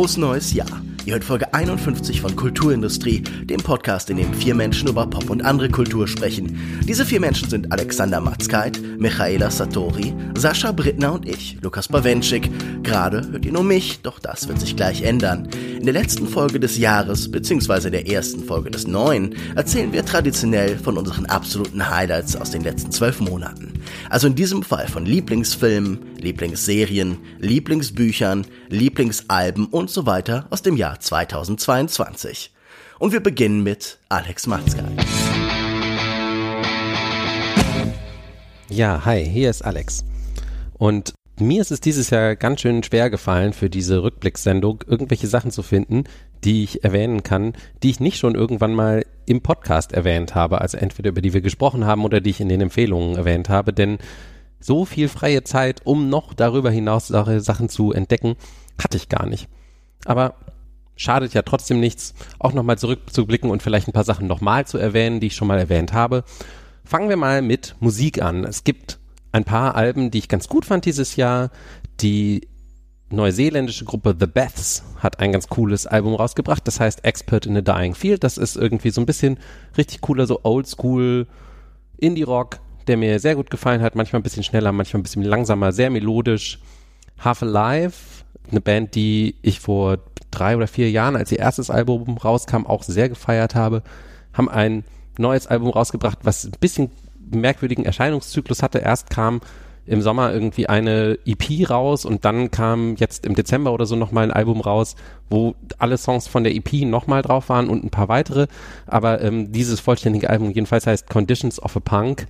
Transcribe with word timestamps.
Frohes 0.00 0.16
neues 0.16 0.54
Jahr. 0.54 0.80
Ihr 1.04 1.12
hört 1.12 1.24
Folge 1.24 1.52
51 1.52 2.22
von 2.22 2.34
Kulturindustrie, 2.34 3.20
dem 3.20 3.60
Podcast, 3.60 4.08
in 4.08 4.16
dem 4.16 4.32
vier 4.32 4.54
Menschen 4.54 4.88
über 4.88 5.06
Pop 5.06 5.28
und 5.28 5.44
andere 5.44 5.68
Kultur 5.68 6.08
sprechen. 6.08 6.58
Diese 6.88 7.04
vier 7.04 7.20
Menschen 7.20 7.50
sind 7.50 7.70
Alexander 7.70 8.18
Matzkeit, 8.18 8.80
Michaela 8.98 9.50
Satori, 9.50 10.14
Sascha 10.34 10.72
Brittner 10.72 11.12
und 11.12 11.28
ich, 11.28 11.58
Lukas 11.60 11.88
Bawenschik. 11.88 12.50
Gerade 12.82 13.30
hört 13.30 13.44
ihr 13.44 13.52
nur 13.52 13.62
mich, 13.62 14.00
doch 14.00 14.18
das 14.18 14.48
wird 14.48 14.58
sich 14.58 14.74
gleich 14.74 15.02
ändern. 15.02 15.50
In 15.80 15.86
der 15.86 15.94
letzten 15.94 16.28
Folge 16.28 16.60
des 16.60 16.76
Jahres, 16.76 17.30
beziehungsweise 17.30 17.90
der 17.90 18.06
ersten 18.06 18.44
Folge 18.44 18.70
des 18.70 18.86
neuen, 18.86 19.34
erzählen 19.56 19.90
wir 19.94 20.04
traditionell 20.04 20.76
von 20.76 20.98
unseren 20.98 21.24
absoluten 21.24 21.88
Highlights 21.88 22.36
aus 22.36 22.50
den 22.50 22.62
letzten 22.62 22.92
zwölf 22.92 23.18
Monaten. 23.18 23.72
Also 24.10 24.26
in 24.26 24.34
diesem 24.34 24.62
Fall 24.62 24.86
von 24.88 25.06
Lieblingsfilmen, 25.06 26.16
Lieblingsserien, 26.18 27.16
Lieblingsbüchern, 27.38 28.46
Lieblingsalben 28.68 29.64
und 29.68 29.88
so 29.88 30.04
weiter 30.04 30.46
aus 30.50 30.60
dem 30.60 30.76
Jahr 30.76 30.90
Jahr 30.90 30.98
2022. 30.98 32.52
Und 32.98 33.12
wir 33.12 33.20
beginnen 33.20 33.62
mit 33.62 33.98
Alex 34.08 34.46
Matzke. 34.46 34.84
Ja, 38.68 39.04
hi, 39.04 39.24
hier 39.24 39.50
ist 39.50 39.62
Alex. 39.62 40.04
Und 40.74 41.14
mir 41.40 41.60
ist 41.60 41.70
es 41.70 41.80
dieses 41.80 42.10
Jahr 42.10 42.36
ganz 42.36 42.60
schön 42.60 42.82
schwer 42.82 43.10
gefallen, 43.10 43.52
für 43.52 43.70
diese 43.70 44.02
Rückblickssendung 44.02 44.84
irgendwelche 44.86 45.26
Sachen 45.26 45.50
zu 45.50 45.62
finden, 45.62 46.04
die 46.44 46.64
ich 46.64 46.84
erwähnen 46.84 47.22
kann, 47.22 47.54
die 47.82 47.90
ich 47.90 48.00
nicht 48.00 48.18
schon 48.18 48.34
irgendwann 48.34 48.74
mal 48.74 49.04
im 49.26 49.40
Podcast 49.40 49.92
erwähnt 49.92 50.34
habe, 50.34 50.60
also 50.60 50.78
entweder 50.78 51.10
über 51.10 51.20
die 51.20 51.32
wir 51.32 51.40
gesprochen 51.40 51.84
haben 51.84 52.04
oder 52.04 52.20
die 52.20 52.30
ich 52.30 52.40
in 52.40 52.48
den 52.48 52.60
Empfehlungen 52.60 53.16
erwähnt 53.16 53.48
habe, 53.48 53.72
denn 53.72 53.98
so 54.60 54.84
viel 54.84 55.08
freie 55.08 55.42
Zeit, 55.42 55.80
um 55.84 56.08
noch 56.08 56.34
darüber 56.34 56.70
hinaus 56.70 57.08
Sachen 57.08 57.68
zu 57.68 57.92
entdecken, 57.92 58.36
hatte 58.82 58.96
ich 58.96 59.08
gar 59.08 59.26
nicht. 59.26 59.48
Aber 60.04 60.34
schadet 60.96 61.32
ja 61.32 61.42
trotzdem 61.42 61.80
nichts, 61.80 62.14
auch 62.38 62.52
nochmal 62.52 62.78
zurückzublicken 62.78 63.50
und 63.50 63.62
vielleicht 63.62 63.88
ein 63.88 63.92
paar 63.92 64.04
Sachen 64.04 64.26
nochmal 64.26 64.66
zu 64.66 64.76
erwähnen, 64.76 65.18
die 65.18 65.28
ich 65.28 65.34
schon 65.34 65.48
mal 65.48 65.58
erwähnt 65.58 65.92
habe. 65.94 66.24
Fangen 66.84 67.08
wir 67.08 67.16
mal 67.16 67.40
mit 67.40 67.74
Musik 67.80 68.22
an. 68.22 68.44
Es 68.44 68.64
gibt 68.64 68.99
ein 69.32 69.44
paar 69.44 69.74
Alben, 69.74 70.10
die 70.10 70.18
ich 70.18 70.28
ganz 70.28 70.48
gut 70.48 70.64
fand 70.64 70.84
dieses 70.84 71.16
Jahr. 71.16 71.50
Die 72.00 72.48
neuseeländische 73.10 73.84
Gruppe 73.84 74.16
The 74.18 74.26
Beths 74.26 74.84
hat 74.96 75.20
ein 75.20 75.32
ganz 75.32 75.48
cooles 75.48 75.86
Album 75.86 76.14
rausgebracht, 76.14 76.66
das 76.66 76.80
heißt 76.80 77.04
Expert 77.04 77.46
in 77.46 77.56
a 77.56 77.60
Dying 77.60 77.94
Field. 77.94 78.24
Das 78.24 78.38
ist 78.38 78.56
irgendwie 78.56 78.90
so 78.90 79.00
ein 79.00 79.06
bisschen 79.06 79.38
richtig 79.76 80.00
cooler, 80.00 80.26
so 80.26 80.40
oldschool 80.42 81.26
Indie-Rock, 81.98 82.60
der 82.86 82.96
mir 82.96 83.18
sehr 83.18 83.34
gut 83.34 83.50
gefallen 83.50 83.82
hat. 83.82 83.94
Manchmal 83.94 84.20
ein 84.20 84.24
bisschen 84.24 84.44
schneller, 84.44 84.72
manchmal 84.72 85.00
ein 85.00 85.02
bisschen 85.02 85.22
langsamer, 85.22 85.72
sehr 85.72 85.90
melodisch. 85.90 86.60
Half 87.18 87.42
Alive, 87.42 87.94
eine 88.50 88.60
Band, 88.60 88.94
die 88.94 89.36
ich 89.42 89.60
vor 89.60 89.98
drei 90.30 90.56
oder 90.56 90.66
vier 90.66 90.90
Jahren, 90.90 91.16
als 91.16 91.32
ihr 91.32 91.38
erstes 91.38 91.70
Album 91.70 92.16
rauskam, 92.16 92.64
auch 92.64 92.82
sehr 92.82 93.08
gefeiert 93.08 93.54
habe, 93.54 93.82
haben 94.32 94.48
ein 94.48 94.84
neues 95.18 95.46
Album 95.46 95.70
rausgebracht, 95.70 96.20
was 96.22 96.44
ein 96.44 96.52
bisschen 96.60 96.90
merkwürdigen 97.30 97.84
Erscheinungszyklus 97.84 98.62
hatte. 98.62 98.78
Erst 98.78 99.10
kam 99.10 99.40
im 99.86 100.02
Sommer 100.02 100.32
irgendwie 100.32 100.68
eine 100.68 101.18
EP 101.26 101.68
raus 101.68 102.04
und 102.04 102.24
dann 102.24 102.50
kam 102.50 102.94
jetzt 102.96 103.26
im 103.26 103.34
Dezember 103.34 103.72
oder 103.72 103.86
so 103.86 103.96
nochmal 103.96 104.24
ein 104.24 104.30
Album 104.30 104.60
raus, 104.60 104.94
wo 105.28 105.54
alle 105.78 105.98
Songs 105.98 106.28
von 106.28 106.44
der 106.44 106.54
EP 106.54 106.84
nochmal 106.84 107.22
drauf 107.22 107.48
waren 107.48 107.68
und 107.68 107.82
ein 107.82 107.90
paar 107.90 108.08
weitere. 108.08 108.46
Aber 108.86 109.20
ähm, 109.20 109.50
dieses 109.52 109.80
vollständige 109.80 110.30
Album 110.30 110.50
jedenfalls 110.50 110.86
heißt 110.86 111.08
Conditions 111.08 111.60
of 111.60 111.76
a 111.76 111.80
Punk. 111.80 112.26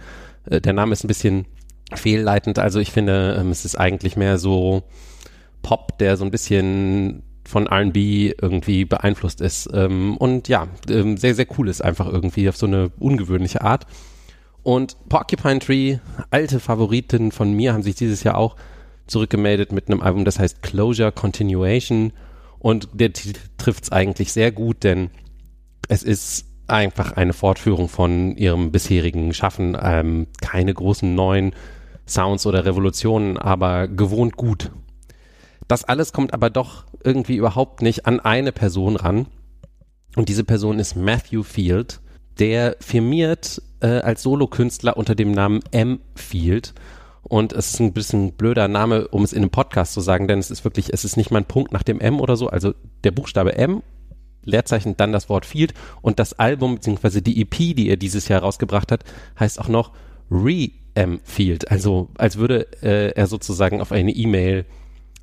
Äh, 0.48 0.60
der 0.60 0.72
Name 0.72 0.92
ist 0.92 1.04
ein 1.04 1.08
bisschen 1.08 1.46
fehlleitend. 1.92 2.58
Also 2.58 2.78
ich 2.78 2.92
finde, 2.92 3.36
ähm, 3.38 3.50
es 3.50 3.64
ist 3.64 3.76
eigentlich 3.76 4.16
mehr 4.16 4.38
so 4.38 4.84
Pop, 5.62 5.98
der 5.98 6.16
so 6.16 6.24
ein 6.24 6.30
bisschen 6.30 7.22
von 7.44 7.66
R&B 7.66 8.33
irgendwie 8.40 8.84
beeinflusst 8.84 9.40
ist. 9.40 9.68
Ähm, 9.74 10.16
und 10.16 10.48
ja, 10.48 10.68
ähm, 10.89 11.16
sehr, 11.16 11.34
sehr 11.34 11.46
cool 11.58 11.68
ist 11.68 11.83
einfach 11.83 12.06
irgendwie 12.06 12.48
auf 12.48 12.56
so 12.56 12.66
eine 12.66 12.90
ungewöhnliche 12.98 13.62
Art. 13.62 13.86
Und 14.62 14.96
Porcupine 15.08 15.58
Tree, 15.58 15.98
alte 16.30 16.60
Favoriten 16.60 17.32
von 17.32 17.52
mir, 17.52 17.72
haben 17.72 17.82
sich 17.82 17.94
dieses 17.94 18.22
Jahr 18.24 18.36
auch 18.36 18.56
zurückgemeldet 19.06 19.72
mit 19.72 19.88
einem 19.88 20.02
Album, 20.02 20.24
das 20.24 20.38
heißt 20.38 20.62
Closure 20.62 21.12
Continuation. 21.12 22.12
Und 22.58 22.88
der 22.92 23.12
Titel 23.12 23.40
trifft 23.58 23.84
es 23.84 23.92
eigentlich 23.92 24.32
sehr 24.32 24.52
gut, 24.52 24.84
denn 24.84 25.10
es 25.88 26.02
ist 26.02 26.46
einfach 26.66 27.12
eine 27.12 27.32
Fortführung 27.32 27.88
von 27.88 28.36
ihrem 28.36 28.70
bisherigen 28.70 29.34
Schaffen. 29.34 29.76
Ähm, 29.80 30.28
keine 30.40 30.72
großen 30.72 31.14
neuen 31.14 31.52
Sounds 32.06 32.46
oder 32.46 32.64
Revolutionen, 32.64 33.38
aber 33.38 33.88
gewohnt 33.88 34.36
gut. 34.36 34.70
Das 35.68 35.84
alles 35.84 36.12
kommt 36.12 36.34
aber 36.34 36.50
doch 36.50 36.84
irgendwie 37.04 37.36
überhaupt 37.36 37.82
nicht 37.82 38.06
an 38.06 38.20
eine 38.20 38.52
Person 38.52 38.96
ran. 38.96 39.27
Und 40.16 40.28
diese 40.28 40.44
Person 40.44 40.78
ist 40.78 40.96
Matthew 40.96 41.44
Field, 41.44 42.00
der 42.39 42.77
firmiert 42.80 43.63
äh, 43.80 43.86
als 43.86 44.23
Solokünstler 44.23 44.96
unter 44.96 45.14
dem 45.14 45.33
Namen 45.33 45.61
M. 45.70 46.01
Field. 46.14 46.74
Und 47.23 47.52
es 47.52 47.74
ist 47.74 47.80
ein 47.80 47.92
bisschen 47.92 48.33
blöder 48.33 48.67
Name, 48.67 49.08
um 49.08 49.23
es 49.23 49.33
in 49.33 49.42
einem 49.42 49.51
Podcast 49.51 49.92
zu 49.92 50.01
sagen, 50.01 50.27
denn 50.27 50.39
es 50.39 50.51
ist 50.51 50.64
wirklich, 50.64 50.92
es 50.92 51.05
ist 51.05 51.17
nicht 51.17 51.30
mal 51.30 51.39
ein 51.39 51.45
Punkt 51.45 51.73
nach 51.73 51.83
dem 51.83 52.01
M 52.01 52.20
oder 52.20 52.36
so. 52.36 52.48
Also 52.48 52.74
der 53.05 53.11
Buchstabe 53.11 53.57
M, 53.57 53.83
Leerzeichen, 54.45 54.96
dann 54.96 55.13
das 55.13 55.29
Wort 55.29 55.46
Field. 55.46 55.74
Und 56.02 56.19
das 56.19 56.39
Album, 56.39 56.77
beziehungsweise 56.77 57.23
die 57.23 57.40
EP, 57.40 57.57
die 57.77 57.89
er 57.89 57.96
dieses 57.96 58.29
Jahr 58.29 58.40
rausgebracht 58.40 58.90
hat, 58.90 59.05
heißt 59.39 59.61
auch 59.61 59.69
noch 59.69 59.92
Re-M 60.30 61.20
Field. 61.24 61.70
Also 61.70 62.08
als 62.17 62.36
würde 62.36 62.67
äh, 62.83 63.13
er 63.13 63.27
sozusagen 63.27 63.80
auf 63.80 63.92
eine 63.92 64.13
E-Mail 64.13 64.64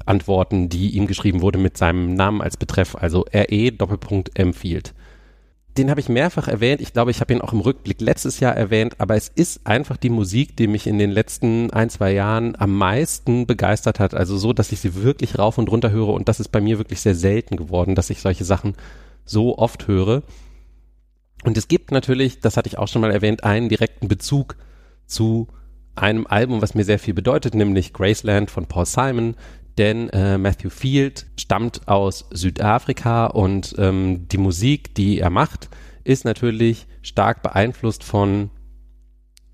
antworten, 0.06 0.70
die 0.70 0.92
ihm 0.92 1.08
geschrieben 1.08 1.42
wurde 1.42 1.58
mit 1.58 1.78
seinem 1.78 2.14
Namen 2.14 2.42
als 2.42 2.58
Betreff, 2.58 2.96
also 2.96 3.26
RE 3.34 3.72
Doppelpunkt 3.72 4.38
Mfield. 4.38 4.94
Den 5.78 5.92
habe 5.92 6.00
ich 6.00 6.10
mehrfach 6.10 6.48
erwähnt. 6.48 6.82
Ich 6.82 6.92
glaube, 6.92 7.12
ich 7.12 7.22
habe 7.22 7.34
ihn 7.34 7.42
auch 7.42 7.54
im 7.54 7.60
Rückblick 7.60 8.02
letztes 8.02 8.40
Jahr 8.40 8.56
erwähnt, 8.56 9.00
aber 9.00 9.16
es 9.16 9.30
ist 9.30 9.68
einfach 9.68 9.96
die 9.96 10.10
Musik, 10.10 10.58
die 10.58 10.66
mich 10.66 10.88
in 10.88 10.98
den 10.98 11.12
letzten 11.12 11.70
ein, 11.70 11.92
zwei 11.92 12.14
Jahren 12.14 12.56
am 12.58 12.76
meisten 12.76 13.46
begeistert 13.46 14.00
hat. 14.00 14.16
Also 14.16 14.38
so, 14.38 14.54
dass 14.54 14.72
ich 14.72 14.80
sie 14.80 14.96
wirklich 14.96 15.38
rauf 15.38 15.60
und 15.60 15.70
runter 15.70 15.92
höre 15.92 16.10
und 16.10 16.28
das 16.28 16.40
ist 16.40 16.50
bei 16.50 16.62
mir 16.62 16.80
wirklich 16.80 17.02
sehr 17.02 17.14
selten 17.14 17.58
geworden, 17.58 17.94
dass 17.94 18.10
ich 18.10 18.22
solche 18.22 18.44
Sachen 18.44 18.76
so 19.24 19.58
oft 19.60 19.88
höre. 19.88 20.24
Und 21.44 21.58
es 21.58 21.68
gibt 21.68 21.92
natürlich, 21.92 22.40
das 22.40 22.58
hatte 22.58 22.68
ich 22.68 22.80
auch 22.80 22.88
schon 22.88 23.02
mal 23.02 23.12
erwähnt, 23.12 23.44
einen 23.44 23.70
direkten 23.70 24.08
Bezug 24.08 24.56
zu 25.06 25.48
einem 25.96 26.26
Album, 26.26 26.62
was 26.62 26.74
mir 26.74 26.86
sehr 26.86 27.00
viel 27.00 27.14
bedeutet, 27.14 27.54
nämlich 27.54 27.94
Graceland 27.94 28.50
von 28.50 28.66
Paul 28.66 28.86
Simon, 28.88 29.36
denn 29.78 30.10
äh, 30.10 30.38
Matthew 30.38 30.70
Field 30.70 31.28
stammt 31.38 31.88
aus 31.88 32.26
Südafrika 32.32 33.28
und 33.28 33.76
ähm, 33.78 34.28
die 34.30 34.38
Musik, 34.38 34.96
die 34.96 35.20
er 35.20 35.30
macht, 35.30 35.70
ist 36.04 36.26
natürlich 36.26 36.88
stark 37.02 37.44
beeinflusst 37.44 38.04
von 38.04 38.50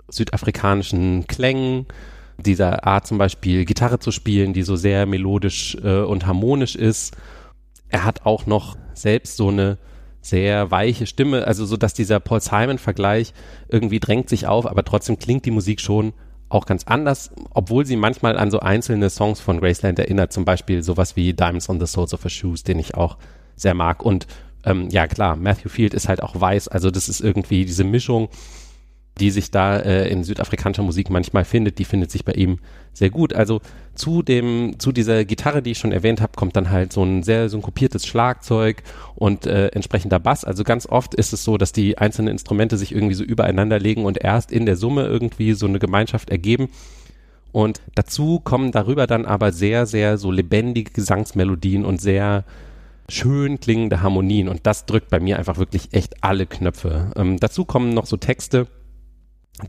südafrikanischen 0.10 1.28
Klängen, 1.28 1.88
dieser 2.38 2.86
Art 2.86 3.08
zum 3.08 3.18
Beispiel 3.18 3.66
Gitarre 3.66 4.00
zu 4.00 4.12
spielen, 4.12 4.54
die 4.54 4.64
so 4.64 4.76
sehr 4.76 5.06
melodisch 5.06 5.78
äh, 5.84 6.02
und 6.02 6.26
harmonisch 6.26 6.76
ist. 6.76 7.16
Er 7.90 8.06
hat 8.06 8.26
auch 8.26 8.46
noch 8.46 8.76
selbst 8.94 9.38
so 9.38 9.50
eine 9.50 9.78
sehr 10.22 10.72
weiche 10.72 11.06
Stimme, 11.06 11.46
also 11.46 11.66
so 11.66 11.78
dass 11.78 11.94
dieser 11.94 12.20
Paul 12.20 12.42
Simon 12.42 12.78
Vergleich 12.78 13.34
irgendwie 13.68 14.00
drängt 14.00 14.30
sich 14.30 14.48
auf, 14.48 14.66
aber 14.66 14.84
trotzdem 14.84 15.20
klingt 15.20 15.46
die 15.46 15.52
Musik 15.52 15.82
schon 15.82 16.14
auch 16.54 16.66
ganz 16.66 16.84
anders, 16.86 17.32
obwohl 17.52 17.86
sie 17.86 17.96
manchmal 17.96 18.38
an 18.38 18.52
so 18.52 18.60
einzelne 18.60 19.10
Songs 19.10 19.40
von 19.40 19.60
Graceland 19.60 20.00
erinnert, 20.00 20.32
zum 20.32 20.46
Beispiel 20.46 20.84
sowas 20.84 21.16
wie 21.16 21.34
Diamonds 21.34 21.70
on 21.70 21.80
the 21.80 21.86
Soles 21.86 22.14
of 22.14 22.24
Her 22.24 22.30
Shoes, 22.30 22.64
den 22.64 22.80
ich 22.80 22.96
auch 22.96 23.18
sehr 23.56 23.74
mag. 23.74 24.04
Und 24.04 24.28
ähm, 24.66 24.90
ja 24.90 25.08
klar, 25.08 25.36
Matthew 25.36 25.70
Field 25.70 25.94
ist 25.94 26.08
halt 26.08 26.22
auch 26.24 26.40
weiß, 26.40 26.68
also 26.68 26.92
das 26.92 27.10
ist 27.10 27.22
irgendwie 27.22 27.66
diese 27.66 27.84
Mischung 27.84 28.30
die 29.20 29.30
sich 29.30 29.52
da 29.52 29.78
äh, 29.78 30.10
in 30.10 30.24
südafrikanischer 30.24 30.84
Musik 30.84 31.10
manchmal 31.10 31.46
findet, 31.46 31.78
die 31.78 31.86
findet 31.86 32.12
sich 32.12 32.26
bei 32.26 32.34
ihm 32.34 32.60
sehr 32.94 33.10
gut. 33.10 33.34
Also 33.34 33.62
zu 33.96 34.24
dem, 34.24 34.76
zu 34.80 34.92
dieser 34.92 35.24
Gitarre, 35.26 35.62
die 35.62 35.72
ich 35.72 35.78
schon 35.78 35.92
erwähnt 35.92 36.22
habe, 36.22 36.34
kommt 36.36 36.56
dann 36.56 36.72
halt 36.72 36.94
so 36.94 37.04
ein 37.04 37.24
sehr 37.24 37.50
synkopiertes 37.50 38.06
Schlagzeug 38.06 38.84
und 39.16 39.46
äh, 39.46 39.68
entsprechender 39.68 40.20
Bass. 40.20 40.46
Also 40.46 40.64
ganz 40.64 40.88
oft 40.88 41.14
ist 41.14 41.34
es 41.34 41.44
so, 41.44 41.58
dass 41.58 41.72
die 41.72 41.98
einzelnen 41.98 42.30
Instrumente 42.30 42.78
sich 42.78 42.94
irgendwie 42.94 43.16
so 43.16 43.24
übereinander 43.24 43.80
legen 43.80 44.06
und 44.06 44.24
erst 44.24 44.52
in 44.52 44.66
der 44.66 44.78
Summe 44.78 45.06
irgendwie 45.06 45.54
so 45.54 45.68
eine 45.68 45.80
Gemeinschaft 45.80 46.30
ergeben. 46.30 46.70
Und 47.52 47.82
dazu 47.94 48.40
kommen 48.40 48.72
darüber 48.72 49.06
dann 49.06 49.26
aber 49.26 49.52
sehr, 49.52 49.86
sehr 49.86 50.18
so 50.18 50.32
lebendige 50.32 50.92
Gesangsmelodien 50.92 51.86
und 51.86 52.02
sehr 52.02 52.46
schön 53.10 53.60
klingende 53.60 54.02
Harmonien. 54.02 54.50
Und 54.50 54.62
das 54.66 54.88
drückt 54.88 55.10
bei 55.10 55.20
mir 55.20 55.38
einfach 55.38 55.58
wirklich 55.58 55.94
echt 55.94 56.24
alle 56.24 56.48
Knöpfe. 56.48 57.12
Ähm, 57.16 57.40
dazu 57.40 57.64
kommen 57.64 57.94
noch 57.94 58.08
so 58.08 58.18
Texte, 58.18 58.68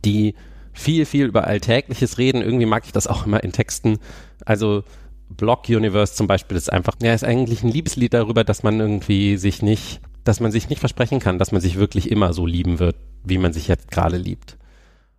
die 0.04 0.34
viel, 0.72 1.06
viel 1.06 1.26
über 1.26 1.46
Alltägliches 1.46 2.19
reden. 2.19 2.42
Irgendwie 2.42 2.66
mag 2.66 2.84
ich 2.84 2.92
das 2.92 3.06
auch 3.06 3.26
immer 3.26 3.42
in 3.42 3.52
Texten. 3.52 3.98
Also 4.44 4.82
Block 5.28 5.69
Universe 5.69 6.14
zum 6.14 6.26
Beispiel 6.26 6.56
ist 6.56 6.72
einfach, 6.72 6.94
ja, 7.02 7.14
ist 7.14 7.25
eigentlich 7.25 7.62
ein 7.62 7.70
Liebeslied 7.70 8.12
darüber, 8.14 8.44
dass 8.44 8.62
man 8.62 8.81
irgendwie 8.81 9.36
sich 9.36 9.62
nicht, 9.62 10.00
dass 10.25 10.40
man 10.40 10.52
sich 10.52 10.69
nicht 10.69 10.81
versprechen 10.81 11.20
kann, 11.20 11.38
dass 11.38 11.52
man 11.52 11.60
sich 11.60 11.78
wirklich 11.78 12.10
immer 12.10 12.32
so 12.32 12.46
lieben 12.46 12.78
wird, 12.78 12.96
wie 13.25 13.38
man 13.38 13.52
sich 13.52 13.69
jetzt 13.69 13.90
gerade 13.90 14.16
liebt. 14.16 14.56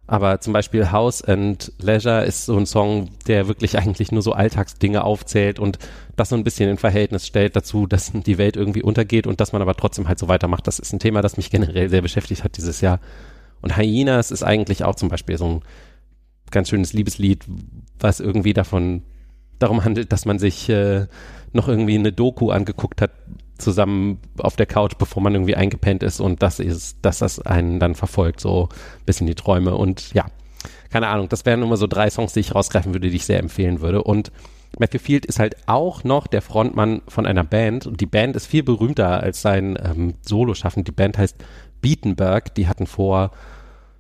Aber 0.08 0.40
zum 0.40 0.54
Beispiel 0.54 0.92
House 0.92 1.24
and 1.24 1.72
Leisure 1.80 2.26
ist 2.26 2.46
so 2.46 2.56
ein 2.58 2.68
Song, 2.68 3.10
der 3.28 3.48
wirklich 3.48 3.78
eigentlich 3.80 4.12
nur 4.12 4.22
so 4.22 4.34
Alltagsdinge 4.34 5.04
aufzählt 5.04 5.60
und 5.60 5.80
das 6.16 6.30
so 6.30 6.36
ein 6.36 6.44
bisschen 6.44 6.70
in 6.70 6.78
Verhältnis 6.78 7.26
stellt 7.26 7.56
dazu, 7.56 7.88
dass 7.88 8.12
die 8.14 8.38
Welt 8.38 8.56
irgendwie 8.56 8.84
untergeht 8.84 9.26
und 9.26 9.40
dass 9.42 9.52
man 9.52 9.64
aber 9.64 9.76
trotzdem 9.76 10.08
halt 10.08 10.20
so 10.20 10.28
weitermacht. 10.28 10.68
Das 10.68 10.78
ist 10.78 10.94
ein 10.94 11.00
Thema, 11.00 11.22
das 11.22 11.38
mich 11.38 11.50
generell 11.50 11.90
sehr 11.90 12.04
beschäftigt 12.04 12.44
hat 12.44 12.58
dieses 12.58 12.82
Jahr. 12.82 13.00
Und 13.66 13.78
Hyenas 13.78 14.30
ist 14.30 14.44
eigentlich 14.44 14.84
auch 14.84 14.94
zum 14.94 15.10
Beispiel 15.10 15.40
so 15.40 15.46
ein 15.46 15.62
ganz 16.52 16.70
schönes 16.70 16.94
Liebeslied, 16.94 17.46
was 18.00 18.20
irgendwie 18.20 18.54
davon 18.54 19.02
darum 19.58 19.84
handelt, 19.84 20.12
dass 20.12 20.26
man 20.26 20.38
sich 20.38 20.70
äh, 20.70 21.08
noch 21.52 21.68
irgendwie 21.68 21.98
eine 21.98 22.12
Doku 22.12 22.52
angeguckt 22.52 23.02
hat, 23.02 23.10
zusammen 23.58 24.20
auf 24.38 24.56
der 24.56 24.68
Couch, 24.68 25.00
bevor 25.00 25.24
man 25.24 25.34
irgendwie 25.34 25.56
eingepennt 25.56 26.04
ist. 26.04 26.20
Und 26.20 26.44
das 26.44 26.60
ist, 26.60 27.00
dass 27.02 27.18
das 27.18 27.40
einen 27.40 27.80
dann 27.80 27.96
verfolgt, 27.96 28.40
so 28.40 28.70
ein 28.70 29.06
bisschen 29.08 29.26
die 29.26 29.34
Träume. 29.34 29.74
Und 29.74 30.14
ja, 30.14 30.28
keine 30.92 31.08
Ahnung, 31.08 31.28
das 31.28 31.48
wären 31.48 31.64
immer 31.64 31.78
so 31.78 31.88
drei 31.88 32.12
Songs, 32.12 32.34
die 32.34 32.42
ich 32.42 32.54
rausgreifen 32.54 32.94
würde, 32.94 33.10
die 33.10 33.16
ich 33.16 33.26
sehr 33.26 33.40
empfehlen 33.40 33.82
würde. 33.82 34.04
Und 34.04 34.32
Matthew 34.78 35.00
Field 35.00 35.26
ist 35.26 35.40
halt 35.40 35.56
auch 35.66 36.04
noch 36.04 36.28
der 36.28 36.44
Frontmann 36.44 37.02
von 37.08 37.26
einer 37.26 37.44
Band. 37.44 37.88
Und 37.88 38.00
die 38.00 38.06
Band 38.06 38.36
ist 38.36 38.46
viel 38.46 38.62
berühmter 38.62 39.24
als 39.24 39.42
sein 39.42 39.76
ähm, 39.84 40.14
Solo-Schaffen. 40.22 40.84
Die 40.84 40.92
Band 40.92 41.18
heißt 41.18 41.38
Beatenberg, 41.82 42.54
die 42.54 42.68
hatten 42.68 42.86
vor 42.86 43.32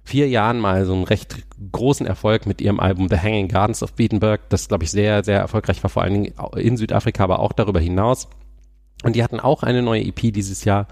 vier 0.05 0.29
Jahren 0.29 0.59
mal 0.59 0.85
so 0.85 0.93
einen 0.93 1.03
recht 1.03 1.43
großen 1.71 2.05
Erfolg 2.05 2.45
mit 2.45 2.61
ihrem 2.61 2.79
Album 2.79 3.09
The 3.09 3.17
Hanging 3.17 3.47
Gardens 3.47 3.81
of 3.83 3.93
Beatenberg, 3.93 4.49
das 4.49 4.67
glaube 4.67 4.83
ich 4.83 4.91
sehr, 4.91 5.23
sehr 5.23 5.39
erfolgreich 5.39 5.81
war, 5.83 5.89
vor 5.89 6.03
allen 6.03 6.13
Dingen 6.13 6.33
in 6.55 6.77
Südafrika, 6.77 7.23
aber 7.23 7.39
auch 7.39 7.51
darüber 7.51 7.79
hinaus. 7.79 8.29
Und 9.03 9.15
die 9.15 9.23
hatten 9.23 9.39
auch 9.39 9.63
eine 9.63 9.81
neue 9.81 10.05
EP 10.05 10.31
dieses 10.31 10.63
Jahr, 10.63 10.87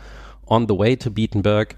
On 0.46 0.68
the 0.68 0.78
Way 0.78 0.98
to 0.98 1.12
Beatenberg. 1.12 1.76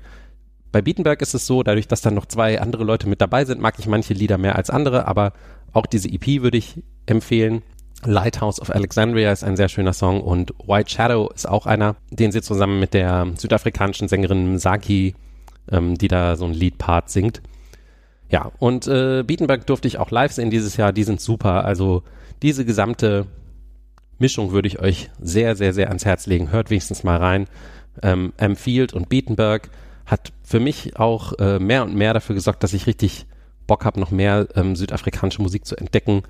Bei 0.72 0.82
Beatenberg 0.82 1.22
ist 1.22 1.36
es 1.36 1.46
so, 1.46 1.62
dadurch, 1.62 1.88
dass 1.88 2.02
dann 2.02 2.16
noch 2.16 2.26
zwei 2.26 2.60
andere 2.60 2.84
Leute 2.84 3.08
mit 3.08 3.22
dabei 3.22 3.46
sind, 3.46 3.62
mag 3.62 3.76
ich 3.80 3.88
manche 3.88 4.14
Lieder 4.14 4.38
mehr 4.38 4.56
als 4.56 4.70
andere, 4.70 5.08
aber 5.08 5.34
auch 5.74 5.86
diese 5.86 6.10
EP 6.10 6.42
würde 6.42 6.58
ich 6.58 6.82
empfehlen. 7.06 7.64
Lighthouse 8.04 8.62
of 8.62 8.70
Alexandria 8.70 9.32
ist 9.32 9.44
ein 9.44 9.58
sehr 9.58 9.70
schöner 9.70 9.94
Song 9.94 10.22
und 10.22 10.54
White 10.66 10.90
Shadow 10.90 11.30
ist 11.34 11.48
auch 11.48 11.66
einer, 11.66 11.96
den 12.12 12.32
sie 12.32 12.42
zusammen 12.42 12.80
mit 12.80 12.94
der 12.94 13.28
südafrikanischen 13.38 14.08
Sängerin 14.08 14.54
Msaki, 14.54 15.16
ähm, 15.72 15.98
die 15.98 16.08
da 16.08 16.36
so 16.36 16.46
ein 16.46 16.54
Lead-Part 16.54 17.10
singt. 17.10 17.42
Ja, 18.30 18.52
und 18.60 18.88
äh, 18.88 19.24
Beatenberg 19.24 19.66
durfte 19.68 19.88
ich 19.88 19.98
auch 20.00 20.12
live 20.12 20.32
sehen 20.32 20.50
dieses 20.50 20.78
Jahr, 20.78 20.92
die 20.94 21.04
sind 21.04 21.22
super. 21.22 21.66
Also 21.66 22.04
diese 22.42 22.66
gesamte 22.66 23.28
Mischung 24.18 24.52
würde 24.52 24.68
ich 24.68 24.80
euch 24.80 25.10
sehr, 25.20 25.56
sehr, 25.56 25.74
sehr 25.74 25.90
ans 25.90 26.06
Herz 26.06 26.26
legen. 26.26 26.52
Hört 26.52 26.70
wenigstens 26.70 27.04
mal 27.04 27.18
rein. 27.18 27.48
Ähm, 28.02 28.34
M. 28.38 28.56
Field 28.56 28.94
und 28.94 29.10
Beatenberg 29.10 29.70
hat 30.06 30.32
für 30.44 30.60
mich 30.60 30.98
auch 30.98 31.34
äh, 31.40 31.60
mehr 31.60 31.84
und 31.84 31.96
mehr 31.96 32.14
dafür 32.14 32.36
gesorgt, 32.36 32.64
dass 32.64 32.74
ich 32.74 32.88
richtig 32.88 33.26
Bock 33.68 33.86
habe, 33.86 34.00
noch 34.00 34.12
mehr 34.12 34.48
ähm, 34.56 34.76
südafrikanische 34.76 35.42
Musik 35.42 35.66
zu 35.66 35.76
entdecken. 35.76 36.24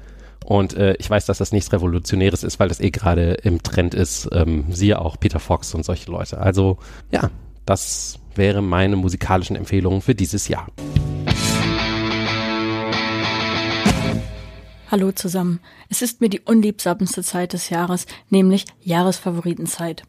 Und 0.45 0.75
äh, 0.75 0.95
ich 0.99 1.09
weiß, 1.09 1.25
dass 1.25 1.39
das 1.39 1.51
nichts 1.51 1.73
Revolutionäres 1.73 2.43
ist, 2.43 2.59
weil 2.59 2.69
das 2.69 2.79
eh 2.79 2.91
gerade 2.91 3.33
im 3.43 3.63
Trend 3.63 3.93
ist. 3.93 4.29
Ähm, 4.31 4.65
siehe 4.69 4.99
auch 4.99 5.19
Peter 5.19 5.39
Fox 5.39 5.73
und 5.73 5.83
solche 5.83 6.09
Leute. 6.11 6.37
Also 6.37 6.77
ja, 7.11 7.31
das 7.65 8.19
wäre 8.37 8.61
meine 8.61 8.95
musikalischen 8.95 9.55
Empfehlungen 9.55 10.01
für 10.01 10.15
dieses 10.15 10.47
Jahr. 10.47 10.67
Hallo 14.91 15.11
zusammen. 15.11 15.59
Es 15.89 16.01
ist 16.01 16.21
mir 16.21 16.29
die 16.29 16.39
unliebsamste 16.39 17.23
Zeit 17.23 17.53
des 17.53 17.69
Jahres, 17.69 18.05
nämlich 18.29 18.65
Jahresfavoritenzeit. 18.81 20.03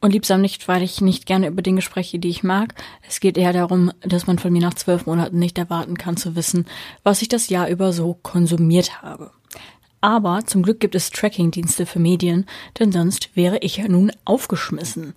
Unliebsam 0.00 0.40
nicht, 0.40 0.66
weil 0.68 0.82
ich 0.82 1.00
nicht 1.00 1.26
gerne 1.26 1.48
über 1.48 1.62
Dinge 1.62 1.82
spreche, 1.82 2.18
die 2.18 2.30
ich 2.30 2.42
mag. 2.42 2.74
Es 3.06 3.20
geht 3.20 3.36
eher 3.36 3.52
darum, 3.52 3.92
dass 4.00 4.26
man 4.26 4.38
von 4.38 4.52
mir 4.52 4.62
nach 4.62 4.74
zwölf 4.74 5.06
Monaten 5.06 5.38
nicht 5.38 5.58
erwarten 5.58 5.96
kann 5.96 6.16
zu 6.16 6.34
wissen, 6.34 6.66
was 7.04 7.22
ich 7.22 7.28
das 7.28 7.50
Jahr 7.50 7.68
über 7.68 7.92
so 7.92 8.14
konsumiert 8.22 9.02
habe. 9.02 9.30
Aber 10.00 10.44
zum 10.44 10.64
Glück 10.64 10.80
gibt 10.80 10.96
es 10.96 11.10
Tracking-Dienste 11.10 11.86
für 11.86 12.00
Medien, 12.00 12.46
denn 12.80 12.90
sonst 12.90 13.36
wäre 13.36 13.58
ich 13.58 13.76
ja 13.76 13.86
nun 13.86 14.10
aufgeschmissen. 14.24 15.14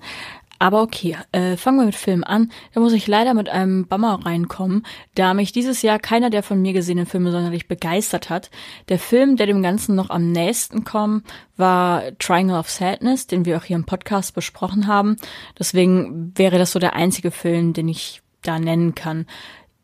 Aber 0.60 0.82
okay, 0.82 1.18
äh, 1.32 1.58
fangen 1.58 1.80
wir 1.80 1.86
mit 1.86 1.96
Film 1.96 2.24
an. 2.24 2.52
Da 2.74 2.80
muss 2.80 2.94
ich 2.94 3.08
leider 3.08 3.34
mit 3.34 3.50
einem 3.50 3.88
Bummer 3.88 4.26
reinkommen, 4.26 4.86
da 5.16 5.34
mich 5.34 5.52
dieses 5.52 5.82
Jahr 5.82 6.00
keiner 6.00 6.30
der 6.30 6.44
von 6.44 6.62
mir 6.62 6.74
gesehenen 6.74 7.06
Filme 7.06 7.32
sonderlich 7.32 7.68
begeistert 7.68 8.30
hat. 8.30 8.50
Der 8.90 9.00
Film, 9.00 9.36
der 9.36 9.48
dem 9.48 9.62
Ganzen 9.62 9.96
noch 9.96 10.10
am 10.10 10.32
nächsten 10.32 10.84
kommt, 10.84 11.26
war 11.58 12.04
Triangle 12.20 12.58
of 12.58 12.70
Sadness, 12.70 13.28
den 13.28 13.46
wir 13.46 13.58
auch 13.58 13.64
hier 13.64 13.76
im 13.76 13.86
Podcast 13.86 14.34
besprochen 14.34 14.88
haben. 14.88 15.18
Deswegen 15.60 16.32
wäre 16.36 16.58
das 16.58 16.72
so 16.72 16.80
der 16.80 16.94
einzige 16.94 17.32
Film, 17.32 17.74
den 17.74 17.88
ich 17.88 18.22
da 18.42 18.60
nennen 18.60 18.96
kann. 18.96 19.26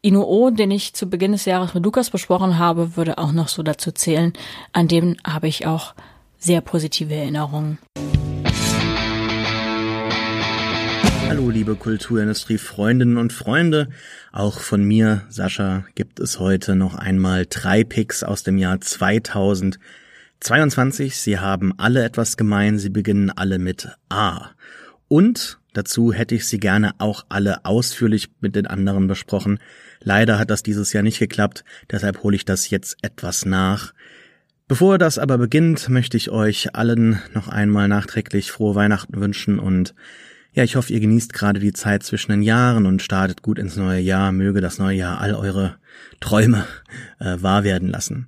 Inuo, 0.01 0.50
den 0.50 0.71
ich 0.71 0.94
zu 0.94 1.09
Beginn 1.09 1.33
des 1.33 1.45
Jahres 1.45 1.73
mit 1.73 1.83
Lukas 1.83 2.09
besprochen 2.09 2.57
habe, 2.57 2.95
würde 2.95 3.18
auch 3.18 3.31
noch 3.31 3.47
so 3.50 3.62
dazu 3.62 3.91
zählen. 3.91 4.33
An 4.73 4.88
dem 4.88 5.18
habe 5.25 5.47
ich 5.47 5.68
auch 5.68 5.94
sehr 6.39 6.62
positive 6.62 7.13
Erinnerungen. 7.13 7.77
Hallo, 11.31 11.50
liebe 11.50 11.78
Kulturindustrie-Freundinnen 11.78 13.16
und 13.16 13.31
Freunde. 13.31 13.88
Auch 14.33 14.60
von 14.60 14.83
mir, 14.83 15.22
Sascha, 15.30 15.86
gibt 15.95 16.19
es 16.19 16.42
heute 16.42 16.75
noch 16.75 16.95
einmal 16.95 17.45
drei 17.50 17.86
Picks 17.86 18.22
aus 18.22 18.44
dem 18.44 18.57
Jahr 18.57 18.81
2022. 18.81 21.16
Sie 21.16 21.39
haben 21.39 21.72
alle 21.80 22.04
etwas 22.04 22.36
gemein. 22.36 22.80
Sie 22.80 22.89
beginnen 22.89 23.31
alle 23.31 23.60
mit 23.60 23.88
A. 24.10 24.50
Und 25.07 25.57
dazu 25.72 26.12
hätte 26.12 26.36
ich 26.36 26.48
sie 26.48 26.60
gerne 26.60 26.95
auch 26.98 27.24
alle 27.30 27.63
ausführlich 27.63 28.28
mit 28.42 28.57
den 28.57 28.68
anderen 28.68 29.07
besprochen. 29.07 29.60
Leider 30.01 30.38
hat 30.38 30.50
das 30.50 30.63
dieses 30.63 30.92
Jahr 30.92 31.04
nicht 31.04 31.19
geklappt. 31.19 31.63
Deshalb 31.89 32.24
hole 32.24 32.36
ich 32.36 32.44
das 32.44 32.69
jetzt 32.69 32.98
etwas 33.04 33.45
nach. 33.45 33.94
Bevor 34.68 34.98
das 34.98 35.18
aber 35.18 35.38
beginnt, 35.38 35.88
möchte 35.88 36.18
ich 36.18 36.30
euch 36.30 36.75
allen 36.75 37.22
noch 37.33 37.48
einmal 37.48 37.88
nachträglich 37.88 38.51
frohe 38.51 38.75
Weihnachten 38.75 39.22
wünschen 39.22 39.60
und 39.60 39.95
ja, 40.53 40.63
ich 40.63 40.75
hoffe, 40.75 40.92
ihr 40.92 41.00
genießt 41.00 41.33
gerade 41.33 41.59
die 41.59 41.74
Zeit 41.74 42.03
zwischen 42.03 42.31
den 42.31 42.42
Jahren 42.42 42.86
und 42.86 43.01
startet 43.01 43.42
gut 43.42 43.57
ins 43.57 43.77
neue 43.77 44.01
Jahr. 44.01 44.31
Möge 44.31 44.59
das 44.59 44.80
neue 44.80 44.98
Jahr 44.98 45.21
all 45.21 45.33
eure 45.33 45.77
Träume 46.19 46.65
äh, 47.19 47.38
wahr 47.39 47.63
werden 47.63 47.88
lassen. 47.88 48.27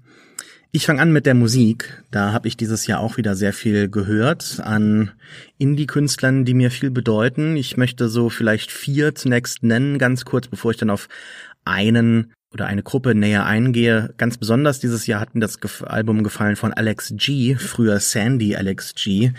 Ich 0.72 0.86
fange 0.86 1.02
an 1.02 1.12
mit 1.12 1.26
der 1.26 1.36
Musik. 1.36 2.04
Da 2.10 2.32
habe 2.32 2.48
ich 2.48 2.58
dieses 2.58 2.88
Jahr 2.88 3.00
auch 3.00 3.18
wieder 3.18 3.36
sehr 3.36 3.54
viel 3.54 3.90
gehört 3.90 4.60
an 4.64 5.12
Indie-Künstlern, 5.60 6.46
die 6.46 6.56
mir 6.56 6.72
viel 6.72 6.90
bedeuten. 6.90 7.58
Ich 7.58 7.78
möchte 7.78 8.10
so 8.10 8.30
vielleicht 8.30 8.72
vier 8.72 9.14
zunächst 9.14 9.62
nennen, 9.62 10.00
ganz 10.00 10.26
kurz, 10.26 10.48
bevor 10.48 10.72
ich 10.72 10.78
dann 10.78 10.90
auf 10.90 11.10
einen 11.66 12.32
oder 12.52 12.68
eine 12.68 12.84
Gruppe 12.84 13.14
näher 13.16 13.46
eingehe. 13.46 14.14
Ganz 14.18 14.38
besonders 14.38 14.80
dieses 14.80 15.06
Jahr 15.08 15.20
hat 15.20 15.36
mir 15.36 15.42
das 15.42 15.60
Album 15.84 16.24
gefallen 16.24 16.56
von 16.56 16.74
Alex 16.74 17.14
G, 17.18 17.56
früher 17.56 18.00
Sandy 18.00 18.56
Alex 18.56 18.96
G. 18.96 19.32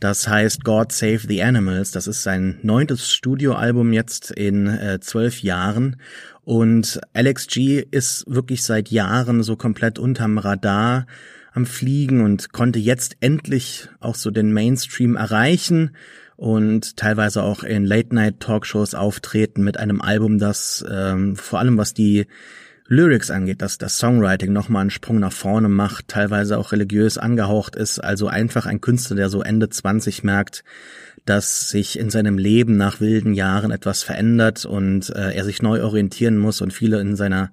Das 0.00 0.28
heißt 0.28 0.62
God 0.64 0.92
Save 0.92 1.20
the 1.26 1.42
Animals. 1.42 1.90
Das 1.90 2.06
ist 2.06 2.22
sein 2.22 2.58
neuntes 2.62 3.12
Studioalbum 3.12 3.92
jetzt 3.92 4.30
in 4.30 4.66
äh, 4.66 5.00
zwölf 5.00 5.42
Jahren. 5.42 5.96
Und 6.44 7.00
Alex 7.12 7.46
G 7.46 7.84
ist 7.90 8.24
wirklich 8.28 8.62
seit 8.62 8.90
Jahren 8.90 9.42
so 9.42 9.56
komplett 9.56 9.98
unterm 9.98 10.38
Radar 10.38 11.06
am 11.52 11.64
Fliegen 11.64 12.22
und 12.22 12.52
konnte 12.52 12.78
jetzt 12.78 13.16
endlich 13.20 13.88
auch 13.98 14.14
so 14.14 14.30
den 14.30 14.52
Mainstream 14.52 15.16
erreichen 15.16 15.96
und 16.36 16.98
teilweise 16.98 17.42
auch 17.42 17.62
in 17.62 17.86
Late-Night-Talkshows 17.86 18.94
auftreten 18.94 19.64
mit 19.64 19.78
einem 19.78 20.02
Album, 20.02 20.38
das 20.38 20.84
ähm, 20.88 21.34
vor 21.34 21.58
allem 21.58 21.78
was 21.78 21.94
die 21.94 22.26
Lyrics 22.88 23.30
angeht, 23.30 23.62
dass 23.62 23.78
das 23.78 23.98
Songwriting 23.98 24.52
nochmal 24.52 24.82
einen 24.82 24.90
Sprung 24.90 25.18
nach 25.18 25.32
vorne 25.32 25.68
macht, 25.68 26.08
teilweise 26.08 26.58
auch 26.58 26.72
religiös 26.72 27.18
angehaucht 27.18 27.74
ist, 27.74 27.98
also 27.98 28.28
einfach 28.28 28.66
ein 28.66 28.80
Künstler, 28.80 29.16
der 29.16 29.28
so 29.28 29.42
Ende 29.42 29.68
20 29.68 30.22
merkt, 30.22 30.62
dass 31.24 31.68
sich 31.68 31.98
in 31.98 32.10
seinem 32.10 32.38
Leben 32.38 32.76
nach 32.76 33.00
wilden 33.00 33.34
Jahren 33.34 33.72
etwas 33.72 34.02
verändert 34.04 34.64
und 34.64 35.10
äh, 35.10 35.34
er 35.34 35.44
sich 35.44 35.60
neu 35.60 35.82
orientieren 35.82 36.38
muss 36.38 36.60
und 36.60 36.72
viele 36.72 37.00
in 37.00 37.16
seiner 37.16 37.50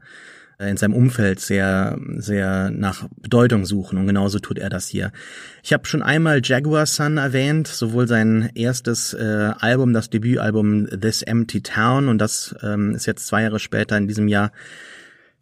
äh, 0.59 0.69
in 0.69 0.77
seinem 0.77 0.93
Umfeld 0.93 1.39
sehr 1.39 1.97
sehr 2.17 2.69
nach 2.69 3.07
Bedeutung 3.19 3.65
suchen 3.65 3.97
und 3.97 4.05
genauso 4.05 4.37
tut 4.37 4.59
er 4.59 4.69
das 4.69 4.87
hier. 4.87 5.11
Ich 5.63 5.73
habe 5.73 5.87
schon 5.87 6.03
einmal 6.03 6.41
Jaguar 6.43 6.85
Sun 6.85 7.17
erwähnt, 7.17 7.67
sowohl 7.67 8.07
sein 8.07 8.51
erstes 8.53 9.15
äh, 9.15 9.53
Album, 9.57 9.93
das 9.93 10.11
Debütalbum 10.11 10.87
This 10.87 11.23
Empty 11.23 11.61
Town 11.61 12.09
und 12.09 12.19
das 12.19 12.55
ähm, 12.61 12.93
ist 12.93 13.07
jetzt 13.07 13.25
zwei 13.25 13.41
Jahre 13.41 13.59
später 13.59 13.97
in 13.97 14.07
diesem 14.07 14.27
Jahr 14.27 14.51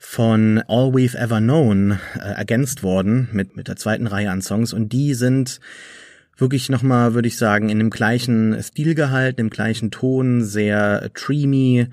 von 0.04 0.64
All 0.68 0.90
We've 0.96 1.16
Ever 1.16 1.38
Known 1.38 2.00
äh, 2.16 2.34
ergänzt 2.34 2.82
worden 2.82 3.30
mit, 3.34 3.56
mit 3.56 3.68
der 3.68 3.76
zweiten 3.76 4.08
Reihe 4.08 4.32
an 4.32 4.42
Songs. 4.42 4.74
Und 4.74 4.92
die 4.92 5.14
sind 5.14 5.60
wirklich 6.38 6.70
nochmal, 6.70 7.14
würde 7.14 7.28
ich 7.28 7.38
sagen, 7.38 7.70
in 7.70 7.78
dem 7.78 7.92
gleichen 7.92 8.62
Stil 8.64 8.96
gehalten, 8.96 9.42
im 9.42 9.50
gleichen 9.52 9.92
Ton, 9.92 10.44
sehr 10.44 11.10
dreamy, 11.14 11.88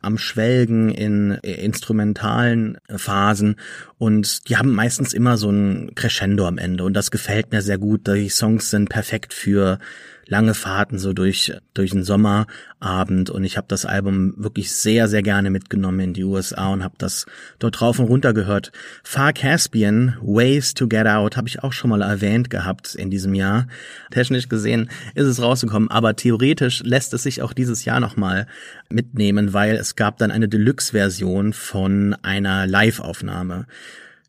am 0.00 0.18
Schwelgen 0.18 0.90
in 0.90 1.38
äh, 1.44 1.52
instrumentalen 1.64 2.78
Phasen. 2.88 3.54
Und 3.96 4.48
die 4.48 4.56
haben 4.56 4.74
meistens 4.74 5.14
immer 5.14 5.36
so 5.36 5.48
ein 5.48 5.94
Crescendo 5.94 6.48
am 6.48 6.58
Ende. 6.58 6.82
Und 6.82 6.94
das 6.94 7.12
gefällt 7.12 7.52
mir 7.52 7.62
sehr 7.62 7.78
gut. 7.78 8.08
Die 8.08 8.28
Songs 8.28 8.70
sind 8.70 8.88
perfekt 8.88 9.32
für 9.32 9.78
lange 10.26 10.54
Fahrten 10.54 10.98
so 10.98 11.12
durch 11.12 11.52
durch 11.74 11.90
den 11.90 12.04
Sommerabend 12.04 13.30
und 13.30 13.44
ich 13.44 13.56
habe 13.56 13.66
das 13.68 13.84
Album 13.84 14.34
wirklich 14.36 14.72
sehr 14.72 15.08
sehr 15.08 15.22
gerne 15.22 15.50
mitgenommen 15.50 16.00
in 16.00 16.14
die 16.14 16.24
USA 16.24 16.68
und 16.68 16.82
habe 16.84 16.94
das 16.98 17.26
dort 17.58 17.80
drauf 17.80 17.98
und 17.98 18.06
runter 18.06 18.32
gehört. 18.32 18.72
Far 19.02 19.32
Caspian 19.32 20.16
Ways 20.22 20.74
to 20.74 20.88
Get 20.88 21.06
Out 21.06 21.36
habe 21.36 21.48
ich 21.48 21.62
auch 21.62 21.72
schon 21.72 21.90
mal 21.90 22.02
erwähnt 22.02 22.50
gehabt 22.50 22.94
in 22.94 23.10
diesem 23.10 23.34
Jahr. 23.34 23.66
Technisch 24.10 24.48
gesehen 24.48 24.90
ist 25.14 25.26
es 25.26 25.42
rausgekommen, 25.42 25.90
aber 25.90 26.16
theoretisch 26.16 26.82
lässt 26.82 27.14
es 27.14 27.22
sich 27.24 27.42
auch 27.42 27.52
dieses 27.52 27.84
Jahr 27.84 28.00
noch 28.00 28.16
mal 28.16 28.46
mitnehmen, 28.88 29.52
weil 29.52 29.76
es 29.76 29.96
gab 29.96 30.18
dann 30.18 30.30
eine 30.30 30.48
Deluxe-Version 30.48 31.52
von 31.52 32.16
einer 32.22 32.66
Live-Aufnahme. 32.66 33.66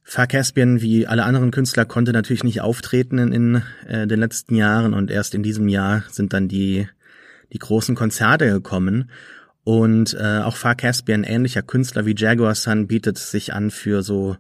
Far 0.04 0.28
Caspian, 0.28 0.82
wie 0.82 1.08
alle 1.08 1.24
anderen 1.24 1.52
Künstler, 1.52 1.86
konnte 1.86 2.12
natürlich 2.12 2.44
nicht 2.44 2.62
auftreten 2.62 3.18
in, 3.18 3.32
in 3.32 3.64
äh, 3.88 4.06
den 4.06 4.20
letzten 4.20 4.56
Jahren 4.56 4.94
und 4.94 5.10
erst 5.10 5.34
in 5.34 5.44
diesem 5.44 5.68
Jahr 5.68 6.04
sind 6.12 6.34
dann 6.34 6.48
die, 6.48 6.88
die 7.54 7.60
großen 7.60 7.96
Konzerte 7.96 8.50
gekommen. 8.50 9.10
Und 9.64 10.14
äh, 10.20 10.40
auch 10.40 10.58
Far 10.58 10.76
Caspian, 10.76 11.24
ähnlicher 11.24 11.62
Künstler 11.62 12.06
wie 12.06 12.16
Jaguar 12.18 12.54
Sun, 12.54 12.88
bietet 12.88 13.18
sich 13.18 13.54
an 13.54 13.72
für 13.72 14.04
so 14.04 14.36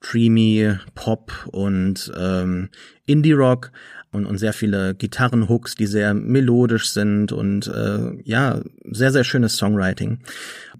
dreamy 0.00 0.76
Pop 0.94 1.32
und 1.50 2.12
ähm, 2.16 2.70
Indie-Rock 3.04 3.72
und, 4.12 4.26
und 4.26 4.38
sehr 4.38 4.52
viele 4.52 4.94
Gitarrenhooks, 4.94 5.74
die 5.74 5.86
sehr 5.86 6.14
melodisch 6.14 6.90
sind 6.90 7.32
und 7.32 7.66
äh, 7.66 8.20
ja, 8.24 8.60
sehr, 8.90 9.12
sehr 9.12 9.24
schönes 9.24 9.56
Songwriting. 9.56 10.20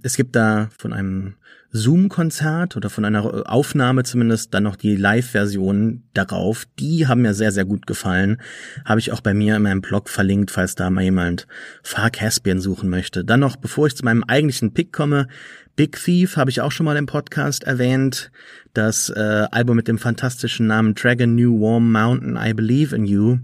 Es 0.02 0.16
gibt 0.16 0.36
da 0.36 0.70
von 0.78 0.92
einem 0.92 1.34
Zoom-Konzert 1.72 2.76
oder 2.76 2.90
von 2.90 3.04
einer 3.04 3.50
Aufnahme 3.50 4.02
zumindest 4.02 4.52
dann 4.54 4.64
noch 4.64 4.76
die 4.76 4.96
Live-Version 4.96 6.02
darauf. 6.14 6.66
Die 6.78 7.06
haben 7.06 7.22
mir 7.22 7.34
sehr, 7.34 7.52
sehr 7.52 7.64
gut 7.64 7.86
gefallen. 7.86 8.40
Habe 8.84 9.00
ich 9.00 9.12
auch 9.12 9.20
bei 9.20 9.34
mir 9.34 9.56
in 9.56 9.62
meinem 9.62 9.80
Blog 9.80 10.08
verlinkt, 10.08 10.50
falls 10.50 10.74
da 10.74 10.90
mal 10.90 11.04
jemand 11.04 11.46
Far 11.82 12.10
Caspian 12.10 12.60
suchen 12.60 12.90
möchte. 12.90 13.24
Dann 13.24 13.40
noch, 13.40 13.56
bevor 13.56 13.86
ich 13.86 13.96
zu 13.96 14.04
meinem 14.04 14.24
eigentlichen 14.24 14.74
Pick 14.74 14.92
komme, 14.92 15.28
Big 15.76 15.96
Thief 16.02 16.36
habe 16.36 16.50
ich 16.50 16.60
auch 16.60 16.72
schon 16.72 16.84
mal 16.84 16.96
im 16.96 17.06
Podcast 17.06 17.64
erwähnt. 17.64 18.32
Das 18.74 19.08
äh, 19.08 19.46
Album 19.50 19.76
mit 19.76 19.88
dem 19.88 19.98
fantastischen 19.98 20.66
Namen 20.66 20.94
Dragon 20.94 21.34
New 21.34 21.60
Warm 21.60 21.90
Mountain, 21.90 22.36
I 22.36 22.52
Believe 22.52 22.94
in 22.94 23.06
You 23.06 23.38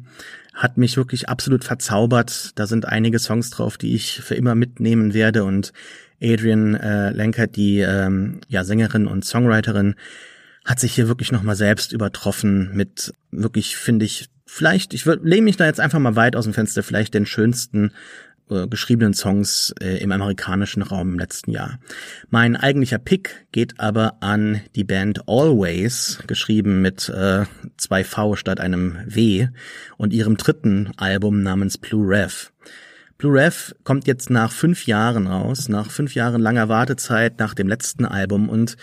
hat 0.56 0.78
mich 0.78 0.96
wirklich 0.96 1.28
absolut 1.28 1.64
verzaubert. 1.64 2.58
Da 2.58 2.66
sind 2.66 2.86
einige 2.86 3.18
Songs 3.18 3.50
drauf, 3.50 3.76
die 3.76 3.94
ich 3.94 4.20
für 4.22 4.34
immer 4.34 4.54
mitnehmen 4.54 5.12
werde 5.12 5.44
und 5.44 5.72
Adrian 6.22 6.74
äh, 6.74 7.10
Lenkert, 7.10 7.56
die 7.56 7.80
ähm, 7.80 8.40
ja, 8.48 8.64
Sängerin 8.64 9.06
und 9.06 9.24
Songwriterin, 9.24 9.94
hat 10.64 10.80
sich 10.80 10.94
hier 10.94 11.08
wirklich 11.08 11.32
nochmal 11.32 11.56
selbst 11.56 11.92
übertroffen 11.92 12.70
mit 12.74 13.12
wirklich, 13.30 13.76
finde 13.76 14.04
ich, 14.04 14.28
vielleicht, 14.46 14.94
ich 14.94 15.04
lehne 15.04 15.42
mich 15.42 15.56
da 15.56 15.66
jetzt 15.66 15.80
einfach 15.80 15.98
mal 15.98 16.16
weit 16.16 16.36
aus 16.36 16.44
dem 16.44 16.54
Fenster, 16.54 16.82
vielleicht 16.82 17.14
den 17.14 17.26
schönsten 17.26 17.92
äh, 18.50 18.68
geschriebenen 18.68 19.14
Songs 19.14 19.74
äh, 19.80 19.98
im 19.98 20.12
amerikanischen 20.12 20.82
Raum 20.82 21.14
im 21.14 21.18
letzten 21.18 21.50
Jahr. 21.50 21.78
Mein 22.30 22.56
eigentlicher 22.56 22.98
Pick 22.98 23.46
geht 23.52 23.78
aber 23.80 24.18
an 24.20 24.60
die 24.76 24.84
Band 24.84 25.28
Always, 25.28 26.20
geschrieben 26.26 26.80
mit 26.80 27.08
äh, 27.08 27.44
zwei 27.76 28.04
V 28.04 28.36
statt 28.36 28.60
einem 28.60 28.98
W 29.06 29.48
und 29.96 30.12
ihrem 30.12 30.36
dritten 30.36 30.92
Album 30.96 31.42
namens 31.42 31.76
Blue 31.78 32.08
Rev. 32.08 32.50
Blue 33.18 33.32
Rev 33.32 33.72
kommt 33.84 34.06
jetzt 34.06 34.30
nach 34.30 34.52
fünf 34.52 34.86
Jahren 34.86 35.26
raus, 35.26 35.68
nach 35.68 35.90
fünf 35.90 36.14
Jahren 36.14 36.42
langer 36.42 36.68
Wartezeit 36.68 37.38
nach 37.38 37.54
dem 37.54 37.68
letzten 37.68 38.04
Album 38.04 38.48
und 38.48 38.76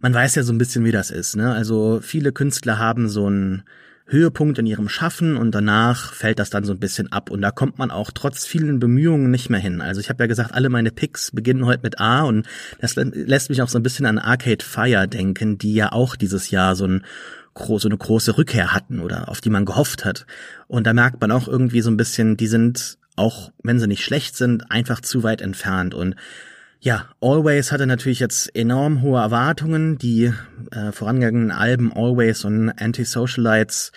man 0.00 0.12
weiß 0.12 0.34
ja 0.34 0.42
so 0.42 0.52
ein 0.52 0.58
bisschen, 0.58 0.84
wie 0.84 0.92
das 0.92 1.10
ist. 1.10 1.36
Ne? 1.36 1.52
Also 1.52 2.00
viele 2.02 2.32
Künstler 2.32 2.78
haben 2.78 3.08
so 3.08 3.26
einen 3.26 3.62
Höhepunkt 4.06 4.58
in 4.58 4.66
ihrem 4.66 4.88
Schaffen 4.88 5.36
und 5.36 5.54
danach 5.54 6.12
fällt 6.12 6.38
das 6.38 6.50
dann 6.50 6.64
so 6.64 6.72
ein 6.72 6.80
bisschen 6.80 7.10
ab 7.12 7.30
und 7.30 7.40
da 7.40 7.50
kommt 7.50 7.78
man 7.78 7.90
auch 7.90 8.10
trotz 8.12 8.44
vielen 8.44 8.78
Bemühungen 8.78 9.30
nicht 9.30 9.48
mehr 9.48 9.60
hin. 9.60 9.80
Also 9.80 10.00
ich 10.00 10.10
habe 10.10 10.24
ja 10.24 10.26
gesagt, 10.26 10.52
alle 10.52 10.68
meine 10.68 10.90
Picks 10.90 11.30
beginnen 11.30 11.64
heute 11.64 11.82
mit 11.84 11.98
A 12.00 12.22
und 12.22 12.46
das 12.80 12.96
lässt 12.96 13.48
mich 13.48 13.62
auch 13.62 13.68
so 13.68 13.78
ein 13.78 13.82
bisschen 13.82 14.04
an 14.04 14.18
Arcade 14.18 14.64
Fire 14.64 15.08
denken, 15.08 15.56
die 15.56 15.72
ja 15.72 15.92
auch 15.92 16.16
dieses 16.16 16.50
Jahr 16.50 16.76
so 16.76 16.86
ein 16.86 17.04
so 17.54 17.86
eine 17.86 17.98
große 17.98 18.38
Rückkehr 18.38 18.72
hatten 18.72 18.98
oder 18.98 19.28
auf 19.28 19.42
die 19.42 19.50
man 19.50 19.66
gehofft 19.66 20.06
hat. 20.06 20.26
Und 20.68 20.86
da 20.86 20.94
merkt 20.94 21.20
man 21.20 21.30
auch 21.30 21.48
irgendwie 21.48 21.82
so 21.82 21.90
ein 21.90 21.98
bisschen, 21.98 22.38
die 22.38 22.46
sind 22.46 22.96
auch 23.22 23.52
wenn 23.62 23.78
sie 23.78 23.86
nicht 23.86 24.04
schlecht 24.04 24.36
sind, 24.36 24.70
einfach 24.72 25.00
zu 25.00 25.22
weit 25.22 25.40
entfernt. 25.40 25.94
Und 25.94 26.16
ja, 26.80 27.06
Always 27.20 27.70
hatte 27.70 27.86
natürlich 27.86 28.18
jetzt 28.18 28.54
enorm 28.56 29.00
hohe 29.00 29.20
Erwartungen. 29.20 29.96
Die 29.96 30.32
äh, 30.72 30.90
vorangegangenen 30.90 31.52
Alben 31.52 31.92
Always 31.92 32.44
und 32.44 32.70
Anti-Socialites 32.70 33.92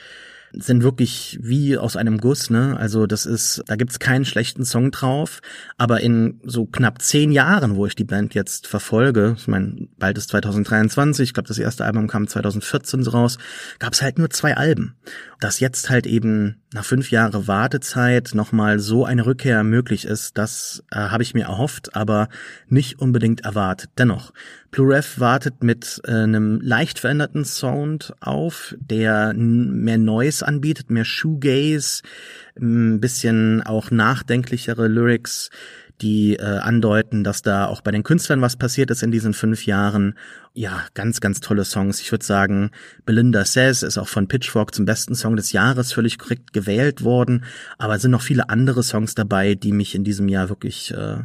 sind 0.53 0.83
wirklich 0.83 1.39
wie 1.41 1.77
aus 1.77 1.95
einem 1.95 2.19
Guss, 2.19 2.49
ne? 2.49 2.77
Also 2.77 3.07
das 3.07 3.25
ist, 3.25 3.63
da 3.67 3.75
gibt's 3.75 3.99
keinen 3.99 4.25
schlechten 4.25 4.65
Song 4.65 4.91
drauf, 4.91 5.41
aber 5.77 6.01
in 6.01 6.39
so 6.43 6.65
knapp 6.65 7.01
zehn 7.01 7.31
Jahren, 7.31 7.75
wo 7.75 7.85
ich 7.85 7.95
die 7.95 8.03
Band 8.03 8.33
jetzt 8.33 8.67
verfolge, 8.67 9.35
ich 9.37 9.47
meine, 9.47 9.87
bald 9.97 10.17
ist 10.17 10.29
2023, 10.29 11.29
ich 11.29 11.33
glaube, 11.33 11.47
das 11.47 11.57
erste 11.57 11.85
Album 11.85 12.07
kam 12.07 12.27
2014 12.27 13.05
raus, 13.07 13.37
gab's 13.79 14.01
halt 14.01 14.17
nur 14.17 14.29
zwei 14.29 14.55
Alben. 14.55 14.95
Dass 15.39 15.59
jetzt 15.59 15.89
halt 15.89 16.07
eben 16.07 16.61
nach 16.73 16.85
fünf 16.85 17.11
Jahre 17.11 17.47
Wartezeit 17.47 18.31
nochmal 18.33 18.79
so 18.79 19.05
eine 19.05 19.25
Rückkehr 19.25 19.63
möglich 19.63 20.05
ist, 20.05 20.37
das 20.37 20.83
äh, 20.91 20.97
habe 20.97 21.23
ich 21.23 21.33
mir 21.33 21.45
erhofft, 21.45 21.95
aber 21.95 22.29
nicht 22.67 22.99
unbedingt 22.99 23.41
erwartet. 23.41 23.89
Dennoch, 23.97 24.31
Blu-ray 24.75 25.01
wartet 25.19 25.63
mit 25.63 26.01
äh, 26.03 26.11
einem 26.11 26.59
leicht 26.59 26.99
veränderten 26.99 27.45
Sound 27.45 28.13
auf, 28.19 28.75
der 28.77 29.33
mehr 29.33 29.97
Noise 29.97 30.45
anbietet, 30.45 30.89
mehr 30.89 31.05
Shoegaze, 31.05 32.01
ein 32.59 32.99
bisschen 32.99 33.63
auch 33.63 33.89
nachdenklichere 33.89 34.89
Lyrics 34.89 35.49
die 36.01 36.35
äh, 36.35 36.43
andeuten, 36.43 37.23
dass 37.23 37.41
da 37.41 37.67
auch 37.67 37.81
bei 37.81 37.91
den 37.91 38.03
Künstlern 38.03 38.41
was 38.41 38.57
passiert 38.57 38.91
ist 38.91 39.03
in 39.03 39.11
diesen 39.11 39.33
fünf 39.33 39.65
Jahren. 39.65 40.15
Ja, 40.53 40.83
ganz, 40.93 41.21
ganz 41.21 41.39
tolle 41.39 41.63
Songs. 41.63 42.01
Ich 42.01 42.11
würde 42.11 42.25
sagen, 42.25 42.71
Belinda 43.05 43.45
Says 43.45 43.83
ist 43.83 43.97
auch 43.97 44.07
von 44.07 44.27
Pitchfork 44.27 44.73
zum 44.73 44.85
besten 44.85 45.15
Song 45.15 45.35
des 45.35 45.51
Jahres 45.51 45.93
völlig 45.93 46.17
korrekt 46.17 46.53
gewählt 46.53 47.03
worden. 47.03 47.45
Aber 47.77 47.95
es 47.95 48.01
sind 48.01 48.11
noch 48.11 48.21
viele 48.21 48.49
andere 48.49 48.83
Songs 48.83 49.15
dabei, 49.15 49.55
die 49.55 49.71
mich 49.71 49.95
in 49.95 50.03
diesem 50.03 50.27
Jahr 50.27 50.49
wirklich 50.49 50.91
äh, 50.91 51.17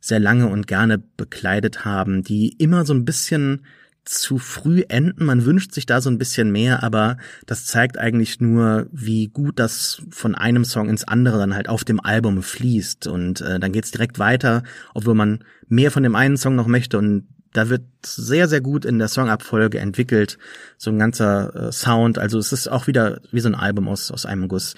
sehr 0.00 0.20
lange 0.20 0.48
und 0.48 0.66
gerne 0.66 1.02
bekleidet 1.16 1.84
haben, 1.84 2.22
die 2.22 2.54
immer 2.58 2.84
so 2.84 2.94
ein 2.94 3.04
bisschen 3.04 3.62
zu 4.08 4.38
früh 4.38 4.82
enden. 4.88 5.24
Man 5.24 5.44
wünscht 5.44 5.72
sich 5.72 5.86
da 5.86 6.00
so 6.00 6.10
ein 6.10 6.18
bisschen 6.18 6.50
mehr, 6.50 6.82
aber 6.82 7.18
das 7.46 7.66
zeigt 7.66 7.98
eigentlich 7.98 8.40
nur, 8.40 8.86
wie 8.90 9.28
gut 9.28 9.58
das 9.58 10.02
von 10.10 10.34
einem 10.34 10.64
Song 10.64 10.88
ins 10.88 11.04
andere 11.04 11.38
dann 11.38 11.54
halt 11.54 11.68
auf 11.68 11.84
dem 11.84 12.00
Album 12.00 12.42
fließt. 12.42 13.06
Und 13.06 13.40
äh, 13.40 13.60
dann 13.60 13.72
geht's 13.72 13.90
direkt 13.90 14.18
weiter, 14.18 14.62
obwohl 14.94 15.14
man 15.14 15.44
mehr 15.68 15.90
von 15.90 16.02
dem 16.02 16.16
einen 16.16 16.36
Song 16.36 16.54
noch 16.54 16.66
möchte. 16.66 16.98
Und 16.98 17.28
da 17.52 17.68
wird 17.68 17.82
sehr, 18.04 18.48
sehr 18.48 18.60
gut 18.60 18.84
in 18.84 18.98
der 18.98 19.08
Songabfolge 19.08 19.78
entwickelt, 19.78 20.38
so 20.76 20.90
ein 20.90 20.98
ganzer 20.98 21.68
äh, 21.68 21.72
Sound. 21.72 22.18
Also 22.18 22.38
es 22.38 22.52
ist 22.52 22.68
auch 22.68 22.86
wieder 22.86 23.20
wie 23.30 23.40
so 23.40 23.48
ein 23.48 23.54
Album 23.54 23.88
aus, 23.88 24.10
aus 24.10 24.26
einem 24.26 24.48
Guss. 24.48 24.74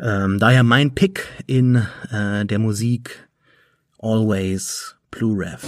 Ähm, 0.00 0.38
daher 0.38 0.62
mein 0.62 0.94
Pick 0.94 1.26
in 1.46 1.86
äh, 2.10 2.44
der 2.44 2.58
Musik 2.58 3.28
Always 3.98 4.96
Blue 5.10 5.38
Rev. 5.38 5.62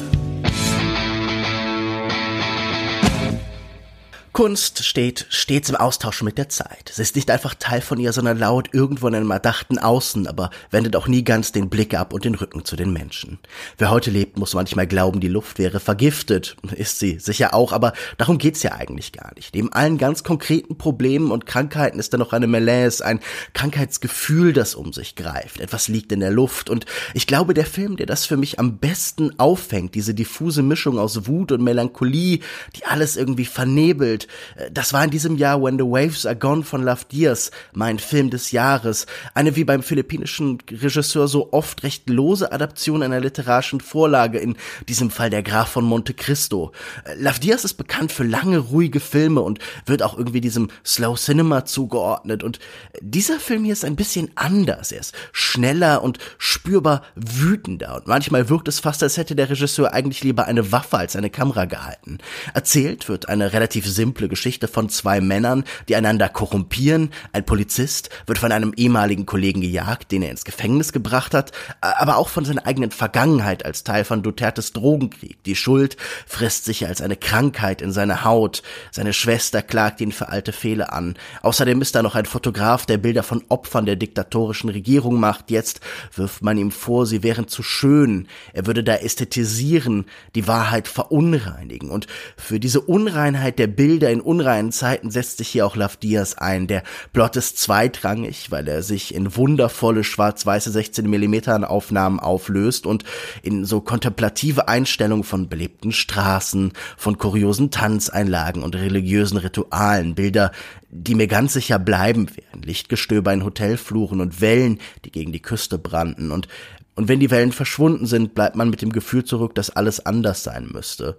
Kunst 4.34 4.84
steht 4.84 5.26
stets 5.28 5.70
im 5.70 5.76
Austausch 5.76 6.24
mit 6.24 6.38
der 6.38 6.48
Zeit. 6.48 6.90
Sie 6.92 7.02
ist 7.02 7.14
nicht 7.14 7.30
einfach 7.30 7.54
Teil 7.54 7.80
von 7.80 8.00
ihr, 8.00 8.12
sondern 8.12 8.36
laut 8.36 8.70
irgendwo 8.72 9.06
in 9.06 9.14
einem 9.14 9.30
erdachten 9.30 9.78
Außen, 9.78 10.26
aber 10.26 10.50
wendet 10.72 10.96
auch 10.96 11.06
nie 11.06 11.22
ganz 11.22 11.52
den 11.52 11.70
Blick 11.70 11.94
ab 11.94 12.12
und 12.12 12.24
den 12.24 12.34
Rücken 12.34 12.64
zu 12.64 12.74
den 12.74 12.92
Menschen. 12.92 13.38
Wer 13.78 13.92
heute 13.92 14.10
lebt, 14.10 14.36
muss 14.36 14.54
manchmal 14.54 14.88
glauben, 14.88 15.20
die 15.20 15.28
Luft 15.28 15.60
wäre 15.60 15.78
vergiftet. 15.78 16.56
Ist 16.74 16.98
sie 16.98 17.20
sicher 17.20 17.54
auch, 17.54 17.72
aber 17.72 17.92
darum 18.18 18.38
geht's 18.38 18.64
ja 18.64 18.72
eigentlich 18.72 19.12
gar 19.12 19.32
nicht. 19.36 19.54
Neben 19.54 19.72
allen 19.72 19.98
ganz 19.98 20.24
konkreten 20.24 20.76
Problemen 20.76 21.30
und 21.30 21.46
Krankheiten 21.46 22.00
ist 22.00 22.12
da 22.12 22.18
noch 22.18 22.32
eine 22.32 22.48
Malaise, 22.48 23.06
ein 23.06 23.20
Krankheitsgefühl, 23.52 24.52
das 24.52 24.74
um 24.74 24.92
sich 24.92 25.14
greift. 25.14 25.60
Etwas 25.60 25.86
liegt 25.86 26.10
in 26.10 26.18
der 26.18 26.32
Luft 26.32 26.70
und 26.70 26.86
ich 27.14 27.28
glaube, 27.28 27.54
der 27.54 27.66
Film, 27.66 27.96
der 27.96 28.06
das 28.06 28.26
für 28.26 28.36
mich 28.36 28.58
am 28.58 28.78
besten 28.78 29.38
auffängt, 29.38 29.94
diese 29.94 30.12
diffuse 30.12 30.64
Mischung 30.64 30.98
aus 30.98 31.28
Wut 31.28 31.52
und 31.52 31.62
Melancholie, 31.62 32.40
die 32.74 32.84
alles 32.84 33.16
irgendwie 33.16 33.44
vernebelt, 33.44 34.23
äh, 34.56 34.70
das 34.70 34.92
war 34.92 35.04
in 35.04 35.10
diesem 35.10 35.36
Jahr 35.36 35.62
When 35.62 35.78
the 35.78 35.84
Waves 35.84 36.26
Are 36.26 36.36
Gone 36.36 36.62
von 36.62 36.82
Love 36.82 37.02
Diaz, 37.10 37.50
mein 37.72 37.98
Film 37.98 38.30
des 38.30 38.52
Jahres. 38.52 39.06
Eine 39.34 39.56
wie 39.56 39.64
beim 39.64 39.82
philippinischen 39.82 40.58
Regisseur 40.70 41.28
so 41.28 41.52
oft 41.52 41.82
recht 41.82 42.08
lose 42.08 42.50
Adaption 42.52 43.02
einer 43.02 43.20
literarischen 43.20 43.80
Vorlage, 43.80 44.38
in 44.38 44.56
diesem 44.88 45.10
Fall 45.10 45.30
der 45.30 45.42
Graf 45.42 45.68
von 45.70 45.84
Monte 45.84 46.14
Cristo. 46.14 46.72
Äh, 47.04 47.14
Love 47.16 47.40
Diaz 47.40 47.64
ist 47.64 47.74
bekannt 47.74 48.12
für 48.12 48.24
lange, 48.24 48.58
ruhige 48.58 49.00
Filme 49.00 49.40
und 49.40 49.58
wird 49.86 50.02
auch 50.02 50.16
irgendwie 50.16 50.40
diesem 50.40 50.68
Slow 50.84 51.16
Cinema 51.16 51.64
zugeordnet. 51.64 52.42
Und 52.42 52.58
dieser 53.00 53.40
Film 53.40 53.64
hier 53.64 53.72
ist 53.72 53.84
ein 53.84 53.96
bisschen 53.96 54.30
anders. 54.34 54.92
Er 54.92 55.00
ist 55.00 55.14
schneller 55.32 56.02
und 56.02 56.18
spürbar 56.38 57.02
wütender. 57.14 57.96
Und 57.96 58.06
manchmal 58.06 58.48
wirkt 58.48 58.68
es 58.68 58.80
fast, 58.80 59.02
als 59.02 59.16
hätte 59.16 59.36
der 59.36 59.50
Regisseur 59.50 59.92
eigentlich 59.92 60.22
lieber 60.22 60.46
eine 60.46 60.72
Waffe 60.72 60.98
als 60.98 61.16
eine 61.16 61.30
Kamera 61.30 61.64
gehalten. 61.64 62.18
Erzählt 62.54 63.08
wird 63.08 63.28
eine 63.28 63.52
relativ 63.52 63.86
simple 63.86 64.13
simple 64.14 64.28
Geschichte 64.28 64.68
von 64.68 64.88
zwei 64.88 65.20
Männern, 65.20 65.64
die 65.88 65.96
einander 65.96 66.28
korrumpieren. 66.28 67.10
Ein 67.32 67.44
Polizist 67.44 68.10
wird 68.26 68.38
von 68.38 68.52
einem 68.52 68.72
ehemaligen 68.76 69.26
Kollegen 69.26 69.60
gejagt, 69.60 70.12
den 70.12 70.22
er 70.22 70.30
ins 70.30 70.44
Gefängnis 70.44 70.92
gebracht 70.92 71.34
hat, 71.34 71.50
aber 71.80 72.16
auch 72.16 72.28
von 72.28 72.44
seiner 72.44 72.64
eigenen 72.64 72.92
Vergangenheit 72.92 73.64
als 73.64 73.82
Teil 73.82 74.04
von 74.04 74.22
Dutertes 74.22 74.72
Drogenkrieg. 74.72 75.42
Die 75.42 75.56
Schuld 75.56 75.96
frisst 76.28 76.64
sich 76.64 76.86
als 76.86 77.00
eine 77.00 77.16
Krankheit 77.16 77.82
in 77.82 77.90
seine 77.90 78.24
Haut. 78.24 78.62
Seine 78.92 79.12
Schwester 79.12 79.62
klagt 79.62 80.00
ihn 80.00 80.12
für 80.12 80.28
alte 80.28 80.52
Fehler 80.52 80.92
an. 80.92 81.16
Außerdem 81.42 81.82
ist 81.82 81.96
da 81.96 82.02
noch 82.04 82.14
ein 82.14 82.26
Fotograf, 82.26 82.86
der 82.86 82.98
Bilder 82.98 83.24
von 83.24 83.42
Opfern 83.48 83.84
der 83.84 83.96
diktatorischen 83.96 84.70
Regierung 84.70 85.18
macht. 85.18 85.50
Jetzt 85.50 85.80
wirft 86.14 86.44
man 86.44 86.56
ihm 86.56 86.70
vor, 86.70 87.06
sie 87.06 87.24
wären 87.24 87.48
zu 87.48 87.64
schön. 87.64 88.28
Er 88.52 88.66
würde 88.66 88.84
da 88.84 88.94
ästhetisieren, 88.94 90.04
die 90.36 90.46
Wahrheit 90.46 90.86
verunreinigen. 90.86 91.90
Und 91.90 92.06
für 92.36 92.60
diese 92.60 92.80
Unreinheit 92.80 93.58
der 93.58 93.66
Bilder 93.66 94.03
in 94.10 94.20
unreinen 94.20 94.72
Zeiten 94.72 95.10
setzt 95.10 95.38
sich 95.38 95.48
hier 95.48 95.66
auch 95.66 95.76
Love 95.76 95.96
Diaz 96.02 96.34
ein. 96.34 96.66
Der 96.66 96.82
Plot 97.12 97.36
ist 97.36 97.58
zweitrangig, 97.58 98.50
weil 98.50 98.66
er 98.68 98.82
sich 98.82 99.14
in 99.14 99.36
wundervolle 99.36 100.04
schwarz-weiße 100.04 100.70
16 100.70 101.08
mm 101.08 101.64
Aufnahmen 101.64 102.20
auflöst 102.20 102.86
und 102.86 103.04
in 103.42 103.64
so 103.64 103.80
kontemplative 103.80 104.68
Einstellungen 104.68 105.24
von 105.24 105.48
belebten 105.48 105.92
Straßen, 105.92 106.72
von 106.96 107.18
kuriosen 107.18 107.70
Tanzeinlagen 107.70 108.62
und 108.62 108.76
religiösen 108.76 109.38
Ritualen, 109.38 110.14
Bilder, 110.14 110.52
die 110.90 111.14
mir 111.14 111.26
ganz 111.26 111.52
sicher 111.52 111.78
bleiben 111.78 112.28
werden. 112.36 112.62
Lichtgestöber 112.62 113.32
in 113.32 113.44
Hotelfluren 113.44 114.20
und 114.20 114.40
Wellen, 114.40 114.78
die 115.04 115.10
gegen 115.10 115.32
die 115.32 115.42
Küste 115.42 115.78
brannten. 115.78 116.30
Und, 116.30 116.48
und 116.94 117.08
wenn 117.08 117.20
die 117.20 117.30
Wellen 117.30 117.52
verschwunden 117.52 118.06
sind, 118.06 118.34
bleibt 118.34 118.56
man 118.56 118.70
mit 118.70 118.80
dem 118.80 118.92
Gefühl 118.92 119.24
zurück, 119.24 119.54
dass 119.54 119.70
alles 119.70 120.04
anders 120.04 120.44
sein 120.44 120.68
müsste. 120.72 121.18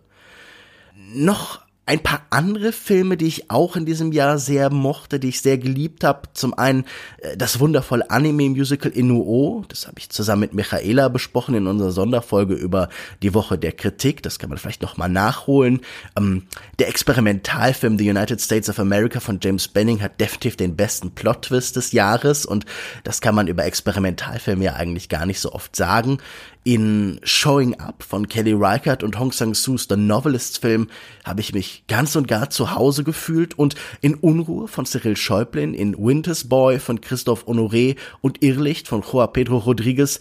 Noch 1.13 1.64
ein 1.87 1.99
paar 1.99 2.25
andere 2.31 2.71
Filme, 2.71 3.15
die 3.15 3.27
ich 3.27 3.51
auch 3.51 3.75
in 3.75 3.85
diesem 3.85 4.11
Jahr 4.11 4.39
sehr 4.39 4.71
mochte, 4.71 5.19
die 5.19 5.29
ich 5.29 5.41
sehr 5.41 5.59
geliebt 5.59 6.03
habe. 6.03 6.29
Zum 6.33 6.55
einen 6.55 6.85
äh, 7.19 7.37
das 7.37 7.59
wundervolle 7.59 8.09
Anime-Musical 8.09 8.91
Inuo, 8.91 9.63
das 9.67 9.85
habe 9.85 9.99
ich 9.99 10.09
zusammen 10.09 10.41
mit 10.41 10.53
Michaela 10.55 11.09
besprochen 11.09 11.53
in 11.53 11.67
unserer 11.67 11.91
Sonderfolge 11.91 12.55
über 12.55 12.89
die 13.21 13.35
Woche 13.35 13.59
der 13.59 13.71
Kritik. 13.71 14.23
Das 14.23 14.39
kann 14.39 14.49
man 14.49 14.57
vielleicht 14.57 14.81
noch 14.81 14.97
mal 14.97 15.09
nachholen. 15.09 15.81
Ähm, 16.17 16.47
der 16.79 16.87
Experimentalfilm 16.87 17.99
The 17.99 18.09
United 18.09 18.41
States 18.41 18.67
of 18.67 18.79
America 18.79 19.19
von 19.19 19.39
James 19.41 19.67
Benning 19.67 20.01
hat 20.01 20.19
definitiv 20.19 20.55
den 20.57 20.75
besten 20.75 21.11
Plot-Twist 21.11 21.75
des 21.75 21.91
Jahres 21.91 22.47
und 22.47 22.65
das 23.03 23.21
kann 23.21 23.35
man 23.35 23.47
über 23.47 23.63
Experimentalfilme 23.63 24.65
ja 24.65 24.73
eigentlich 24.73 25.07
gar 25.07 25.27
nicht 25.27 25.39
so 25.39 25.51
oft 25.51 25.75
sagen. 25.75 26.17
In 26.67 27.19
Showing 27.21 27.79
Up 27.79 28.01
von 28.01 28.27
Kelly 28.27 28.53
Reichardt 28.53 29.03
und 29.03 29.19
Hong 29.19 29.31
Sang-soos 29.31 29.85
The 29.87 29.95
Novelist 29.95 30.57
Film 30.57 30.87
habe 31.23 31.39
ich 31.39 31.53
mich 31.53 31.83
ganz 31.87 32.15
und 32.15 32.27
gar 32.27 32.49
zu 32.49 32.73
Hause 32.73 33.03
gefühlt 33.03 33.55
und 33.59 33.75
in 34.01 34.15
Unruhe 34.15 34.67
von 34.67 34.87
Cyril 34.87 35.15
Schäublin, 35.15 35.75
in 35.75 35.95
Winter's 35.95 36.49
Boy 36.49 36.79
von 36.79 37.01
Christoph 37.01 37.45
Honoré 37.45 37.97
und 38.21 38.41
Irrlicht 38.41 38.87
von 38.87 39.03
Joa 39.03 39.27
Pedro 39.27 39.59
Rodriguez 39.59 40.19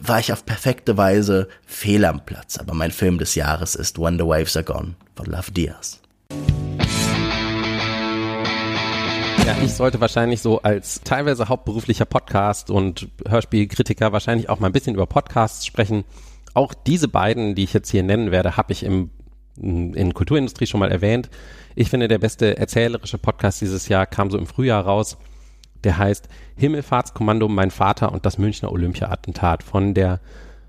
war 0.00 0.18
ich 0.18 0.32
auf 0.32 0.44
perfekte 0.44 0.96
Weise 0.96 1.46
fehl 1.64 2.04
am 2.04 2.26
Platz. 2.26 2.58
Aber 2.58 2.74
mein 2.74 2.90
Film 2.90 3.18
des 3.18 3.36
Jahres 3.36 3.76
ist 3.76 3.96
When 3.96 4.18
the 4.18 4.24
Waves 4.24 4.56
Are 4.56 4.64
Gone 4.64 4.96
von 5.14 5.26
Love 5.26 5.52
Diaz. 5.52 6.03
Ja, 9.46 9.56
ich 9.62 9.74
sollte 9.74 10.00
wahrscheinlich 10.00 10.40
so 10.40 10.62
als 10.62 11.02
teilweise 11.02 11.48
hauptberuflicher 11.48 12.06
Podcast 12.06 12.70
und 12.70 13.08
Hörspielkritiker 13.28 14.12
wahrscheinlich 14.12 14.48
auch 14.48 14.58
mal 14.60 14.68
ein 14.68 14.72
bisschen 14.72 14.94
über 14.94 15.06
Podcasts 15.06 15.66
sprechen. 15.66 16.04
Auch 16.54 16.72
diese 16.72 17.08
beiden, 17.08 17.54
die 17.54 17.64
ich 17.64 17.72
jetzt 17.72 17.90
hier 17.90 18.02
nennen 18.02 18.30
werde, 18.30 18.56
habe 18.56 18.72
ich 18.72 18.84
im, 18.84 19.10
in 19.56 20.14
Kulturindustrie 20.14 20.66
schon 20.66 20.80
mal 20.80 20.90
erwähnt. 20.90 21.28
Ich 21.74 21.90
finde, 21.90 22.08
der 22.08 22.18
beste 22.18 22.56
erzählerische 22.56 23.18
Podcast 23.18 23.60
dieses 23.60 23.88
Jahr 23.88 24.06
kam 24.06 24.30
so 24.30 24.38
im 24.38 24.46
Frühjahr 24.46 24.84
raus. 24.84 25.18
Der 25.82 25.98
heißt 25.98 26.28
Himmelfahrtskommando 26.56 27.48
Mein 27.48 27.70
Vater 27.70 28.12
und 28.12 28.24
das 28.24 28.38
Münchner 28.38 28.72
Olympia-Attentat 28.72 29.62
von 29.62 29.92
der 29.92 30.20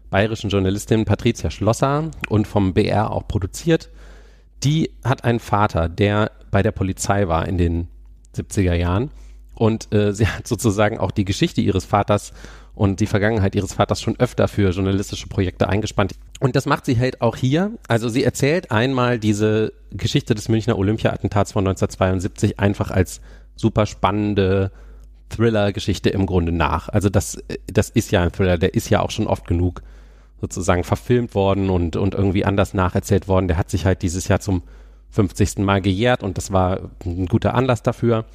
bayerischen 0.09 0.49
Journalistin 0.49 1.05
Patricia 1.05 1.49
Schlosser 1.49 2.11
und 2.29 2.47
vom 2.47 2.73
BR 2.73 3.11
auch 3.11 3.27
produziert. 3.27 3.89
Die 4.63 4.91
hat 5.03 5.23
einen 5.23 5.39
Vater, 5.39 5.87
der 5.87 6.31
bei 6.51 6.61
der 6.63 6.71
Polizei 6.71 7.27
war 7.27 7.47
in 7.47 7.57
den 7.57 7.87
70er 8.35 8.73
Jahren. 8.73 9.11
Und 9.55 9.93
äh, 9.93 10.13
sie 10.13 10.27
hat 10.27 10.47
sozusagen 10.47 10.97
auch 10.99 11.11
die 11.11 11.25
Geschichte 11.25 11.61
ihres 11.61 11.85
Vaters 11.85 12.33
und 12.73 12.99
die 12.99 13.07
Vergangenheit 13.07 13.55
ihres 13.55 13.73
Vaters 13.73 14.01
schon 14.01 14.19
öfter 14.19 14.47
für 14.47 14.69
journalistische 14.71 15.27
Projekte 15.27 15.69
eingespannt. 15.69 16.13
Und 16.41 16.55
das 16.55 16.65
macht 16.65 16.85
sie 16.85 16.99
halt 16.99 17.21
auch 17.21 17.37
hier. 17.37 17.71
Also 17.87 18.09
sie 18.09 18.23
erzählt 18.23 18.69
einmal 18.69 19.17
diese 19.17 19.71
Geschichte 19.91 20.35
des 20.35 20.49
Münchner 20.49 20.77
Olympia-Attentats 20.77 21.53
von 21.53 21.65
1972 21.65 22.59
einfach 22.59 22.91
als 22.91 23.21
super 23.55 23.85
spannende 23.85 24.71
Thriller-Geschichte 25.29 26.09
im 26.09 26.25
Grunde 26.25 26.51
nach. 26.51 26.89
Also 26.89 27.09
das, 27.09 27.37
das 27.67 27.89
ist 27.89 28.11
ja 28.11 28.21
ein 28.21 28.31
Thriller, 28.31 28.57
der 28.57 28.73
ist 28.73 28.89
ja 28.89 29.01
auch 29.01 29.11
schon 29.11 29.27
oft 29.27 29.47
genug 29.47 29.81
sozusagen 30.41 30.83
verfilmt 30.83 31.33
worden 31.33 31.69
und, 31.69 31.95
und 31.95 32.13
irgendwie 32.13 32.45
anders 32.45 32.73
nacherzählt 32.73 33.27
worden. 33.27 33.47
Der 33.47 33.57
hat 33.57 33.69
sich 33.69 33.85
halt 33.85 34.01
dieses 34.01 34.27
Jahr 34.27 34.41
zum 34.41 34.63
50. 35.15 35.59
Mal 35.59 35.81
gejährt 35.81 36.23
und 36.23 36.37
das 36.37 36.51
war 36.51 36.91
ein 37.05 37.25
guter 37.25 37.53
Anlass 37.55 37.81
dafür. 37.81 38.25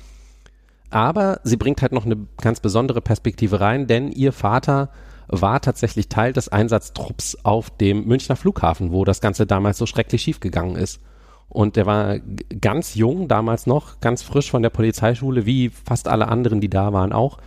Aber 0.91 1.41
sie 1.45 1.57
bringt 1.57 1.83
halt 1.83 1.93
noch 1.93 2.05
eine 2.05 2.17
ganz 2.41 2.61
besondere 2.61 3.01
Perspektive 3.01 3.61
rein, 3.61 3.87
denn 3.87 4.11
ihr 4.11 4.33
Vater 4.33 4.91
war 5.29 5.61
tatsächlich 5.61 6.09
Teil 6.09 6.33
des 6.33 6.49
Einsatztrupps 6.49 7.39
auf 7.45 7.71
dem 7.71 8.07
Münchner 8.07 8.35
Flughafen, 8.35 8.91
wo 8.91 9.05
das 9.05 9.21
Ganze 9.21 9.47
damals 9.47 9.79
so 9.79 9.87
schrecklich 9.87 10.23
schiefgegangen 10.23 10.75
ist. 10.75 11.01
Und 11.49 11.77
der 11.77 11.87
war 11.87 12.19
ganz 12.61 12.95
jung 12.95 13.29
damals 13.29 13.67
noch, 13.67 14.01
ganz 14.01 14.23
frisch 14.23 14.51
von 14.51 14.63
der 14.63 14.71
Polizeischule, 14.71 15.47
wie 15.47 15.69
fast 15.69 16.09
alle 16.09 16.29
anderen, 16.29 16.61
die 16.61 16.71
da 16.71 16.93
waren 16.93 17.13
auch. 17.13 17.39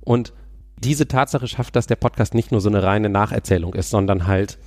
Und 0.00 0.32
diese 0.78 1.08
Tatsache 1.08 1.48
schafft, 1.48 1.74
dass 1.76 1.86
der 1.86 1.96
Podcast 1.96 2.34
nicht 2.34 2.52
nur 2.52 2.60
so 2.60 2.68
eine 2.68 2.82
reine 2.82 3.08
Nacherzählung 3.08 3.74
ist, 3.74 3.90
sondern 3.90 4.26
halt 4.26 4.58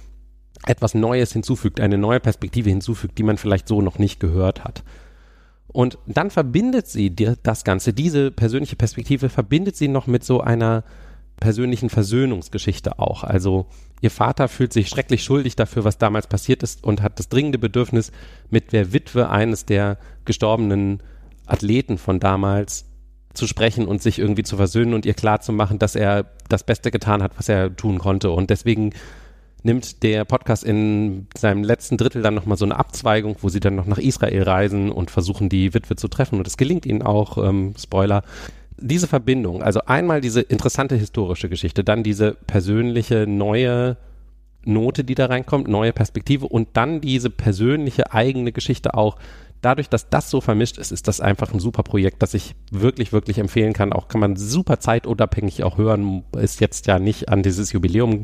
etwas 0.66 0.94
Neues 0.94 1.34
hinzufügt, 1.34 1.80
eine 1.80 1.98
neue 1.98 2.20
Perspektive 2.20 2.70
hinzufügt, 2.70 3.18
die 3.18 3.24
man 3.24 3.38
vielleicht 3.38 3.68
so 3.68 3.82
noch 3.82 4.00
nicht 4.00 4.20
gehört 4.20 4.64
hat. 4.64 4.84
Und 5.68 5.98
dann 6.08 6.32
verbindet 6.32 6.88
sie 6.88 7.14
das 7.14 7.64
Ganze, 7.64 7.94
diese 7.94 8.32
persönliche 8.32 8.76
Perspektive 8.76 9.30
verbindet 9.30 9.76
sie 9.76 9.88
noch 9.88 10.08
mit 10.08 10.24
so 10.24 10.42
einer 10.42 10.84
persönlichen 11.40 11.90
Versöhnungsgeschichte 11.90 13.00
auch. 13.00 13.24
Also 13.24 13.68
ihr 14.02 14.12
Vater 14.12 14.48
fühlt 14.48 14.74
sich 14.74 14.90
schrecklich 14.90 15.24
schuldig 15.24 15.56
dafür, 15.56 15.84
was 15.84 15.98
damals 15.98 16.28
passiert 16.28 16.64
ist 16.64 16.84
und 16.84 17.02
hat 17.02 17.20
das 17.20 17.30
dringende 17.30 17.60
Bedürfnis, 17.60 18.12
mit 18.50 18.74
der 18.74 18.94
Witwe 18.94 19.30
eines 19.30 19.66
der 19.66 19.98
gestorbenen 20.26 21.04
Athleten 21.46 21.98
von 21.98 22.20
damals 22.20 22.86
zu 23.34 23.46
sprechen 23.46 23.86
und 23.86 24.02
sich 24.02 24.20
irgendwie 24.20 24.44
zu 24.44 24.58
versöhnen 24.58 24.94
und 24.94 25.06
ihr 25.06 25.14
klarzumachen, 25.14 25.78
dass 25.78 25.96
er 25.96 26.26
das 26.50 26.64
Beste 26.64 26.90
getan 26.90 27.22
hat, 27.22 27.38
was 27.38 27.50
er 27.50 27.76
tun 27.76 28.00
konnte. 28.00 28.32
Und 28.32 28.50
deswegen 28.50 28.94
nimmt 29.68 30.02
der 30.02 30.26
Podcast 30.26 30.64
in 30.64 31.28
seinem 31.38 31.64
letzten 31.64 31.98
Drittel 31.98 32.24
dann 32.24 32.34
nochmal 32.34 32.58
so 32.58 32.66
eine 32.66 32.80
Abzweigung, 32.80 33.36
wo 33.42 33.50
sie 33.50 33.60
dann 33.60 33.76
noch 33.76 33.86
nach 33.86 34.00
Israel 34.00 34.44
reisen 34.44 34.92
und 34.92 35.12
versuchen, 35.12 35.50
die 35.50 35.74
Witwe 35.74 35.98
zu 35.98 36.08
treffen. 36.08 36.40
Und 36.40 36.48
es 36.48 36.58
gelingt 36.58 36.86
ihnen 36.86 37.04
auch, 37.04 37.38
ähm, 37.38 37.76
Spoiler, 37.78 38.24
diese 38.80 39.08
Verbindung, 39.08 39.62
also 39.62 39.82
einmal 39.86 40.22
diese 40.22 40.42
interessante 40.42 40.96
historische 40.96 41.50
Geschichte, 41.50 41.84
dann 41.84 42.04
diese 42.04 42.32
persönliche 42.32 43.28
neue 43.28 43.98
Note, 44.64 45.04
die 45.04 45.16
da 45.16 45.26
reinkommt, 45.26 45.68
neue 45.68 45.94
Perspektive 45.94 46.48
und 46.48 46.70
dann 46.74 47.02
diese 47.02 47.30
persönliche 47.30 48.14
eigene 48.14 48.52
Geschichte 48.52 48.94
auch. 48.94 49.18
Dadurch, 49.62 49.90
dass 49.90 50.10
das 50.10 50.30
so 50.30 50.40
vermischt 50.40 50.78
ist, 50.78 50.92
ist 50.92 51.08
das 51.08 51.20
einfach 51.20 51.54
ein 51.54 51.60
super 51.60 51.84
Projekt, 51.84 52.22
das 52.22 52.36
ich 52.36 52.56
wirklich, 52.72 53.12
wirklich 53.12 53.40
empfehlen 53.40 53.74
kann. 53.74 53.92
Auch 53.92 54.08
kann 54.08 54.22
man 54.22 54.36
super 54.36 54.80
zeitunabhängig 54.80 55.64
auch 55.64 55.78
hören, 55.78 56.24
ist 56.38 56.62
jetzt 56.62 56.86
ja 56.86 57.00
nicht 57.00 57.30
an 57.30 57.44
dieses 57.44 57.72
Jubiläum 57.74 58.24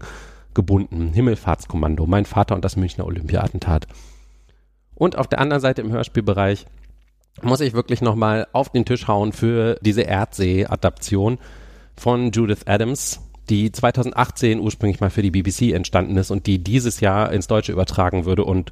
gebunden. 0.54 1.14
Himmelfahrtskommando, 1.14 2.06
mein 2.06 2.26
Vater 2.26 2.56
und 2.56 2.64
das 2.64 2.76
Münchner 2.76 3.06
Olympia-Attentat. 3.06 3.88
Und 4.96 5.18
auf 5.18 5.28
der 5.28 5.40
anderen 5.40 5.62
Seite 5.62 5.82
im 5.82 5.92
Hörspielbereich 5.92 6.66
muss 7.42 7.62
ich 7.62 7.74
wirklich 7.74 8.02
nochmal 8.02 8.48
auf 8.54 8.70
den 8.70 8.86
Tisch 8.86 9.08
hauen 9.08 9.32
für 9.32 9.78
diese 9.82 10.02
Erdsee-Adaption 10.02 11.40
von 11.96 12.32
Judith 12.32 12.66
Adams, 12.66 13.22
die 13.50 13.72
2018 13.72 14.60
ursprünglich 14.60 15.00
mal 15.00 15.10
für 15.10 15.22
die 15.22 15.32
BBC 15.32 15.74
entstanden 15.74 16.18
ist 16.18 16.32
und 16.32 16.48
die 16.48 16.64
dieses 16.64 17.00
Jahr 17.00 17.32
ins 17.32 17.48
Deutsche 17.48 17.72
übertragen 17.72 18.26
würde 18.26 18.46
und 18.46 18.72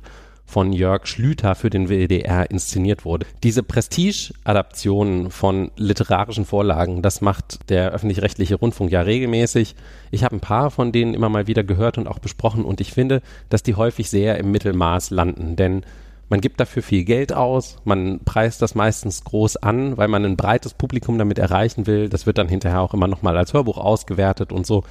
von 0.52 0.74
Jörg 0.74 1.08
Schlüter 1.08 1.56
für 1.56 1.70
den 1.70 1.88
WDR 1.88 2.52
inszeniert 2.52 3.06
wurde. 3.06 3.26
Diese 3.42 3.64
Prestige-Adaptionen 3.64 5.32
von 5.32 5.72
literarischen 5.78 6.44
Vorlagen, 6.44 7.02
das 7.02 7.22
macht 7.22 7.70
der 7.70 7.92
öffentlich-rechtliche 7.92 8.56
Rundfunk 8.56 8.92
ja 8.92 9.00
regelmäßig. 9.00 9.76
Ich 10.12 10.26
habe 10.26 10.36
ein 10.36 10.42
paar 10.42 10.70
von 10.70 10.92
denen 10.92 11.14
immer 11.14 11.30
mal 11.30 11.48
wieder 11.48 11.64
gehört 11.64 11.98
und 11.98 12.10
auch 12.10 12.20
besprochen 12.20 12.66
und 12.66 12.82
ich 12.82 12.92
finde, 12.92 13.22
dass 13.48 13.64
die 13.64 13.76
häufig 13.76 14.10
sehr 14.10 14.38
im 14.40 14.52
Mittelmaß 14.52 15.12
landen, 15.12 15.56
denn 15.56 15.86
man 16.28 16.42
gibt 16.42 16.60
dafür 16.60 16.84
viel 16.84 17.06
Geld 17.06 17.32
aus, 17.32 17.78
man 17.86 18.20
preist 18.20 18.62
das 18.62 18.76
meistens 18.76 19.24
groß 19.24 19.56
an, 19.56 19.96
weil 19.96 20.10
man 20.10 20.26
ein 20.26 20.36
breites 20.36 20.74
Publikum 20.74 21.18
damit 21.18 21.40
erreichen 21.40 21.88
will. 21.88 22.10
Das 22.10 22.26
wird 22.26 22.38
dann 22.38 22.50
hinterher 22.50 22.82
auch 22.82 22.94
immer 22.94 23.08
nochmal 23.08 23.38
als 23.38 23.54
Hörbuch 23.54 23.78
ausgewertet 23.78 24.52
und 24.52 24.66
so. 24.66 24.84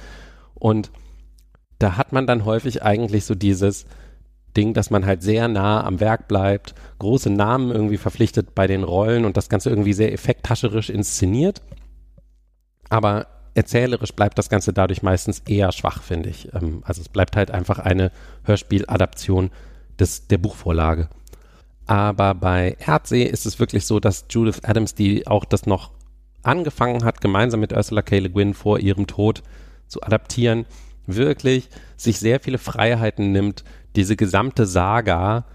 Und 0.55 0.91
da 1.77 1.97
hat 1.97 2.13
man 2.13 2.27
dann 2.27 2.45
häufig 2.45 2.83
eigentlich 2.83 3.25
so 3.25 3.33
dieses, 3.33 3.85
Ding, 4.55 4.73
dass 4.73 4.89
man 4.89 5.05
halt 5.05 5.23
sehr 5.23 5.47
nah 5.47 5.83
am 5.83 5.99
Werk 5.99 6.27
bleibt, 6.27 6.75
große 6.99 7.29
Namen 7.29 7.71
irgendwie 7.71 7.97
verpflichtet 7.97 8.53
bei 8.53 8.67
den 8.67 8.83
Rollen 8.83 9.25
und 9.25 9.37
das 9.37 9.49
Ganze 9.49 9.69
irgendwie 9.69 9.93
sehr 9.93 10.13
effekthascherisch 10.13 10.89
inszeniert. 10.89 11.61
Aber 12.89 13.27
erzählerisch 13.53 14.13
bleibt 14.13 14.37
das 14.37 14.49
Ganze 14.49 14.73
dadurch 14.73 15.03
meistens 15.03 15.39
eher 15.39 15.71
schwach, 15.71 16.03
finde 16.03 16.29
ich. 16.29 16.53
Ähm, 16.53 16.83
also 16.85 17.01
es 17.01 17.09
bleibt 17.09 17.35
halt 17.35 17.51
einfach 17.51 17.79
eine 17.79 18.11
Hörspieladaption 18.43 19.51
des, 19.99 20.27
der 20.27 20.37
Buchvorlage. 20.37 21.09
Aber 21.87 22.35
bei 22.35 22.77
Erdsee 22.85 23.23
ist 23.23 23.45
es 23.45 23.59
wirklich 23.59 23.85
so, 23.85 23.99
dass 23.99 24.25
Judith 24.29 24.61
Adams, 24.63 24.95
die 24.95 25.27
auch 25.27 25.45
das 25.45 25.65
noch 25.65 25.91
angefangen 26.43 27.03
hat, 27.03 27.21
gemeinsam 27.21 27.59
mit 27.59 27.73
Ursula 27.73 28.01
K. 28.01 28.19
Le 28.19 28.29
Guin 28.29 28.53
vor 28.53 28.79
ihrem 28.79 29.07
Tod 29.07 29.43
zu 29.87 30.01
adaptieren, 30.01 30.65
wirklich 31.05 31.69
sich 31.97 32.19
sehr 32.19 32.39
viele 32.39 32.57
Freiheiten 32.57 33.31
nimmt, 33.31 33.63
diese 33.95 34.15
gesamte 34.15 34.65
Saga 34.65 35.45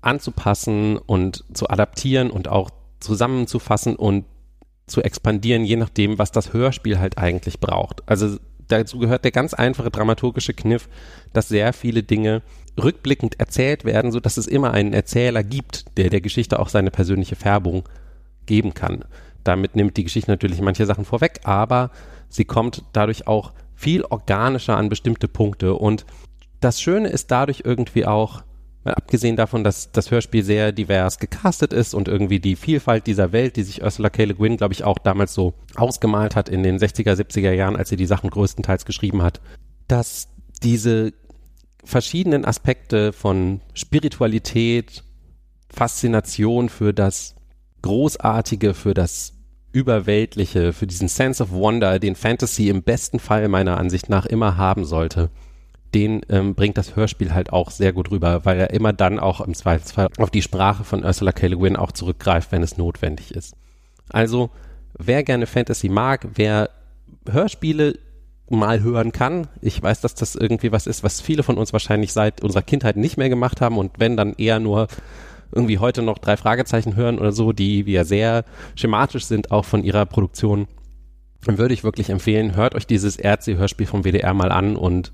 anzupassen 0.00 0.96
und 0.96 1.44
zu 1.52 1.68
adaptieren 1.68 2.30
und 2.30 2.48
auch 2.48 2.70
zusammenzufassen 3.00 3.96
und 3.96 4.24
zu 4.86 5.02
expandieren, 5.02 5.64
je 5.64 5.76
nachdem, 5.76 6.18
was 6.18 6.32
das 6.32 6.52
Hörspiel 6.52 6.98
halt 6.98 7.18
eigentlich 7.18 7.60
braucht. 7.60 8.02
Also 8.08 8.38
dazu 8.68 8.98
gehört 8.98 9.24
der 9.24 9.32
ganz 9.32 9.54
einfache 9.54 9.90
dramaturgische 9.90 10.54
Kniff, 10.54 10.88
dass 11.32 11.48
sehr 11.48 11.72
viele 11.72 12.02
Dinge 12.02 12.42
rückblickend 12.82 13.40
erzählt 13.40 13.84
werden, 13.84 14.12
so 14.12 14.20
dass 14.20 14.36
es 14.36 14.46
immer 14.46 14.72
einen 14.72 14.92
Erzähler 14.92 15.42
gibt, 15.42 15.96
der 15.98 16.10
der 16.10 16.20
Geschichte 16.20 16.58
auch 16.58 16.68
seine 16.68 16.90
persönliche 16.90 17.36
Färbung 17.36 17.84
geben 18.46 18.74
kann. 18.74 19.04
Damit 19.44 19.76
nimmt 19.76 19.96
die 19.96 20.04
Geschichte 20.04 20.30
natürlich 20.30 20.60
manche 20.60 20.86
Sachen 20.86 21.04
vorweg, 21.04 21.40
aber 21.44 21.90
sie 22.28 22.44
kommt 22.44 22.84
dadurch 22.92 23.26
auch 23.26 23.52
viel 23.74 24.04
organischer 24.04 24.76
an 24.76 24.88
bestimmte 24.88 25.28
Punkte 25.28 25.74
und 25.74 26.04
das 26.60 26.80
Schöne 26.80 27.08
ist 27.08 27.30
dadurch 27.30 27.62
irgendwie 27.64 28.06
auch, 28.06 28.42
Mal 28.84 28.94
abgesehen 28.94 29.36
davon, 29.36 29.64
dass 29.64 29.90
das 29.90 30.10
Hörspiel 30.10 30.44
sehr 30.44 30.72
divers 30.72 31.18
gecastet 31.18 31.72
ist 31.72 31.94
und 31.94 32.06
irgendwie 32.06 32.38
die 32.38 32.56
Vielfalt 32.56 33.06
dieser 33.06 33.32
Welt, 33.32 33.56
die 33.56 33.62
sich 33.62 33.82
Ursula 33.82 34.08
K. 34.08 34.24
Le 34.24 34.34
Guin, 34.34 34.56
glaube 34.56 34.72
ich, 34.72 34.84
auch 34.84 34.98
damals 34.98 35.34
so 35.34 35.54
ausgemalt 35.74 36.36
hat 36.36 36.48
in 36.48 36.62
den 36.62 36.78
60er, 36.78 37.12
70er 37.12 37.52
Jahren, 37.52 37.76
als 37.76 37.88
sie 37.88 37.96
die 37.96 38.06
Sachen 38.06 38.30
größtenteils 38.30 38.84
geschrieben 38.84 39.22
hat, 39.22 39.40
dass 39.88 40.28
diese 40.62 41.12
verschiedenen 41.84 42.44
Aspekte 42.44 43.12
von 43.12 43.60
Spiritualität, 43.74 45.02
Faszination 45.68 46.68
für 46.68 46.94
das 46.94 47.34
Großartige, 47.82 48.74
für 48.74 48.94
das 48.94 49.34
Überweltliche, 49.72 50.72
für 50.72 50.86
diesen 50.86 51.08
Sense 51.08 51.42
of 51.42 51.50
Wonder, 51.50 51.98
den 51.98 52.14
Fantasy 52.14 52.68
im 52.68 52.82
besten 52.82 53.18
Fall 53.18 53.48
meiner 53.48 53.76
Ansicht 53.76 54.08
nach 54.08 54.24
immer 54.24 54.56
haben 54.56 54.84
sollte, 54.84 55.30
den 55.94 56.20
ähm, 56.28 56.54
bringt 56.54 56.76
das 56.76 56.96
Hörspiel 56.96 57.32
halt 57.32 57.52
auch 57.52 57.70
sehr 57.70 57.92
gut 57.92 58.10
rüber, 58.10 58.44
weil 58.44 58.58
er 58.58 58.70
immer 58.70 58.92
dann 58.92 59.18
auch 59.18 59.40
im 59.40 59.54
Zweifelsfall 59.54 60.08
auf 60.18 60.30
die 60.30 60.42
Sprache 60.42 60.84
von 60.84 61.04
Ursula 61.04 61.32
K. 61.32 61.46
Le 61.46 61.56
Guin 61.56 61.76
auch 61.76 61.92
zurückgreift, 61.92 62.52
wenn 62.52 62.62
es 62.62 62.76
notwendig 62.76 63.34
ist. 63.34 63.54
Also, 64.10 64.50
wer 64.98 65.22
gerne 65.22 65.46
Fantasy 65.46 65.88
mag, 65.88 66.26
wer 66.34 66.70
Hörspiele 67.30 67.98
mal 68.50 68.82
hören 68.82 69.12
kann. 69.12 69.48
Ich 69.60 69.82
weiß, 69.82 70.00
dass 70.00 70.14
das 70.14 70.34
irgendwie 70.34 70.72
was 70.72 70.86
ist, 70.86 71.02
was 71.02 71.20
viele 71.20 71.42
von 71.42 71.58
uns 71.58 71.72
wahrscheinlich 71.72 72.12
seit 72.12 72.42
unserer 72.42 72.62
Kindheit 72.62 72.96
nicht 72.96 73.16
mehr 73.16 73.28
gemacht 73.28 73.60
haben 73.60 73.76
und 73.76 73.98
wenn 73.98 74.16
dann 74.16 74.34
eher 74.34 74.58
nur 74.58 74.88
irgendwie 75.52 75.78
heute 75.78 76.02
noch 76.02 76.18
drei 76.18 76.36
Fragezeichen 76.36 76.96
hören 76.96 77.18
oder 77.18 77.32
so, 77.32 77.52
die 77.52 77.82
ja 77.82 78.04
sehr 78.04 78.44
schematisch 78.74 79.24
sind, 79.24 79.50
auch 79.50 79.64
von 79.64 79.84
ihrer 79.84 80.06
Produktion, 80.06 80.66
dann 81.44 81.58
würde 81.58 81.74
ich 81.74 81.84
wirklich 81.84 82.10
empfehlen, 82.10 82.56
hört 82.56 82.74
euch 82.74 82.86
dieses 82.86 83.16
Erdsee-Hörspiel 83.16 83.86
vom 83.86 84.04
WDR 84.04 84.34
mal 84.34 84.52
an 84.52 84.76
und 84.76 85.12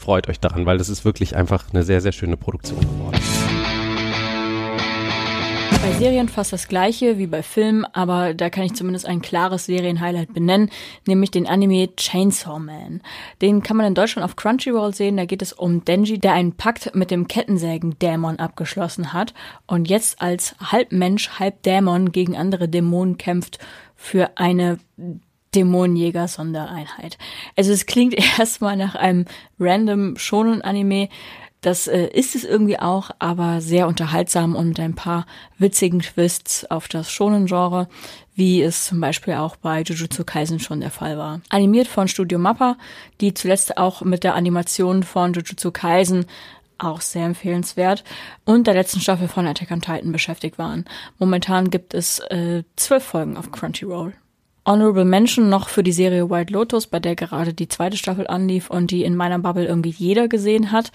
freut 0.00 0.28
euch 0.28 0.40
daran, 0.40 0.66
weil 0.66 0.78
das 0.78 0.88
ist 0.88 1.04
wirklich 1.04 1.36
einfach 1.36 1.66
eine 1.72 1.82
sehr, 1.82 2.00
sehr 2.00 2.12
schöne 2.12 2.36
Produktion 2.36 2.80
geworden. 2.80 3.20
Bei 5.82 5.92
Serien 5.92 6.28
fast 6.28 6.52
das 6.52 6.68
gleiche 6.68 7.16
wie 7.16 7.26
bei 7.26 7.42
Filmen, 7.42 7.86
aber 7.86 8.34
da 8.34 8.50
kann 8.50 8.64
ich 8.64 8.74
zumindest 8.74 9.06
ein 9.06 9.22
klares 9.22 9.64
Serienhighlight 9.64 10.32
benennen, 10.34 10.70
nämlich 11.06 11.30
den 11.30 11.46
Anime 11.46 11.94
Chainsaw 11.96 12.58
Man. 12.58 13.00
Den 13.40 13.62
kann 13.62 13.78
man 13.78 13.86
in 13.86 13.94
Deutschland 13.94 14.24
auf 14.24 14.36
Crunchyroll 14.36 14.94
sehen. 14.94 15.16
Da 15.16 15.24
geht 15.24 15.40
es 15.40 15.54
um 15.54 15.82
Denji, 15.84 16.18
der 16.18 16.34
einen 16.34 16.52
Pakt 16.52 16.94
mit 16.94 17.10
dem 17.10 17.28
Kettensägen-Dämon 17.28 18.38
abgeschlossen 18.38 19.14
hat 19.14 19.32
und 19.66 19.88
jetzt 19.88 20.20
als 20.20 20.54
halb 20.60 20.92
Mensch, 20.92 21.30
halb 21.38 21.62
Dämon 21.62 22.12
gegen 22.12 22.36
andere 22.36 22.68
Dämonen 22.68 23.16
kämpft 23.16 23.58
für 23.96 24.36
eine 24.36 24.78
Dämonenjäger-Sondereinheit. 25.54 27.18
Also 27.56 27.72
es 27.72 27.86
klingt 27.86 28.14
erstmal 28.38 28.76
nach 28.76 28.94
einem 28.94 29.24
random 29.58 30.16
schonen 30.16 30.62
Anime. 30.62 31.08
Das 31.60 31.88
äh, 31.88 32.06
ist 32.06 32.34
es 32.34 32.44
irgendwie 32.44 32.78
auch, 32.78 33.10
aber 33.18 33.60
sehr 33.60 33.86
unterhaltsam 33.86 34.56
und 34.56 34.68
mit 34.68 34.80
ein 34.80 34.94
paar 34.94 35.26
witzigen 35.58 36.00
Twists 36.00 36.64
auf 36.70 36.88
das 36.88 37.10
schonen 37.10 37.46
Genre, 37.46 37.88
wie 38.34 38.62
es 38.62 38.86
zum 38.86 39.00
Beispiel 39.00 39.34
auch 39.34 39.56
bei 39.56 39.82
Jujutsu 39.82 40.24
Kaisen 40.24 40.58
schon 40.58 40.80
der 40.80 40.90
Fall 40.90 41.18
war. 41.18 41.42
Animiert 41.50 41.86
von 41.86 42.08
Studio 42.08 42.38
Mappa, 42.38 42.78
die 43.20 43.34
zuletzt 43.34 43.76
auch 43.76 44.00
mit 44.00 44.24
der 44.24 44.34
Animation 44.34 45.02
von 45.02 45.34
Jujutsu 45.34 45.70
Kaisen 45.70 46.24
auch 46.78 47.02
sehr 47.02 47.26
empfehlenswert 47.26 48.04
und 48.46 48.66
der 48.66 48.72
letzten 48.72 49.00
Staffel 49.00 49.28
von 49.28 49.46
Attack 49.46 49.70
on 49.70 49.82
Titan 49.82 50.12
beschäftigt 50.12 50.56
waren. 50.56 50.86
Momentan 51.18 51.68
gibt 51.68 51.92
es 51.92 52.20
äh, 52.30 52.62
zwölf 52.76 53.04
Folgen 53.04 53.36
auf 53.36 53.52
Crunchyroll. 53.52 54.14
Honorable 54.70 55.04
Mention 55.04 55.48
noch 55.48 55.68
für 55.68 55.82
die 55.82 55.90
Serie 55.90 56.30
White 56.30 56.52
Lotus, 56.52 56.86
bei 56.86 57.00
der 57.00 57.16
gerade 57.16 57.52
die 57.52 57.66
zweite 57.66 57.96
Staffel 57.96 58.28
anlief 58.28 58.70
und 58.70 58.92
die 58.92 59.02
in 59.02 59.16
meiner 59.16 59.40
Bubble 59.40 59.66
irgendwie 59.66 59.90
jeder 59.90 60.28
gesehen 60.28 60.70
hat. 60.70 60.92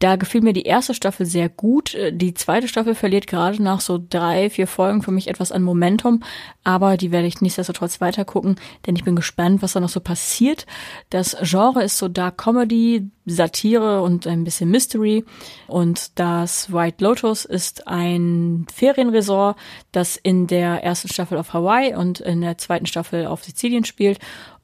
Da 0.00 0.16
gefiel 0.16 0.40
mir 0.40 0.54
die 0.54 0.62
erste 0.62 0.94
Staffel 0.94 1.26
sehr 1.26 1.50
gut. 1.50 1.94
Die 2.10 2.32
zweite 2.32 2.68
Staffel 2.68 2.94
verliert 2.94 3.26
gerade 3.26 3.62
nach 3.62 3.80
so 3.80 4.00
drei, 4.08 4.48
vier 4.48 4.66
Folgen 4.66 5.02
für 5.02 5.10
mich 5.10 5.28
etwas 5.28 5.52
an 5.52 5.62
Momentum, 5.62 6.22
aber 6.64 6.96
die 6.96 7.12
werde 7.12 7.26
ich 7.26 7.42
nichtsdestotrotz 7.42 8.00
weiter 8.00 8.24
gucken, 8.24 8.56
denn 8.86 8.96
ich 8.96 9.04
bin 9.04 9.14
gespannt, 9.14 9.60
was 9.60 9.74
da 9.74 9.80
noch 9.80 9.90
so 9.90 10.00
passiert. 10.00 10.64
Das 11.10 11.36
Genre 11.42 11.84
ist 11.84 11.98
so 11.98 12.08
Dark 12.08 12.38
Comedy, 12.38 13.10
Satire 13.26 14.00
und 14.00 14.26
ein 14.26 14.42
bisschen 14.42 14.70
Mystery 14.70 15.22
und 15.66 16.18
das 16.18 16.72
White 16.72 17.04
Lotus 17.04 17.44
ist 17.44 17.86
ein 17.86 18.66
Ferienresort, 18.74 19.58
das 19.92 20.16
in 20.16 20.46
der 20.46 20.82
ersten 20.82 21.08
Staffel 21.08 21.36
auf 21.36 21.52
Hawaii 21.52 21.94
und 21.94 22.20
in 22.20 22.40
der 22.40 22.56
zweiten 22.56 22.86
Staffel 22.86 23.26
auf 23.26 23.44
Sizilien 23.44 23.84
spielt 23.84 24.18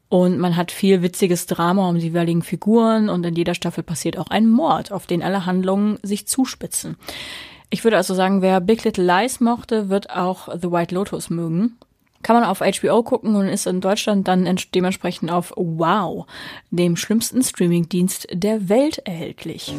und 0.08 0.38
man 0.38 0.56
hat 0.56 0.70
viel 0.70 1.02
witziges 1.02 1.46
Drama 1.46 1.88
um 1.88 1.96
die 1.96 2.06
jeweiligen 2.06 2.42
Figuren 2.42 3.08
und 3.08 3.24
in 3.26 3.34
jeder 3.34 3.54
Staffel 3.54 3.82
passiert 3.82 4.18
auch 4.18 4.28
ein 4.28 4.48
Mord, 4.48 4.92
auf 4.92 5.06
den 5.06 5.22
alle 5.22 5.46
Handlungen 5.46 5.98
sich 6.02 6.26
zuspitzen. 6.28 6.96
Ich 7.70 7.82
würde 7.82 7.96
also 7.96 8.14
sagen, 8.14 8.42
wer 8.42 8.60
Big 8.60 8.84
Little 8.84 9.04
Lies 9.04 9.40
mochte, 9.40 9.88
wird 9.88 10.10
auch 10.10 10.48
The 10.60 10.70
White 10.70 10.94
Lotus 10.94 11.30
mögen. 11.30 11.76
Kann 12.22 12.36
man 12.36 12.44
auf 12.44 12.60
HBO 12.60 13.02
gucken 13.02 13.34
und 13.36 13.48
ist 13.48 13.66
in 13.66 13.80
Deutschland 13.80 14.26
dann 14.26 14.48
dementsprechend 14.74 15.30
auf 15.30 15.52
Wow, 15.56 16.26
dem 16.70 16.96
schlimmsten 16.96 17.42
Streamingdienst 17.42 18.28
der 18.32 18.68
Welt 18.68 18.98
erhältlich. 18.98 19.74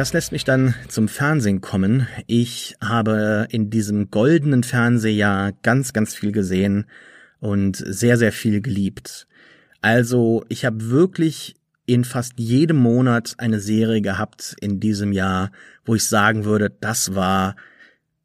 Das 0.00 0.14
lässt 0.14 0.32
mich 0.32 0.44
dann 0.44 0.74
zum 0.88 1.08
Fernsehen 1.08 1.60
kommen. 1.60 2.08
Ich 2.26 2.74
habe 2.82 3.46
in 3.50 3.68
diesem 3.68 4.10
goldenen 4.10 4.62
Fernsehjahr 4.62 5.52
ganz, 5.62 5.92
ganz 5.92 6.14
viel 6.14 6.32
gesehen 6.32 6.86
und 7.38 7.76
sehr, 7.76 8.16
sehr 8.16 8.32
viel 8.32 8.62
geliebt. 8.62 9.26
Also 9.82 10.42
ich 10.48 10.64
habe 10.64 10.88
wirklich 10.88 11.54
in 11.84 12.04
fast 12.06 12.38
jedem 12.38 12.78
Monat 12.78 13.34
eine 13.36 13.60
Serie 13.60 14.00
gehabt 14.00 14.56
in 14.62 14.80
diesem 14.80 15.12
Jahr, 15.12 15.52
wo 15.84 15.94
ich 15.94 16.04
sagen 16.04 16.46
würde, 16.46 16.74
das 16.80 17.14
war 17.14 17.54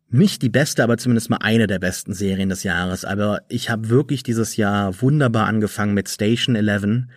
nicht 0.08 0.44
die 0.44 0.50
beste, 0.50 0.82
aber 0.82 0.98
zumindest 0.98 1.30
mal 1.30 1.40
eine 1.42 1.68
der 1.68 1.80
besten 1.80 2.14
Serien 2.14 2.48
des 2.48 2.64
Jahres. 2.64 3.04
Aber 3.04 3.42
ich 3.50 3.70
habe 3.70 3.90
wirklich 3.90 4.24
dieses 4.24 4.56
Jahr 4.56 5.02
wunderbar 5.02 5.48
angefangen 5.48 5.94
mit 5.94 6.08
Station 6.08 6.56
11 6.56 7.08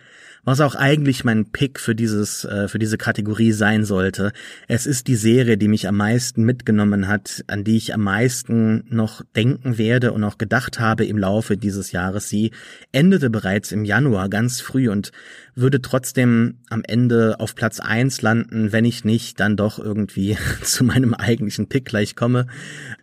was 0.43 0.61
auch 0.61 0.75
eigentlich 0.75 1.23
mein 1.23 1.45
Pick 1.51 1.79
für 1.79 1.95
dieses 1.95 2.45
äh, 2.45 2.67
für 2.67 2.79
diese 2.79 2.97
Kategorie 2.97 3.51
sein 3.51 3.85
sollte. 3.85 4.31
Es 4.67 4.85
ist 4.85 5.07
die 5.07 5.15
Serie, 5.15 5.57
die 5.57 5.67
mich 5.67 5.87
am 5.87 5.97
meisten 5.97 6.43
mitgenommen 6.43 7.07
hat, 7.07 7.43
an 7.47 7.63
die 7.63 7.77
ich 7.77 7.93
am 7.93 8.01
meisten 8.01 8.85
noch 8.89 9.21
denken 9.35 9.77
werde 9.77 10.11
und 10.11 10.23
auch 10.23 10.37
gedacht 10.37 10.79
habe 10.79 11.05
im 11.05 11.17
Laufe 11.17 11.57
dieses 11.57 11.91
Jahres. 11.91 12.29
Sie 12.29 12.51
endete 12.91 13.29
bereits 13.29 13.71
im 13.71 13.85
Januar 13.85 14.29
ganz 14.29 14.61
früh 14.61 14.89
und 14.89 15.11
würde 15.59 15.81
trotzdem 15.81 16.55
am 16.69 16.83
Ende 16.85 17.39
auf 17.39 17.55
Platz 17.55 17.79
eins 17.79 18.21
landen, 18.21 18.71
wenn 18.71 18.85
ich 18.85 19.03
nicht 19.03 19.39
dann 19.39 19.57
doch 19.57 19.79
irgendwie 19.79 20.37
zu 20.63 20.83
meinem 20.83 21.13
eigentlichen 21.13 21.67
Pick 21.67 21.85
gleich 21.85 22.15
komme. 22.15 22.47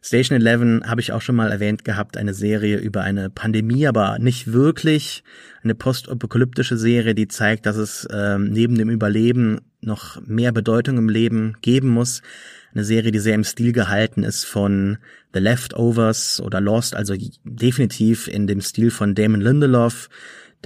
Station 0.02 0.40
11 0.40 0.86
habe 0.86 1.00
ich 1.00 1.12
auch 1.12 1.22
schon 1.22 1.36
mal 1.36 1.50
erwähnt 1.50 1.84
gehabt, 1.84 2.16
eine 2.16 2.34
Serie 2.34 2.78
über 2.78 3.02
eine 3.02 3.30
Pandemie, 3.30 3.86
aber 3.86 4.18
nicht 4.18 4.52
wirklich 4.52 5.22
eine 5.62 5.74
postapokalyptische 5.74 6.76
Serie, 6.76 7.14
die 7.14 7.28
zeigt, 7.28 7.66
dass 7.66 7.76
es 7.76 8.06
ähm, 8.12 8.50
neben 8.50 8.76
dem 8.76 8.90
Überleben 8.90 9.60
noch 9.80 10.20
mehr 10.26 10.52
Bedeutung 10.52 10.98
im 10.98 11.08
Leben 11.08 11.54
geben 11.62 11.88
muss. 11.88 12.22
Eine 12.72 12.84
Serie, 12.84 13.12
die 13.12 13.18
sehr 13.18 13.34
im 13.34 13.44
Stil 13.44 13.72
gehalten 13.72 14.22
ist 14.22 14.44
von 14.44 14.98
The 15.32 15.40
Leftovers 15.40 16.40
oder 16.40 16.60
Lost, 16.60 16.94
also 16.94 17.14
definitiv 17.44 18.28
in 18.28 18.46
dem 18.46 18.60
Stil 18.60 18.90
von 18.90 19.14
Damon 19.14 19.40
Lindelof, 19.40 20.08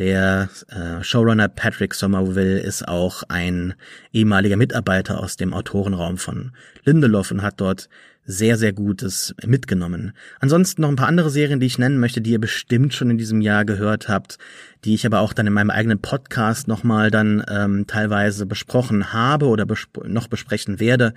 Der 0.00 0.48
äh, 0.68 1.04
Showrunner 1.04 1.48
Patrick 1.48 1.92
Somerville 1.92 2.58
ist 2.58 2.88
auch 2.88 3.22
ein 3.28 3.74
ehemaliger 4.14 4.56
Mitarbeiter 4.56 5.20
aus 5.20 5.36
dem 5.36 5.52
Autorenraum 5.52 6.16
von 6.16 6.52
Lindelof 6.84 7.30
und 7.30 7.42
hat 7.42 7.60
dort 7.60 7.90
sehr, 8.24 8.56
sehr 8.56 8.72
Gutes 8.72 9.34
mitgenommen. 9.44 10.12
Ansonsten 10.38 10.82
noch 10.82 10.88
ein 10.88 10.96
paar 10.96 11.08
andere 11.08 11.30
Serien, 11.30 11.58
die 11.58 11.66
ich 11.66 11.78
nennen 11.78 11.98
möchte, 11.98 12.20
die 12.20 12.30
ihr 12.30 12.40
bestimmt 12.40 12.94
schon 12.94 13.10
in 13.10 13.18
diesem 13.18 13.40
Jahr 13.40 13.64
gehört 13.64 14.08
habt, 14.08 14.38
die 14.84 14.94
ich 14.94 15.04
aber 15.04 15.20
auch 15.20 15.32
dann 15.32 15.46
in 15.46 15.52
meinem 15.52 15.70
eigenen 15.70 16.00
Podcast 16.00 16.68
nochmal 16.68 17.10
dann 17.10 17.44
ähm, 17.50 17.86
teilweise 17.86 18.46
besprochen 18.46 19.12
habe 19.12 19.46
oder 19.46 19.66
besp 19.66 19.98
noch 20.06 20.28
besprechen 20.28 20.80
werde, 20.80 21.14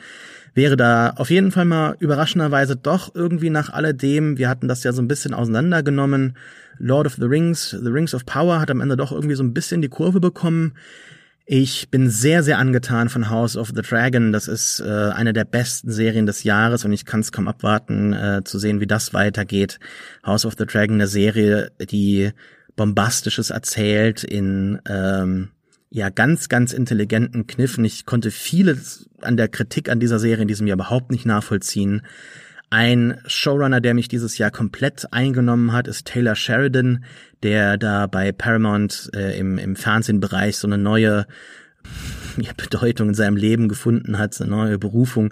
wäre 0.54 0.78
da 0.78 1.12
auf 1.12 1.30
jeden 1.30 1.52
Fall 1.52 1.66
mal 1.66 1.96
überraschenderweise 2.00 2.76
doch 2.76 3.14
irgendwie 3.14 3.50
nach 3.50 3.70
alledem, 3.70 4.38
wir 4.38 4.50
hatten 4.50 4.68
das 4.68 4.84
ja 4.84 4.94
so 4.94 5.02
ein 5.02 5.08
bisschen 5.08 5.34
auseinandergenommen, 5.34 6.36
Lord 6.80 7.08
of 7.08 7.16
the 7.16 7.26
Rings, 7.26 7.70
The 7.70 7.90
Rings 7.90 8.16
of 8.16 8.26
Power 8.26 8.60
hat 8.60 8.72
am 8.72 8.82
Ende 8.82 8.98
doch 8.98 9.12
irgendwie 9.12 9.36
so 9.36 9.44
ein 9.44 9.54
bisschen 9.54 9.82
die 9.82 9.90
Kurve 9.90 10.20
bekommen. 10.20 10.74
Ich 11.46 11.90
bin 11.90 12.10
sehr, 12.10 12.42
sehr 12.42 12.58
angetan 12.58 13.10
von 13.10 13.30
House 13.30 13.58
of 13.58 13.74
the 13.76 13.82
Dragon. 13.82 14.32
Das 14.32 14.48
ist 14.48 14.80
äh, 14.80 15.10
eine 15.14 15.34
der 15.34 15.44
besten 15.44 15.92
Serien 15.92 16.26
des 16.26 16.44
Jahres 16.44 16.86
und 16.86 16.94
ich 16.94 17.06
kann 17.06 17.20
es 17.20 17.34
kaum 17.34 17.50
abwarten 17.50 18.14
äh, 18.14 18.42
zu 18.46 18.60
sehen, 18.60 18.80
wie 18.80 18.88
das 18.88 19.14
weitergeht. 19.14 19.78
House 20.26 20.46
of 20.46 20.56
the 20.58 20.66
Dragon, 20.66 20.96
eine 20.96 21.08
Serie, 21.08 21.72
die 21.80 22.32
bombastisches 22.78 23.50
erzählt 23.50 24.24
in 24.24 24.80
ähm, 24.88 25.50
ja 25.90 26.10
ganz, 26.10 26.48
ganz 26.48 26.72
intelligenten 26.72 27.46
Kniffen. 27.46 27.84
Ich 27.84 28.06
konnte 28.06 28.32
vieles 28.32 29.10
an 29.22 29.36
der 29.36 29.50
Kritik 29.50 29.90
an 29.90 30.00
dieser 30.00 30.20
Serie 30.20 30.44
in 30.44 30.48
diesem 30.48 30.66
Jahr 30.66 30.78
überhaupt 30.78 31.12
nicht 31.12 31.26
nachvollziehen. 31.26 32.04
Ein 32.74 33.20
Showrunner, 33.28 33.82
der 33.82 33.94
mich 33.94 34.08
dieses 34.08 34.40
Jahr 34.40 34.50
komplett 34.50 35.14
eingenommen 35.14 35.74
hat, 35.74 35.88
ist 35.88 36.08
Taylor 36.08 36.36
Sheridan, 36.36 37.06
der 37.44 37.78
da 37.78 38.08
bei 38.08 38.32
Paramount 38.32 39.12
äh, 39.14 39.38
im, 39.38 39.60
im 39.60 39.76
Fernsehbereich 39.76 40.58
so 40.58 40.68
eine 40.68 40.80
neue 40.80 41.28
ja, 42.38 42.52
Bedeutung 42.58 43.10
in 43.10 43.14
seinem 43.14 43.38
Leben 43.38 43.70
gefunden 43.70 44.18
hat, 44.18 44.42
eine 44.42 44.50
neue 44.50 44.80
Berufung, 44.80 45.32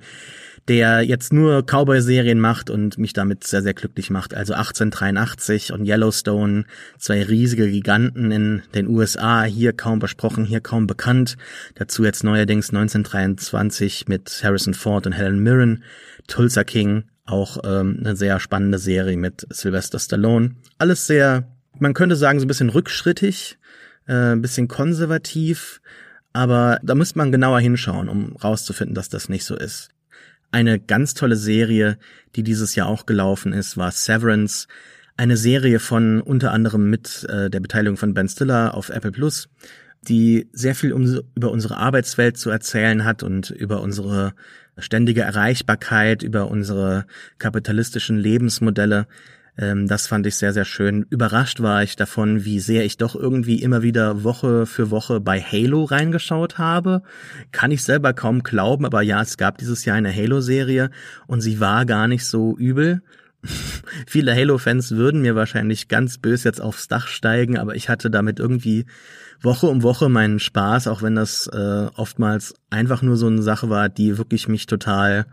der 0.68 1.02
jetzt 1.02 1.34
nur 1.34 1.64
Cowboy-Serien 1.66 2.40
macht 2.40 2.70
und 2.70 3.00
mich 3.00 3.14
damit 3.14 3.44
sehr, 3.44 3.64
sehr 3.64 3.74
glücklich 3.74 4.12
macht. 4.12 4.36
Also 4.36 4.54
1883 4.54 5.74
und 5.74 5.88
Yellowstone, 5.88 6.66
zwei 7.00 7.24
riesige 7.24 7.72
Giganten 7.72 8.30
in 8.30 8.62
den 8.76 8.88
USA, 8.88 9.46
hier 9.46 9.74
kaum 9.74 9.98
besprochen, 9.98 10.46
hier 10.46 10.62
kaum 10.62 10.86
bekannt. 10.86 11.38
Dazu 11.74 12.04
jetzt 12.04 12.24
neuerdings 12.24 12.70
1923 12.70 14.08
mit 14.08 14.42
Harrison 14.44 14.76
Ford 14.76 15.08
und 15.08 15.14
Helen 15.14 15.40
Mirren, 15.40 15.84
Tulsa 16.28 16.64
King, 16.64 17.06
auch 17.32 17.58
ähm, 17.64 17.98
eine 18.00 18.16
sehr 18.16 18.40
spannende 18.40 18.78
Serie 18.78 19.18
mit 19.18 19.48
Sylvester 19.50 20.00
Stallone. 20.00 20.56
Alles 20.78 21.08
sehr, 21.08 21.48
man 21.80 21.94
könnte 21.94 22.16
sagen, 22.16 22.40
so 22.40 22.46
ein 22.46 22.48
bisschen 22.48 22.70
rückschrittig, 22.70 23.58
äh, 24.08 24.34
ein 24.34 24.42
bisschen 24.42 24.68
konservativ, 24.68 25.82
aber 26.34 26.80
da 26.84 26.96
müsste 26.96 27.18
man 27.18 27.32
genauer 27.32 27.60
hinschauen, 27.60 28.10
um 28.10 28.36
rauszufinden, 28.36 28.96
dass 28.96 29.10
das 29.10 29.30
nicht 29.30 29.46
so 29.46 29.56
ist. 29.56 29.90
Eine 30.52 30.80
ganz 30.80 31.14
tolle 31.14 31.38
Serie, 31.38 31.98
die 32.36 32.44
dieses 32.44 32.76
Jahr 32.76 32.88
auch 32.88 33.06
gelaufen 33.06 33.54
ist, 33.54 33.78
war 33.78 33.92
Severance. 33.92 34.68
Eine 35.16 35.38
Serie 35.38 35.80
von 35.80 36.22
unter 36.22 36.52
anderem 36.52 36.90
mit 36.90 37.26
äh, 37.30 37.50
der 37.50 37.60
Beteiligung 37.60 37.98
von 37.98 38.14
Ben 38.14 38.28
Stiller 38.28 38.74
auf 38.74 38.90
Apple 38.90 39.12
Plus, 39.12 39.50
die 40.02 40.50
sehr 40.52 40.76
viel 40.76 40.94
um, 40.94 41.22
über 41.36 41.52
unsere 41.52 41.78
Arbeitswelt 41.78 42.38
zu 42.38 42.50
erzählen 42.50 43.06
hat 43.06 43.24
und 43.24 43.50
über 43.50 43.82
unsere 43.82 44.34
ständige 44.82 45.22
Erreichbarkeit, 45.22 46.24
über 46.24 46.50
unsere 46.50 47.06
kapitalistischen 47.38 48.18
Lebensmodelle. 48.18 49.08
Ähm, 49.58 49.88
das 49.88 50.08
fand 50.08 50.26
ich 50.28 50.36
sehr, 50.36 50.54
sehr 50.54 50.66
schön. 50.66 51.06
Überrascht 51.10 51.62
war 51.62 51.84
ich 51.84 51.96
davon, 51.96 52.46
wie 52.46 52.60
sehr 52.60 52.86
ich 52.86 52.98
doch 52.98 53.16
irgendwie 53.16 53.62
immer 53.62 53.82
wieder 53.82 54.24
Woche 54.24 54.66
für 54.66 54.92
Woche 54.92 55.20
bei 55.20 55.40
Halo 55.42 55.84
reingeschaut 55.84 56.58
habe. 56.58 57.04
Kann 57.52 57.72
ich 57.72 57.84
selber 57.84 58.14
kaum 58.14 58.44
glauben, 58.44 58.86
aber 58.86 59.02
ja, 59.02 59.22
es 59.22 59.38
gab 59.38 59.58
dieses 59.58 59.86
Jahr 59.86 59.98
eine 59.98 60.16
Halo-Serie 60.16 60.90
und 61.28 61.42
sie 61.42 61.60
war 61.60 61.86
gar 61.86 62.08
nicht 62.08 62.26
so 62.26 62.58
übel. 62.58 63.02
Viele 64.08 64.36
Halo-Fans 64.36 64.92
würden 64.92 65.22
mir 65.22 65.36
wahrscheinlich 65.36 65.88
ganz 65.88 66.18
bös 66.18 66.44
jetzt 66.44 66.62
aufs 66.62 66.88
Dach 66.88 67.08
steigen, 67.08 67.58
aber 67.58 67.76
ich 67.76 67.90
hatte 67.90 68.10
damit 68.10 68.40
irgendwie 68.40 68.86
Woche 69.42 69.68
um 69.68 69.84
Woche 69.84 70.10
meinen 70.10 70.40
Spaß, 70.40 70.88
auch 70.88 71.02
wenn 71.02 71.16
das 71.16 71.48
äh, 71.48 71.88
oftmals 71.96 72.54
einfach 72.70 73.02
nur 73.02 73.18
so 73.18 73.28
eine 73.28 73.42
Sache 73.42 73.70
war, 73.70 73.90
die 73.90 74.18
wirklich 74.18 74.48
mich 74.48 74.68
total, 74.68 75.26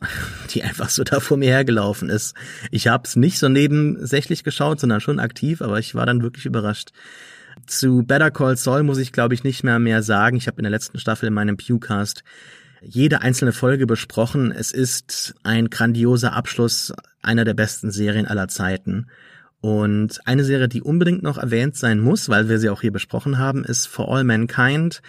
die 0.50 0.62
einfach 0.62 0.88
so 0.88 1.04
da 1.04 1.20
vor 1.20 1.36
mir 1.36 1.50
hergelaufen 1.50 2.08
ist. 2.08 2.34
Ich 2.70 2.88
habe 2.88 3.04
es 3.06 3.16
nicht 3.16 3.38
so 3.38 3.48
nebensächlich 3.48 4.44
geschaut, 4.44 4.80
sondern 4.80 5.00
schon 5.00 5.20
aktiv, 5.20 5.62
aber 5.62 5.78
ich 5.78 5.94
war 5.94 6.06
dann 6.06 6.22
wirklich 6.22 6.46
überrascht. 6.46 6.90
Zu 7.66 8.02
Better 8.02 8.30
Call 8.30 8.56
Saul 8.56 8.82
muss 8.82 8.98
ich, 8.98 9.12
glaube 9.12 9.34
ich, 9.34 9.44
nicht 9.44 9.62
mehr 9.64 9.78
mehr 9.78 10.02
sagen. 10.02 10.36
Ich 10.36 10.46
habe 10.46 10.58
in 10.58 10.64
der 10.64 10.70
letzten 10.70 10.98
Staffel 10.98 11.26
in 11.26 11.34
meinem 11.34 11.56
Pewcast 11.56 12.24
jede 12.80 13.20
einzelne 13.22 13.52
Folge 13.52 13.86
besprochen. 13.86 14.52
Es 14.52 14.72
ist 14.72 15.34
ein 15.42 15.68
grandioser 15.68 16.32
Abschluss 16.32 16.92
einer 17.22 17.44
der 17.44 17.54
besten 17.54 17.90
Serien 17.90 18.26
aller 18.26 18.48
Zeiten. 18.48 19.08
Und 19.60 20.20
eine 20.24 20.44
Serie, 20.44 20.68
die 20.68 20.82
unbedingt 20.82 21.22
noch 21.22 21.38
erwähnt 21.38 21.76
sein 21.76 21.98
muss, 21.98 22.28
weil 22.28 22.48
wir 22.48 22.58
sie 22.58 22.70
auch 22.70 22.80
hier 22.80 22.92
besprochen 22.92 23.38
haben, 23.38 23.64
ist 23.64 23.86
For 23.86 24.08
All 24.08 24.24
Mankind. 24.24 25.02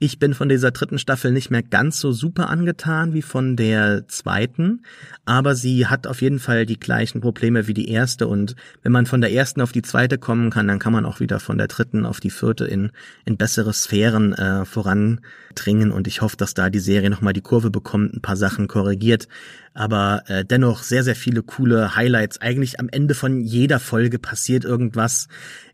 Ich 0.00 0.20
bin 0.20 0.32
von 0.32 0.48
dieser 0.48 0.70
dritten 0.70 1.00
Staffel 1.00 1.32
nicht 1.32 1.50
mehr 1.50 1.64
ganz 1.64 1.98
so 1.98 2.12
super 2.12 2.50
angetan 2.50 3.14
wie 3.14 3.22
von 3.22 3.56
der 3.56 4.06
zweiten, 4.06 4.84
aber 5.24 5.56
sie 5.56 5.88
hat 5.88 6.06
auf 6.06 6.22
jeden 6.22 6.38
Fall 6.38 6.66
die 6.66 6.78
gleichen 6.78 7.20
Probleme 7.20 7.66
wie 7.66 7.74
die 7.74 7.90
erste 7.90 8.28
und 8.28 8.54
wenn 8.82 8.92
man 8.92 9.06
von 9.06 9.20
der 9.20 9.32
ersten 9.32 9.60
auf 9.60 9.72
die 9.72 9.82
zweite 9.82 10.16
kommen 10.16 10.50
kann, 10.50 10.68
dann 10.68 10.78
kann 10.78 10.92
man 10.92 11.04
auch 11.04 11.18
wieder 11.18 11.40
von 11.40 11.58
der 11.58 11.66
dritten 11.66 12.06
auf 12.06 12.20
die 12.20 12.30
vierte 12.30 12.64
in, 12.64 12.92
in 13.24 13.36
bessere 13.36 13.72
Sphären 13.72 14.34
äh, 14.34 14.64
vorandringen 14.64 15.90
und 15.90 16.06
ich 16.06 16.22
hoffe, 16.22 16.36
dass 16.36 16.54
da 16.54 16.70
die 16.70 16.78
Serie 16.78 17.10
nochmal 17.10 17.32
die 17.32 17.40
Kurve 17.40 17.70
bekommt, 17.70 18.14
ein 18.14 18.22
paar 18.22 18.36
Sachen 18.36 18.68
korrigiert, 18.68 19.26
aber 19.74 20.22
äh, 20.28 20.44
dennoch 20.44 20.84
sehr, 20.84 21.02
sehr 21.02 21.16
viele 21.16 21.42
coole 21.42 21.96
Highlights. 21.96 22.40
Eigentlich 22.40 22.78
am 22.78 22.88
Ende 22.88 23.14
von 23.14 23.40
jeder 23.40 23.80
Folge 23.80 24.18
passiert 24.18 24.64
irgendwas. 24.64 25.28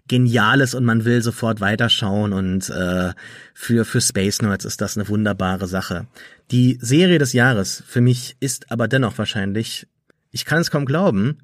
Geniales 0.07 0.75
und 0.75 0.85
man 0.85 1.05
will 1.05 1.23
sofort 1.23 1.61
weiterschauen 1.61 2.33
und 2.35 2.69
äh, 2.69 3.13
für, 3.55 3.85
für 3.85 4.01
Space 4.01 4.43
Nerds 4.43 4.67
ist 4.67 4.81
das 4.81 4.97
eine 4.97 5.09
wunderbare 5.09 5.67
Sache. 5.67 6.07
Die 6.51 6.79
Serie 6.81 7.19
des 7.19 7.33
Jahres 7.33 7.83
für 7.87 8.03
mich 8.03 8.37
ist 8.39 8.71
aber 8.71 8.87
dennoch 8.87 9.17
wahrscheinlich, 9.17 9.87
ich 10.31 10.45
kann 10.45 10.61
es 10.61 10.71
kaum 10.71 10.85
glauben, 10.85 11.39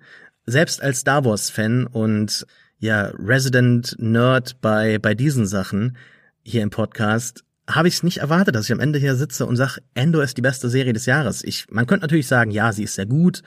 selbst 0.45 0.83
als 0.83 1.01
Star 1.01 1.25
Wars 1.25 1.49
Fan 1.49 1.87
und 1.87 2.47
ja, 2.79 3.13
Resident 3.19 3.97
Nerd 3.99 4.61
bei, 4.61 4.99
bei 4.99 5.15
diesen 5.15 5.47
Sachen 5.47 5.97
hier 6.43 6.63
im 6.63 6.71
Podcast, 6.71 7.45
habe 7.69 7.89
ich 7.89 7.95
es 7.95 8.03
nicht 8.03 8.19
erwartet, 8.19 8.55
dass 8.55 8.67
ich 8.67 8.73
am 8.73 8.81
Ende 8.81 8.99
hier 8.99 9.15
sitze 9.15 9.47
und 9.47 9.57
sage, 9.57 9.81
Endor 9.95 10.23
ist 10.23 10.37
die 10.37 10.43
beste 10.43 10.69
Serie 10.69 10.93
des 10.93 11.07
Jahres. 11.07 11.45
Ich, 11.45 11.67
man 11.71 11.87
könnte 11.87 12.05
natürlich 12.05 12.27
sagen, 12.27 12.51
ja, 12.51 12.73
sie 12.73 12.85
ist 12.85 12.95
sehr 12.95 13.07
gut 13.07 13.43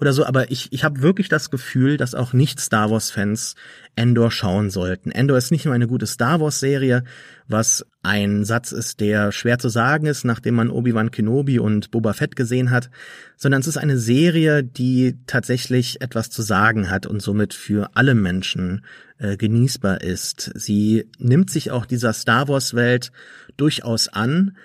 oder 0.00 0.12
so, 0.12 0.24
aber 0.24 0.50
ich, 0.50 0.68
ich 0.72 0.84
habe 0.84 1.02
wirklich 1.02 1.28
das 1.28 1.50
Gefühl, 1.50 1.96
dass 1.96 2.14
auch 2.14 2.32
Nicht-Star 2.32 2.90
Wars-Fans 2.90 3.54
Endor 3.94 4.30
schauen 4.30 4.68
sollten. 4.68 5.10
Endor 5.10 5.38
ist 5.38 5.50
nicht 5.50 5.64
nur 5.64 5.74
eine 5.74 5.88
gute 5.88 6.06
Star 6.06 6.40
Wars-Serie, 6.40 7.02
was 7.48 7.86
ein 8.02 8.44
Satz 8.44 8.72
ist, 8.72 9.00
der 9.00 9.32
schwer 9.32 9.58
zu 9.58 9.68
sagen 9.70 10.06
ist, 10.06 10.24
nachdem 10.24 10.54
man 10.54 10.70
Obi-Wan 10.70 11.10
Kenobi 11.10 11.58
und 11.58 11.90
Boba 11.90 12.12
Fett 12.12 12.36
gesehen 12.36 12.70
hat, 12.70 12.90
sondern 13.36 13.62
es 13.62 13.68
ist 13.68 13.78
eine 13.78 13.98
Serie, 13.98 14.62
die 14.62 15.18
tatsächlich 15.26 16.02
etwas 16.02 16.28
zu 16.28 16.42
sagen 16.42 16.90
hat 16.90 17.06
und 17.06 17.22
somit 17.22 17.54
für 17.54 17.90
alle 17.94 18.14
Menschen 18.14 18.84
äh, 19.18 19.36
genießbar 19.36 20.02
ist. 20.02 20.52
Sie 20.54 21.08
nimmt 21.18 21.50
sich 21.50 21.70
auch 21.70 21.86
dieser 21.86 22.12
Star 22.12 22.48
Wars-Welt 22.48 23.12
durchaus 23.56 24.08
an, 24.08 24.56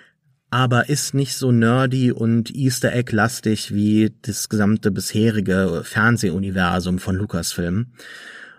aber 0.52 0.90
ist 0.90 1.14
nicht 1.14 1.34
so 1.34 1.50
nerdy 1.50 2.12
und 2.12 2.54
Easter 2.54 2.92
Egg 2.92 3.10
lastig 3.16 3.72
wie 3.72 4.12
das 4.20 4.50
gesamte 4.50 4.90
bisherige 4.90 5.80
Fernsehuniversum 5.82 6.98
von 6.98 7.16
Lucasfilm. 7.16 7.86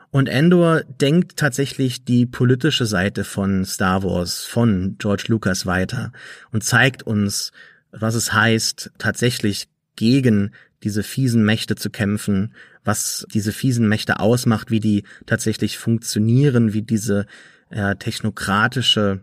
Und 0.09 0.27
Endor 0.27 0.81
denkt 0.83 1.37
tatsächlich 1.37 2.03
die 2.03 2.25
politische 2.25 2.87
Seite 2.87 3.23
von 3.23 3.63
Star 3.63 4.01
Wars, 4.01 4.43
von 4.43 4.95
George 4.97 5.25
Lucas 5.27 5.67
weiter 5.67 6.11
und 6.51 6.63
zeigt 6.63 7.03
uns, 7.03 7.51
was 7.91 8.15
es 8.15 8.33
heißt, 8.33 8.91
tatsächlich 8.97 9.67
gegen 9.95 10.49
diese 10.81 11.03
fiesen 11.03 11.45
Mächte 11.45 11.75
zu 11.75 11.91
kämpfen, 11.91 12.55
was 12.83 13.27
diese 13.31 13.51
fiesen 13.51 13.87
Mächte 13.87 14.19
ausmacht, 14.19 14.71
wie 14.71 14.79
die 14.79 15.03
tatsächlich 15.27 15.77
funktionieren, 15.77 16.73
wie 16.73 16.81
diese 16.81 17.27
äh, 17.69 17.95
technokratische 17.97 19.21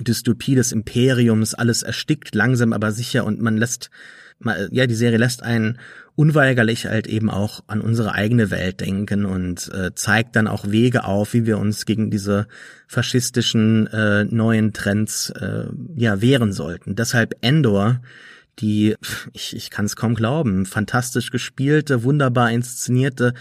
Dystopie 0.00 0.54
des 0.54 0.72
Imperiums, 0.72 1.54
alles 1.54 1.82
erstickt 1.82 2.34
langsam 2.34 2.72
aber 2.72 2.92
sicher 2.92 3.24
und 3.24 3.40
man 3.40 3.56
lässt, 3.56 3.90
ja, 4.70 4.86
die 4.86 4.94
Serie 4.94 5.18
lässt 5.18 5.42
einen 5.42 5.78
unweigerlich 6.14 6.86
halt 6.86 7.06
eben 7.06 7.30
auch 7.30 7.62
an 7.66 7.80
unsere 7.80 8.12
eigene 8.12 8.50
Welt 8.50 8.80
denken 8.80 9.26
und 9.26 9.70
äh, 9.72 9.94
zeigt 9.94 10.34
dann 10.34 10.46
auch 10.46 10.70
Wege 10.70 11.04
auf, 11.04 11.34
wie 11.34 11.46
wir 11.46 11.58
uns 11.58 11.84
gegen 11.84 12.10
diese 12.10 12.48
faschistischen 12.86 13.86
äh, 13.88 14.24
neuen 14.24 14.72
Trends 14.72 15.30
äh, 15.30 15.66
ja 15.94 16.20
wehren 16.22 16.52
sollten. 16.52 16.96
Deshalb 16.96 17.34
Endor 17.42 18.00
die, 18.58 18.96
ich, 19.32 19.54
ich 19.54 19.70
kann 19.70 19.84
es 19.84 19.96
kaum 19.96 20.14
glauben, 20.14 20.66
fantastisch 20.66 21.30
gespielte, 21.30 22.02
wunderbar 22.02 22.50
inszenierte, 22.50 23.34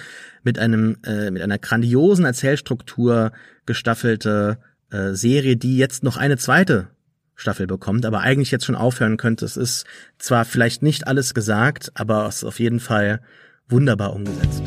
mit 0.43 0.59
einem, 0.59 0.97
äh, 1.05 1.31
mit 1.31 1.41
einer 1.41 1.57
grandiosen 1.57 2.25
Erzählstruktur 2.25 3.31
gestaffelte 3.65 4.59
äh, 4.95 5.13
Serie, 5.15 5.58
die 5.58 5.77
jetzt 5.77 6.03
noch 6.03 6.17
eine 6.17 6.38
zweite 6.38 6.88
Staffel 7.36 7.67
bekommt, 7.67 8.05
aber 8.05 8.21
eigentlich 8.21 8.51
jetzt 8.51 8.65
schon 8.65 8.75
aufhören 8.75 9.17
könnte. 9.17 9.43
Es 9.43 9.58
ist 9.58 9.86
zwar 10.17 10.45
vielleicht 10.45 10.84
nicht 10.84 11.08
alles 11.08 11.34
gesagt, 11.34 11.91
aber 11.95 12.27
es 12.27 12.38
ist 12.38 12.43
auf 12.45 12.60
jeden 12.60 12.79
Fall 12.79 13.19
wunderbar 13.67 14.13
umgesetzt. 14.13 14.63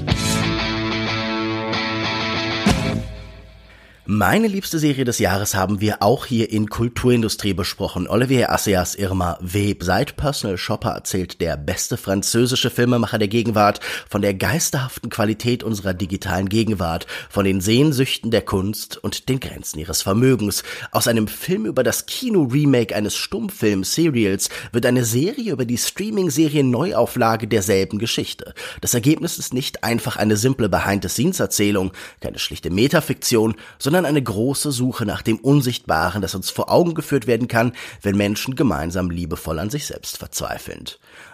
Meine 4.11 4.49
liebste 4.49 4.79
Serie 4.79 5.05
des 5.05 5.19
Jahres 5.19 5.55
haben 5.55 5.83
wir 5.83 6.03
auch 6.03 6.25
hier 6.25 6.51
in 6.51 6.71
Kulturindustrie 6.71 7.53
besprochen. 7.53 8.09
Olivier 8.09 8.51
Assayas 8.51 8.95
Irma 8.95 9.37
Web. 9.43 9.83
Seit 9.83 10.17
Personal 10.17 10.57
Shopper 10.57 10.93
erzählt 10.93 11.43
der 11.43 11.59
beste 11.59 11.99
französische 11.99 12.71
Filmemacher 12.71 13.19
der 13.19 13.29
Gegenwart 13.29 13.81
von 14.09 14.23
der 14.23 14.33
geisterhaften 14.33 15.11
Qualität 15.11 15.63
unserer 15.63 15.93
digitalen 15.93 16.49
Gegenwart, 16.49 17.07
von 17.29 17.45
den 17.45 17.61
Sehnsüchten 17.61 18.31
der 18.31 18.41
Kunst 18.41 18.97
und 18.97 19.29
den 19.29 19.41
Grenzen 19.41 19.79
ihres 19.79 20.01
Vermögens. 20.01 20.63
Aus 20.91 21.07
einem 21.07 21.29
Film 21.29 21.67
über 21.67 21.83
das 21.83 22.07
Kino-Remake 22.07 22.97
eines 22.97 23.15
Stummfilm-Serials 23.15 24.49
wird 24.73 24.87
eine 24.87 25.05
Serie 25.05 25.53
über 25.53 25.67
die 25.67 25.77
Streaming-Serien-Neuauflage 25.77 27.47
derselben 27.47 27.99
Geschichte. 27.99 28.55
Das 28.81 28.95
Ergebnis 28.95 29.37
ist 29.37 29.53
nicht 29.53 29.85
einfach 29.85 30.17
eine 30.17 30.39
simple 30.39 30.71
Behind-the-Scenes-Erzählung, 30.71 31.93
keine 32.23 32.39
schlichte 32.39 32.71
Metafiktion, 32.71 33.55
sondern 33.79 33.98
sondern 33.99 34.15
eine 34.15 34.23
große 34.23 34.71
Suche 34.71 35.05
nach 35.07 35.23
dem 35.23 35.39
Unsichtbaren, 35.39 36.23
das 36.23 36.37
uns 36.37 36.51
vor 36.51 36.71
Augen 36.71 36.95
geführt 36.95 37.27
werden 37.27 37.49
kann, 37.49 37.73
wenn 38.01 38.17
Menschen 38.17 38.55
gemeinsam 38.55 39.11
liebevoll 39.11 39.59
an 39.59 39.71
sich 39.71 39.87
selbst 39.87 40.19
verzweifeln. 40.19 40.85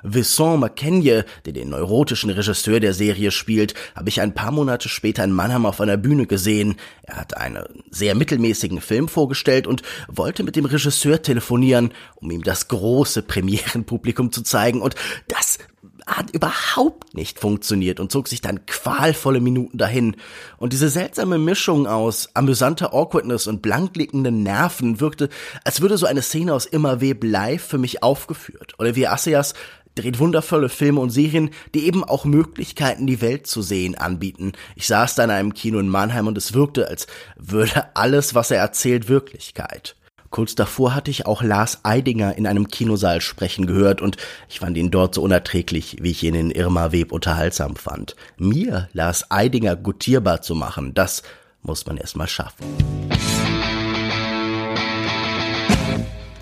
Vincent 0.02 0.60
McKenzie, 0.60 1.24
der 1.44 1.52
den 1.52 1.68
neurotischen 1.68 2.30
Regisseur 2.30 2.80
der 2.80 2.94
Serie 2.94 3.32
spielt, 3.32 3.74
habe 3.94 4.08
ich 4.08 4.22
ein 4.22 4.32
paar 4.32 4.50
Monate 4.50 4.88
später 4.88 5.22
in 5.24 5.32
Mannheim 5.32 5.66
auf 5.66 5.78
einer 5.82 5.98
Bühne 5.98 6.26
gesehen. 6.26 6.76
Er 7.02 7.16
hat 7.16 7.36
einen 7.36 7.64
sehr 7.90 8.14
mittelmäßigen 8.14 8.80
Film 8.80 9.08
vorgestellt 9.08 9.66
und 9.66 9.82
wollte 10.08 10.42
mit 10.42 10.56
dem 10.56 10.64
Regisseur 10.64 11.20
telefonieren, 11.20 11.92
um 12.14 12.30
ihm 12.30 12.44
das 12.44 12.68
große 12.68 13.20
Premierenpublikum 13.20 14.32
zu 14.32 14.40
zeigen. 14.40 14.80
Und 14.80 14.94
das 15.28 15.58
hat 16.06 16.30
überhaupt 16.30 17.14
nicht 17.14 17.38
funktioniert 17.40 18.00
und 18.00 18.12
zog 18.12 18.28
sich 18.28 18.40
dann 18.40 18.66
qualvolle 18.66 19.40
Minuten 19.40 19.78
dahin. 19.78 20.16
Und 20.58 20.72
diese 20.72 20.90
seltsame 20.90 21.38
Mischung 21.38 21.86
aus 21.86 22.30
amüsanter 22.34 22.92
Awkwardness 22.92 23.46
und 23.46 23.62
blankliegenden 23.62 24.42
Nerven 24.42 25.00
wirkte, 25.00 25.28
als 25.64 25.80
würde 25.80 25.96
so 25.96 26.06
eine 26.06 26.22
Szene 26.22 26.52
aus 26.52 26.66
Immer 26.66 27.00
Web 27.00 27.24
live 27.24 27.62
für 27.62 27.78
mich 27.78 28.02
aufgeführt. 28.02 28.74
Olivier 28.78 29.12
Assayas 29.12 29.54
dreht 29.94 30.18
wundervolle 30.18 30.68
Filme 30.68 31.00
und 31.00 31.10
Serien, 31.10 31.50
die 31.74 31.86
eben 31.86 32.04
auch 32.04 32.24
Möglichkeiten, 32.24 33.06
die 33.06 33.20
Welt 33.20 33.46
zu 33.46 33.62
sehen, 33.62 33.94
anbieten. 33.94 34.52
Ich 34.74 34.86
saß 34.86 35.14
da 35.14 35.24
in 35.24 35.30
einem 35.30 35.54
Kino 35.54 35.78
in 35.78 35.88
Mannheim 35.88 36.26
und 36.26 36.36
es 36.36 36.52
wirkte, 36.52 36.88
als 36.88 37.06
würde 37.36 37.96
alles, 37.96 38.34
was 38.34 38.50
er 38.50 38.58
erzählt, 38.58 39.08
Wirklichkeit. 39.08 39.96
Kurz 40.34 40.56
davor 40.56 40.96
hatte 40.96 41.12
ich 41.12 41.26
auch 41.26 41.44
Lars 41.44 41.84
Eidinger 41.84 42.36
in 42.36 42.48
einem 42.48 42.66
Kinosaal 42.66 43.20
sprechen 43.20 43.66
gehört 43.66 44.02
und 44.02 44.16
ich 44.48 44.58
fand 44.58 44.76
ihn 44.76 44.90
dort 44.90 45.14
so 45.14 45.22
unerträglich, 45.22 45.98
wie 46.00 46.10
ich 46.10 46.24
ihn 46.24 46.34
in 46.34 46.50
Irma 46.50 46.90
Web 46.90 47.12
unterhaltsam 47.12 47.76
fand. 47.76 48.16
Mir 48.36 48.88
Lars 48.92 49.30
Eidinger 49.30 49.76
gutierbar 49.76 50.42
zu 50.42 50.56
machen, 50.56 50.92
das 50.92 51.22
muss 51.62 51.86
man 51.86 51.98
erstmal 51.98 52.26
schaffen. 52.26 52.66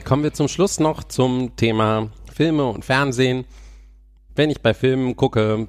Kommen 0.05 0.23
wir 0.23 0.33
zum 0.33 0.49
Schluss 0.49 0.81
noch 0.81 1.05
zum 1.05 1.55
Thema 1.57 2.09
Filme 2.35 2.65
und 2.65 2.87
Fernsehen. 2.87 3.45
Wenn 4.35 4.49
ich 4.49 4.63
bei 4.63 4.73
Filmen 4.73 5.17
gucke, 5.17 5.69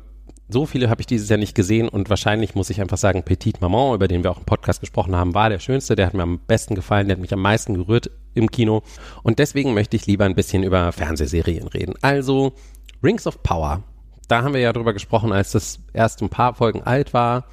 so 0.54 0.66
viele 0.66 0.90
habe 0.90 1.02
ich 1.02 1.08
dieses 1.08 1.30
Jahr 1.30 1.40
nicht 1.40 1.56
gesehen 1.56 1.90
und 1.90 2.10
wahrscheinlich 2.10 2.56
muss 2.56 2.70
ich 2.70 2.80
einfach 2.80 2.98
sagen, 2.98 3.24
Petit 3.24 3.60
Maman, 3.60 3.96
über 3.96 4.08
den 4.08 4.24
wir 4.24 4.32
auch 4.32 4.38
im 4.38 4.46
Podcast 4.46 4.80
gesprochen 4.80 5.16
haben, 5.16 5.34
war 5.34 5.50
der 5.50 5.60
schönste, 5.60 5.96
der 5.96 6.06
hat 6.06 6.14
mir 6.14 6.24
am 6.24 6.40
besten 6.40 6.76
gefallen, 6.76 7.08
der 7.08 7.18
hat 7.18 7.22
mich 7.22 7.34
am 7.34 7.42
meisten 7.42 7.74
gerührt 7.74 8.12
im 8.36 8.50
Kino 8.50 8.84
und 9.24 9.40
deswegen 9.40 9.74
möchte 9.74 9.98
ich 9.98 10.06
lieber 10.06 10.26
ein 10.26 10.36
bisschen 10.36 10.64
über 10.64 10.92
Fernsehserien 10.92 11.68
reden. 11.68 11.96
Also 12.02 12.54
Rings 13.04 13.28
of 13.28 13.44
Power. 13.44 13.84
Da 14.30 14.44
haben 14.44 14.54
wir 14.54 14.62
ja 14.62 14.72
drüber 14.72 14.94
gesprochen, 14.94 15.34
als 15.34 15.52
das 15.52 15.80
erst 15.92 16.22
ein 16.22 16.30
paar 16.30 16.54
Folgen 16.54 16.84
alt 16.84 17.14
war. 17.14 17.46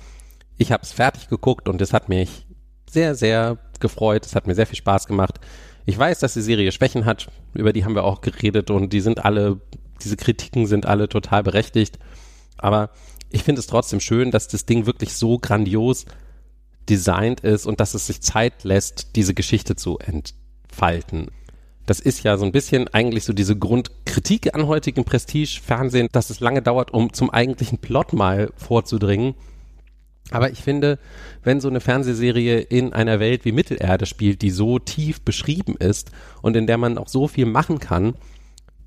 Ich 0.58 0.70
habe 0.70 0.82
es 0.82 0.92
fertig 0.92 1.28
geguckt 1.28 1.68
und 1.68 1.80
es 1.80 1.92
hat 1.92 2.08
mich 2.08 2.46
sehr, 2.88 3.14
sehr 3.14 3.58
gefreut. 3.80 4.26
Es 4.26 4.36
hat 4.36 4.46
mir 4.46 4.54
sehr 4.54 4.66
viel 4.66 4.76
Spaß 4.76 5.06
gemacht. 5.06 5.40
Ich 5.86 5.98
weiß, 5.98 6.20
dass 6.20 6.34
die 6.34 6.42
Serie 6.42 6.70
Schwächen 6.70 7.06
hat, 7.06 7.28
über 7.54 7.72
die 7.72 7.84
haben 7.84 7.94
wir 7.94 8.04
auch 8.04 8.20
geredet 8.20 8.70
und 8.70 8.92
die 8.92 9.00
sind 9.00 9.24
alle, 9.24 9.60
diese 10.02 10.16
Kritiken 10.16 10.66
sind 10.66 10.86
alle 10.86 11.08
total 11.08 11.42
berechtigt. 11.42 11.98
Aber 12.62 12.90
ich 13.30 13.42
finde 13.42 13.60
es 13.60 13.66
trotzdem 13.66 14.00
schön, 14.00 14.30
dass 14.30 14.48
das 14.48 14.66
Ding 14.66 14.86
wirklich 14.86 15.14
so 15.14 15.38
grandios 15.38 16.06
designt 16.88 17.40
ist 17.40 17.66
und 17.66 17.80
dass 17.80 17.94
es 17.94 18.06
sich 18.06 18.20
Zeit 18.20 18.64
lässt, 18.64 19.16
diese 19.16 19.34
Geschichte 19.34 19.76
zu 19.76 19.98
entfalten. 19.98 21.30
Das 21.86 22.00
ist 22.00 22.22
ja 22.22 22.36
so 22.36 22.44
ein 22.44 22.52
bisschen 22.52 22.88
eigentlich 22.88 23.24
so 23.24 23.32
diese 23.32 23.56
Grundkritik 23.56 24.54
an 24.54 24.66
heutigen 24.66 25.04
Prestige-Fernsehen, 25.04 26.08
dass 26.12 26.30
es 26.30 26.40
lange 26.40 26.62
dauert, 26.62 26.92
um 26.92 27.12
zum 27.12 27.30
eigentlichen 27.30 27.78
Plot 27.78 28.12
mal 28.12 28.52
vorzudringen. 28.56 29.34
Aber 30.30 30.50
ich 30.50 30.62
finde, 30.62 30.98
wenn 31.42 31.60
so 31.60 31.68
eine 31.68 31.80
Fernsehserie 31.80 32.60
in 32.60 32.92
einer 32.92 33.18
Welt 33.18 33.44
wie 33.44 33.52
Mittelerde 33.52 34.06
spielt, 34.06 34.42
die 34.42 34.50
so 34.50 34.78
tief 34.78 35.22
beschrieben 35.22 35.76
ist 35.76 36.12
und 36.42 36.56
in 36.56 36.66
der 36.66 36.78
man 36.78 36.98
auch 36.98 37.08
so 37.08 37.26
viel 37.26 37.46
machen 37.46 37.80
kann, 37.80 38.14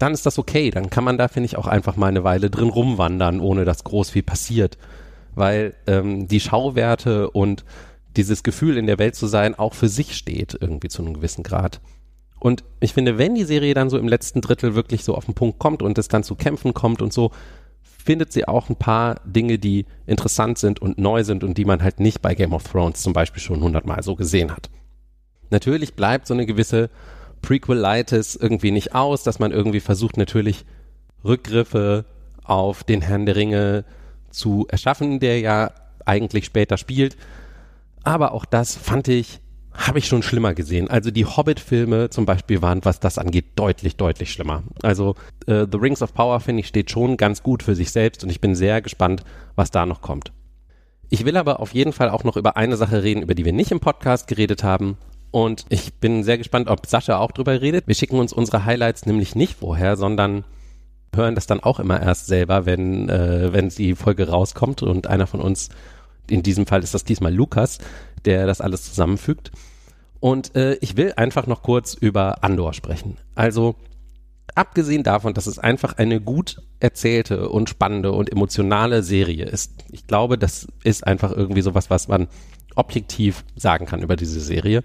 dann 0.04 0.14
ist 0.14 0.26
das 0.26 0.38
okay. 0.38 0.70
Dann 0.70 0.90
kann 0.90 1.06
man 1.06 1.18
da, 1.18 1.30
finde 1.30 1.46
ich, 1.46 1.58
auch 1.58 1.66
einfach 1.66 1.96
mal 1.96 2.08
eine 2.08 2.26
Weile 2.26 2.50
drin 2.50 2.68
rumwandern, 2.68 3.40
ohne 3.40 3.64
dass 3.64 3.86
groß 3.86 4.10
viel 4.10 4.22
passiert. 4.22 4.78
Weil 5.34 5.76
ähm, 5.88 6.28
die 6.28 6.42
Schauwerte 6.42 7.30
und 7.30 7.64
dieses 8.18 8.44
Gefühl, 8.44 8.78
in 8.78 8.86
der 8.86 9.00
Welt 9.00 9.16
zu 9.16 9.28
sein, 9.28 9.58
auch 9.58 9.74
für 9.74 9.88
sich 9.88 10.16
steht, 10.16 10.58
irgendwie 10.60 10.90
zu 10.90 11.02
einem 11.02 11.14
gewissen 11.14 11.42
Grad. 11.42 11.80
Und 12.42 12.66
ich 12.82 12.94
finde, 12.94 13.18
wenn 13.18 13.34
die 13.34 13.46
Serie 13.46 13.74
dann 13.74 13.90
so 13.90 13.98
im 13.98 14.10
letzten 14.10 14.42
Drittel 14.42 14.76
wirklich 14.76 15.06
so 15.06 15.16
auf 15.16 15.24
den 15.24 15.36
Punkt 15.36 15.58
kommt 15.58 15.82
und 15.82 15.98
es 15.98 16.10
dann 16.10 16.24
zu 16.24 16.36
Kämpfen 16.36 16.74
kommt 16.74 17.02
und 17.02 17.14
so, 17.14 17.32
findet 17.82 18.34
sie 18.34 18.46
auch 18.46 18.68
ein 18.70 18.76
paar 18.76 19.22
Dinge, 19.24 19.58
die 19.58 19.86
interessant 20.06 20.58
sind 20.58 20.82
und 20.82 20.98
neu 20.98 21.24
sind 21.24 21.46
und 21.46 21.58
die 21.58 21.64
man 21.64 21.82
halt 21.82 22.02
nicht 22.02 22.22
bei 22.22 22.36
Game 22.36 22.52
of 22.52 22.64
Thrones 22.64 23.02
zum 23.02 23.14
Beispiel 23.14 23.42
schon 23.42 23.62
hundertmal 23.62 24.04
so 24.04 24.18
gesehen 24.18 24.52
hat. 24.52 24.70
Natürlich 25.50 25.94
bleibt 25.94 26.28
so 26.28 26.34
eine 26.34 26.46
gewisse 26.46 26.90
Prequelitis 27.44 28.36
irgendwie 28.36 28.72
nicht 28.72 28.96
aus, 28.96 29.22
dass 29.22 29.38
man 29.38 29.52
irgendwie 29.52 29.82
versucht 29.82 30.18
natürlich 30.18 30.66
Rückgriffe 31.24 32.06
auf 32.44 32.84
den 32.84 33.02
Herrn 33.02 33.28
der 33.28 33.36
Ringe 33.36 33.86
zu 34.32 34.66
erschaffen, 34.70 35.20
der 35.20 35.40
ja 35.40 35.72
eigentlich 36.06 36.46
später 36.46 36.78
spielt. 36.78 37.16
Aber 38.04 38.34
auch 38.34 38.46
das 38.46 38.76
fand 38.76 39.08
ich, 39.08 39.40
habe 39.74 40.00
ich 40.00 40.08
schon 40.08 40.24
schlimmer 40.24 40.54
gesehen. 40.54 40.90
Also 40.90 41.12
die 41.12 41.26
Hobbit-Filme 41.26 42.10
zum 42.10 42.26
Beispiel 42.26 42.62
waren, 42.62 42.84
was 42.84 43.00
das 43.00 43.18
angeht, 43.18 43.46
deutlich, 43.56 43.96
deutlich 43.96 44.32
schlimmer. 44.32 44.64
Also 44.82 45.16
äh, 45.46 45.66
The 45.72 45.78
Rings 45.78 46.02
of 46.02 46.14
Power, 46.14 46.40
finde 46.40 46.62
ich, 46.62 46.68
steht 46.68 46.92
schon 46.92 47.18
ganz 47.18 47.44
gut 47.44 47.64
für 47.64 47.76
sich 47.76 47.92
selbst 47.92 48.24
und 48.24 48.30
ich 48.30 48.42
bin 48.42 48.56
sehr 48.56 48.82
gespannt, 48.82 49.24
was 49.56 49.72
da 49.72 49.86
noch 49.86 50.02
kommt. 50.02 50.32
Ich 51.10 51.26
will 51.26 51.38
aber 51.38 51.60
auf 51.60 51.74
jeden 51.74 51.94
Fall 51.94 52.10
auch 52.10 52.24
noch 52.24 52.38
über 52.38 52.58
eine 52.58 52.76
Sache 52.76 53.04
reden, 53.04 53.22
über 53.22 53.36
die 53.36 53.46
wir 53.46 53.54
nicht 53.54 53.72
im 53.72 53.80
Podcast 53.80 54.28
geredet 54.28 54.64
haben. 54.64 54.98
Und 55.34 55.66
ich 55.70 55.96
bin 55.96 56.24
sehr 56.24 56.38
gespannt, 56.38 56.68
ob 56.70 56.86
Sascha 56.86 57.18
auch 57.18 57.32
drüber 57.32 57.60
redet. 57.60 57.88
Wir 57.88 57.96
schicken 57.96 58.20
uns 58.20 58.32
unsere 58.32 58.66
Highlights 58.66 59.08
nämlich 59.08 59.34
nicht 59.34 59.56
vorher, 59.56 59.98
sondern 59.98 60.44
hören 61.12 61.34
das 61.34 61.48
dann 61.48 61.60
auch 61.60 61.80
immer 61.80 62.00
erst 62.00 62.28
selber, 62.28 62.68
wenn, 62.68 63.10
äh, 63.10 63.52
wenn 63.52 63.70
die 63.70 63.96
Folge 63.96 64.30
rauskommt 64.30 64.84
und 64.84 65.08
einer 65.08 65.26
von 65.26 65.42
uns, 65.42 65.70
in 66.30 66.44
diesem 66.44 66.68
Fall 66.68 66.84
ist 66.84 66.94
das 66.94 67.04
diesmal 67.04 67.34
Lukas, 67.34 67.80
der 68.26 68.46
das 68.46 68.62
alles 68.62 68.84
zusammenfügt. 68.84 69.52
Und 70.20 70.56
äh, 70.56 70.76
ich 70.82 70.98
will 70.98 71.14
einfach 71.18 71.48
noch 71.48 71.64
kurz 71.64 71.96
über 71.96 72.44
Andor 72.44 72.74
sprechen. 72.74 73.18
Also 73.34 73.74
abgesehen 74.54 75.02
davon, 75.02 75.34
dass 75.34 75.48
es 75.48 75.58
einfach 75.58 75.98
eine 75.98 76.22
gut 76.22 76.62
erzählte 76.80 77.50
und 77.50 77.72
spannende 77.72 78.12
und 78.12 78.32
emotionale 78.32 79.02
Serie 79.02 79.46
ist. 79.46 79.84
Ich 79.90 80.06
glaube, 80.06 80.38
das 80.38 80.68
ist 80.84 81.08
einfach 81.08 81.32
irgendwie 81.32 81.64
sowas, 81.64 81.90
was 81.90 82.08
man 82.08 82.28
objektiv 82.76 83.44
sagen 83.56 83.88
kann 83.88 84.04
über 84.04 84.16
diese 84.16 84.40
Serie 84.40 84.84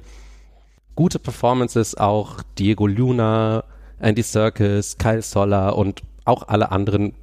gute 0.98 1.20
Performances 1.20 1.96
auch 1.96 2.42
Diego 2.58 2.88
Luna, 2.88 3.62
Andy 4.00 4.24
Serkis, 4.24 4.98
Kyle 4.98 5.22
Soller 5.22 5.78
und 5.78 6.02
auch 6.24 6.48
alle 6.48 6.72
anderen 6.72 7.14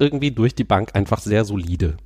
irgendwie 0.00 0.32
durch 0.32 0.56
die 0.56 0.64
Bank 0.64 0.96
einfach 0.96 1.20
sehr 1.20 1.44
solide. 1.44 1.96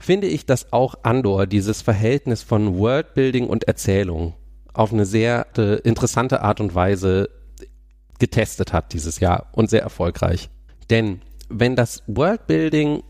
Finde 0.00 0.26
ich, 0.26 0.44
dass 0.44 0.72
auch 0.72 0.96
Andor 1.04 1.46
dieses 1.46 1.80
Verhältnis 1.80 2.42
von 2.42 2.76
Worldbuilding 2.76 3.46
und 3.46 3.68
Erzählung 3.68 4.34
auf 4.74 4.92
eine 4.92 5.06
sehr 5.06 5.46
äh, 5.58 5.76
interessante 5.82 6.42
Art 6.42 6.60
und 6.60 6.74
Weise 6.74 7.30
getestet 8.18 8.72
hat 8.72 8.94
dieses 8.94 9.20
Jahr 9.20 9.46
und 9.52 9.70
sehr 9.70 9.82
erfolgreich. 9.82 10.50
Denn 10.90 11.20
wenn 11.48 11.76
das 11.76 12.02
Worldbuilding 12.08 13.04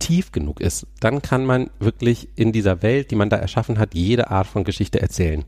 tief 0.00 0.32
genug 0.32 0.60
ist, 0.60 0.88
dann 0.98 1.22
kann 1.22 1.46
man 1.46 1.70
wirklich 1.78 2.28
in 2.34 2.50
dieser 2.50 2.82
Welt, 2.82 3.12
die 3.12 3.16
man 3.16 3.30
da 3.30 3.36
erschaffen 3.36 3.78
hat, 3.78 3.94
jede 3.94 4.32
Art 4.32 4.48
von 4.48 4.64
Geschichte 4.64 5.00
erzählen. 5.00 5.44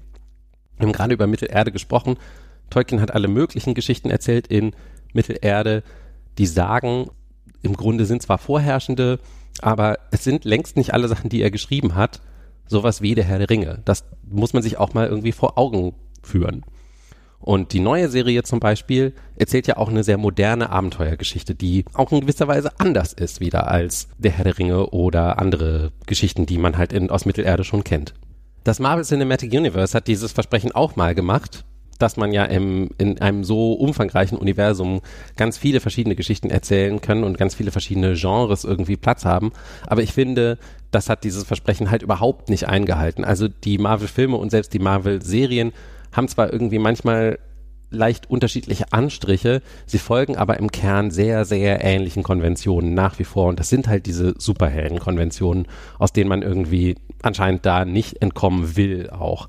Wir 0.77 0.87
haben 0.87 0.93
gerade 0.93 1.15
über 1.15 1.27
Mittelerde 1.27 1.73
gesprochen. 1.73 2.17
Tolkien 2.71 3.01
hat 3.01 3.13
alle 3.13 3.29
möglichen 3.29 3.75
Geschichten 3.75 4.11
erzählt 4.11 4.47
in 4.47 4.73
Mittelerde, 5.13 5.83
die 6.39 6.47
sagen, 6.47 7.11
im 7.63 7.77
Grunde 7.77 8.07
sind 8.07 8.23
zwar 8.23 8.39
Vorherrschende, 8.39 9.19
aber 9.61 9.99
es 10.11 10.25
sind 10.25 10.45
längst 10.45 10.77
nicht 10.77 10.95
alle 10.95 11.09
Sachen, 11.09 11.31
die 11.31 11.43
er 11.43 11.51
geschrieben 11.51 11.95
hat, 11.95 12.21
sowas 12.67 13.03
wie 13.03 13.15
der 13.15 13.25
Herr 13.25 13.39
der 13.39 13.51
Ringe. 13.51 13.83
Das 13.85 14.05
muss 14.29 14.55
man 14.55 14.63
sich 14.63 14.79
auch 14.79 14.95
mal 14.95 15.07
irgendwie 15.07 15.33
vor 15.33 15.59
Augen 15.59 15.95
führen. 16.23 16.65
Und 17.39 17.73
die 17.73 17.81
neue 17.81 18.09
Serie 18.09 18.45
zum 18.45 18.61
Beispiel 18.61 19.15
erzählt 19.37 19.67
ja 19.67 19.77
auch 19.77 19.89
eine 19.89 20.05
sehr 20.05 20.17
moderne 20.17 20.71
Abenteuergeschichte, 20.71 21.57
die 21.57 21.85
auch 21.93 22.13
in 22.13 22.21
gewisser 22.21 22.47
Weise 22.47 22.71
anders 22.79 23.13
ist 23.13 23.41
wieder 23.41 23.69
als 23.69 24.09
der 24.17 24.31
Herr 24.31 24.45
der 24.45 24.59
Ringe 24.59 24.91
oder 24.91 25.41
andere 25.41 25.91
Geschichten, 26.07 26.47
die 26.47 26.59
man 26.59 26.79
halt 26.79 26.93
in, 26.93 27.11
aus 27.11 27.27
Mittelerde 27.27 27.65
schon 27.65 27.83
kennt. 27.83 28.15
Das 28.65 28.79
Marvel 28.79 29.05
Cinematic 29.05 29.53
Universe 29.53 29.97
hat 29.97 30.07
dieses 30.07 30.33
Versprechen 30.33 30.73
auch 30.73 30.95
mal 30.95 31.15
gemacht, 31.15 31.65
dass 31.99 32.17
man 32.17 32.33
ja 32.33 32.45
im, 32.45 32.91
in 32.99 33.21
einem 33.21 33.45
so 33.45 33.73
umfangreichen 33.73 34.39
Universum 34.39 35.01
ganz 35.37 35.59
viele 35.59 35.81
verschiedene 35.81 36.15
Geschichten 36.15 36.51
erzählen 36.51 37.01
kann 37.01 37.25
und 37.25 37.39
ganz 37.39 37.55
viele 37.55 37.71
verschiedene 37.71 38.15
Genres 38.15 38.65
irgendwie 38.65 38.97
Platz 38.97 39.25
haben. 39.25 39.53
Aber 39.87 40.03
ich 40.03 40.13
finde, 40.13 40.59
das 40.91 41.09
hat 41.09 41.25
dieses 41.25 41.45
Versprechen 41.45 41.91
halt 41.91 42.03
überhaupt 42.03 42.51
nicht 42.51 42.69
eingehalten. 42.69 43.25
Also 43.25 43.49
die 43.49 43.79
Marvel-Filme 43.79 44.37
und 44.37 44.51
selbst 44.51 44.73
die 44.75 44.79
Marvel-Serien 44.79 45.73
haben 46.13 46.29
zwar 46.29 46.53
irgendwie 46.53 46.79
manchmal 46.79 47.39
leicht 47.93 48.31
unterschiedliche 48.31 48.93
Anstriche, 48.93 49.63
sie 49.87 49.99
folgen 49.99 50.37
aber 50.37 50.59
im 50.59 50.71
Kern 50.71 51.11
sehr, 51.11 51.45
sehr 51.45 51.85
ähnlichen 51.85 52.23
Konventionen 52.23 52.95
nach 52.95 53.19
wie 53.19 53.25
vor. 53.25 53.49
Und 53.49 53.61
das 53.61 53.69
sind 53.69 53.89
halt 53.89 54.07
diese 54.07 54.35
Superhelden-Konventionen, 54.39 55.67
aus 55.99 56.13
denen 56.13 56.29
man 56.29 56.43
irgendwie 56.43 56.97
anscheinend 57.23 57.65
da 57.67 57.85
nicht 57.85 58.23
entkommen 58.23 58.77
will 58.77 59.11
auch. 59.11 59.49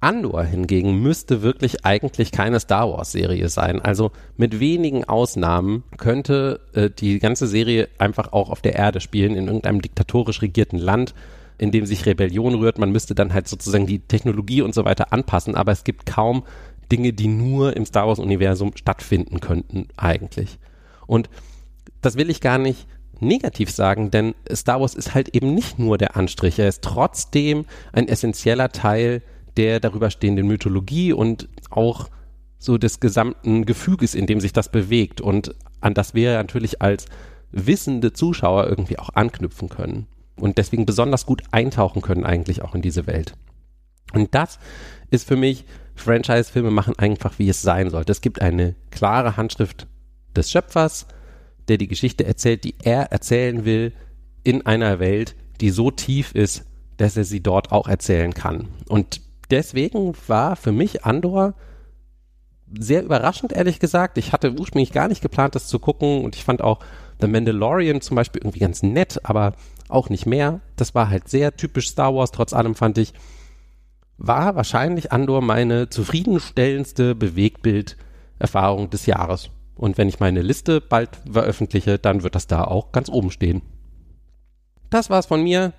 Andor 0.00 0.44
hingegen 0.44 1.00
müsste 1.00 1.42
wirklich 1.42 1.84
eigentlich 1.84 2.30
keine 2.30 2.60
Star 2.60 2.90
Wars 2.90 3.12
Serie 3.12 3.48
sein. 3.48 3.80
Also 3.80 4.12
mit 4.36 4.60
wenigen 4.60 5.04
Ausnahmen 5.04 5.84
könnte 5.96 6.60
äh, 6.74 6.90
die 6.90 7.18
ganze 7.18 7.46
Serie 7.46 7.88
einfach 7.98 8.32
auch 8.32 8.50
auf 8.50 8.60
der 8.60 8.74
Erde 8.74 9.00
spielen, 9.00 9.34
in 9.34 9.46
irgendeinem 9.46 9.80
diktatorisch 9.80 10.42
regierten 10.42 10.78
Land 10.78 11.14
in 11.58 11.70
dem 11.70 11.86
sich 11.86 12.06
Rebellion 12.06 12.54
rührt. 12.54 12.78
Man 12.78 12.92
müsste 12.92 13.14
dann 13.14 13.32
halt 13.32 13.48
sozusagen 13.48 13.86
die 13.86 14.00
Technologie 14.00 14.62
und 14.62 14.74
so 14.74 14.84
weiter 14.84 15.12
anpassen, 15.12 15.54
aber 15.54 15.72
es 15.72 15.84
gibt 15.84 16.06
kaum 16.06 16.44
Dinge, 16.90 17.12
die 17.12 17.28
nur 17.28 17.76
im 17.76 17.86
Star 17.86 18.06
Wars-Universum 18.06 18.72
stattfinden 18.76 19.40
könnten, 19.40 19.88
eigentlich. 19.96 20.58
Und 21.06 21.28
das 22.00 22.16
will 22.16 22.30
ich 22.30 22.40
gar 22.40 22.58
nicht 22.58 22.86
negativ 23.20 23.70
sagen, 23.70 24.10
denn 24.10 24.34
Star 24.52 24.80
Wars 24.80 24.94
ist 24.94 25.14
halt 25.14 25.34
eben 25.34 25.54
nicht 25.54 25.78
nur 25.78 25.98
der 25.98 26.16
Anstrich, 26.16 26.58
er 26.58 26.68
ist 26.68 26.82
trotzdem 26.82 27.64
ein 27.92 28.08
essentieller 28.08 28.70
Teil 28.70 29.22
der 29.56 29.80
darüber 29.80 30.10
stehenden 30.10 30.46
Mythologie 30.46 31.12
und 31.12 31.48
auch 31.70 32.10
so 32.58 32.76
des 32.78 33.00
gesamten 33.00 33.64
Gefüges, 33.64 34.14
in 34.14 34.26
dem 34.26 34.40
sich 34.40 34.52
das 34.52 34.70
bewegt 34.70 35.20
und 35.20 35.54
an 35.80 35.94
das 35.94 36.14
wir 36.14 36.34
natürlich 36.34 36.82
als 36.82 37.06
wissende 37.52 38.12
Zuschauer 38.12 38.66
irgendwie 38.66 38.98
auch 38.98 39.10
anknüpfen 39.14 39.68
können 39.68 40.06
und 40.36 40.58
deswegen 40.58 40.84
besonders 40.84 41.26
gut 41.26 41.42
eintauchen 41.52 42.02
können 42.02 42.24
eigentlich 42.24 42.62
auch 42.62 42.74
in 42.74 42.82
diese 42.82 43.06
Welt. 43.06 43.34
Und 44.12 44.34
das 44.34 44.58
ist 45.10 45.26
für 45.26 45.36
mich 45.36 45.64
Franchise-Filme 45.96 46.70
machen 46.70 46.98
einfach, 46.98 47.38
wie 47.38 47.48
es 47.48 47.62
sein 47.62 47.90
sollte. 47.90 48.12
Es 48.12 48.20
gibt 48.20 48.40
eine 48.40 48.74
klare 48.90 49.36
Handschrift 49.36 49.86
des 50.34 50.50
Schöpfers, 50.50 51.06
der 51.68 51.78
die 51.78 51.88
Geschichte 51.88 52.24
erzählt, 52.24 52.64
die 52.64 52.74
er 52.82 53.12
erzählen 53.12 53.64
will, 53.64 53.92
in 54.44 54.64
einer 54.64 55.00
Welt, 55.00 55.34
die 55.60 55.70
so 55.70 55.90
tief 55.90 56.32
ist, 56.32 56.64
dass 56.98 57.16
er 57.16 57.24
sie 57.24 57.42
dort 57.42 57.72
auch 57.72 57.88
erzählen 57.88 58.32
kann. 58.32 58.68
Und 58.88 59.20
deswegen 59.50 60.14
war 60.28 60.56
für 60.56 60.72
mich 60.72 61.04
Andor 61.04 61.54
sehr 62.78 63.02
überraschend, 63.02 63.52
ehrlich 63.52 63.78
gesagt. 63.78 64.18
Ich 64.18 64.32
hatte 64.32 64.52
ursprünglich 64.52 64.92
gar 64.92 65.08
nicht 65.08 65.22
geplant, 65.22 65.54
das 65.54 65.68
zu 65.68 65.78
gucken 65.78 66.24
und 66.24 66.36
ich 66.36 66.44
fand 66.44 66.62
auch 66.62 66.80
The 67.20 67.28
Mandalorian 67.28 68.00
zum 68.00 68.16
Beispiel 68.16 68.42
irgendwie 68.42 68.60
ganz 68.60 68.82
nett, 68.82 69.20
aber 69.24 69.54
auch 69.88 70.10
nicht 70.10 70.26
mehr. 70.26 70.60
Das 70.76 70.94
war 70.94 71.08
halt 71.08 71.28
sehr 71.28 71.56
typisch 71.56 71.88
Star 71.88 72.14
Wars, 72.14 72.32
trotz 72.32 72.52
allem 72.52 72.74
fand 72.74 72.98
ich, 72.98 73.14
war 74.18 74.56
wahrscheinlich 74.56 75.12
Andor 75.12 75.42
meine 75.42 75.88
zufriedenstellendste 75.88 77.14
Bewegtbild-Erfahrung 77.14 78.90
des 78.90 79.06
Jahres. 79.06 79.50
Und 79.74 79.98
wenn 79.98 80.08
ich 80.08 80.20
meine 80.20 80.42
Liste 80.42 80.80
bald 80.80 81.10
veröffentliche, 81.30 81.98
dann 81.98 82.22
wird 82.22 82.34
das 82.34 82.46
da 82.46 82.64
auch 82.64 82.92
ganz 82.92 83.08
oben 83.08 83.30
stehen. 83.30 83.62
Das 84.90 85.10
war's 85.10 85.26
von 85.26 85.42
mir. 85.42 85.72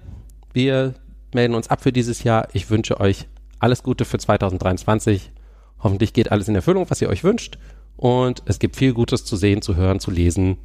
Wir 0.53 0.93
melden 1.33 1.55
uns 1.55 1.69
ab 1.69 1.81
für 1.81 1.91
dieses 1.91 2.23
Jahr. 2.23 2.47
Ich 2.53 2.69
wünsche 2.69 2.99
euch 2.99 3.27
alles 3.59 3.83
Gute 3.83 4.05
für 4.05 4.19
2023. 4.19 5.31
Hoffentlich 5.79 6.13
geht 6.13 6.31
alles 6.31 6.47
in 6.47 6.55
Erfüllung, 6.55 6.89
was 6.89 7.01
ihr 7.01 7.09
euch 7.09 7.23
wünscht. 7.23 7.57
Und 7.95 8.43
es 8.45 8.59
gibt 8.59 8.75
viel 8.75 8.93
Gutes 8.93 9.25
zu 9.25 9.35
sehen, 9.35 9.61
zu 9.61 9.75
hören, 9.75 9.99
zu 9.99 10.11
lesen, 10.11 10.57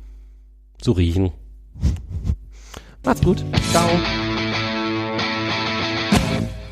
zu 0.78 0.92
riechen. 0.92 1.32
Macht's 3.04 3.22
gut. 3.22 3.44
Ciao. 3.70 3.88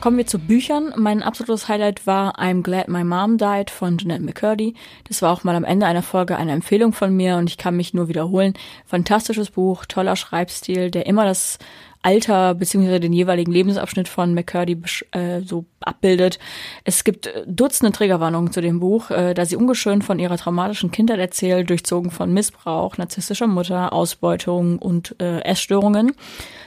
Kommen 0.01 0.17
wir 0.17 0.27
zu 0.27 0.39
Büchern. 0.39 0.95
Mein 0.97 1.23
absolutes 1.23 1.69
Highlight 1.69 2.07
war 2.07 2.39
I'm 2.39 2.63
Glad 2.63 2.89
My 2.89 3.05
Mom 3.05 3.37
Died 3.37 3.69
von 3.69 3.99
Jeanette 3.99 4.23
McCurdy. 4.23 4.73
Das 5.07 5.21
war 5.21 5.31
auch 5.31 5.45
mal 5.45 5.55
am 5.55 5.65
Ende 5.65 5.85
einer 5.85 6.03
Folge 6.03 6.39
eine 6.39 6.53
Empfehlung 6.53 6.95
von 6.95 7.15
mir 7.15 7.37
und 7.37 7.51
ich 7.51 7.59
kann 7.59 7.77
mich 7.77 7.93
nur 7.93 8.09
wiederholen. 8.09 8.55
Fantastisches 8.87 9.51
Buch, 9.51 9.85
toller 9.85 10.17
Schreibstil, 10.17 10.91
der 10.91 11.05
immer 11.05 11.27
das 11.27 11.59
Alter 12.03 12.55
beziehungsweise 12.55 13.01
den 13.01 13.13
jeweiligen 13.13 13.53
Lebensabschnitt 13.53 14.09
von 14.09 14.33
McCurdy 14.33 14.81
äh, 15.11 15.41
so 15.43 15.67
abbildet. 15.81 16.39
Es 16.85 17.05
gibt 17.05 17.27
äh, 17.27 17.45
Dutzende 17.47 17.93
Triggerwarnungen 17.93 18.53
zu 18.53 18.63
dem 18.63 18.81
Buch, 18.81 19.11
äh, 19.11 19.35
da 19.35 19.45
sie 19.45 19.57
ungeschönt 19.57 20.03
von 20.03 20.19
ihrer 20.19 20.39
traumatischen 20.39 20.91
Kindheit 20.91 21.19
erzählt, 21.19 21.69
durchzogen 21.69 22.11
von 22.11 22.33
Missbrauch, 22.33 22.97
narzisstischer 22.97 23.47
Mutter, 23.47 23.93
Ausbeutung 23.93 24.79
und 24.79 25.15
äh, 25.21 25.41
Essstörungen. 25.41 26.13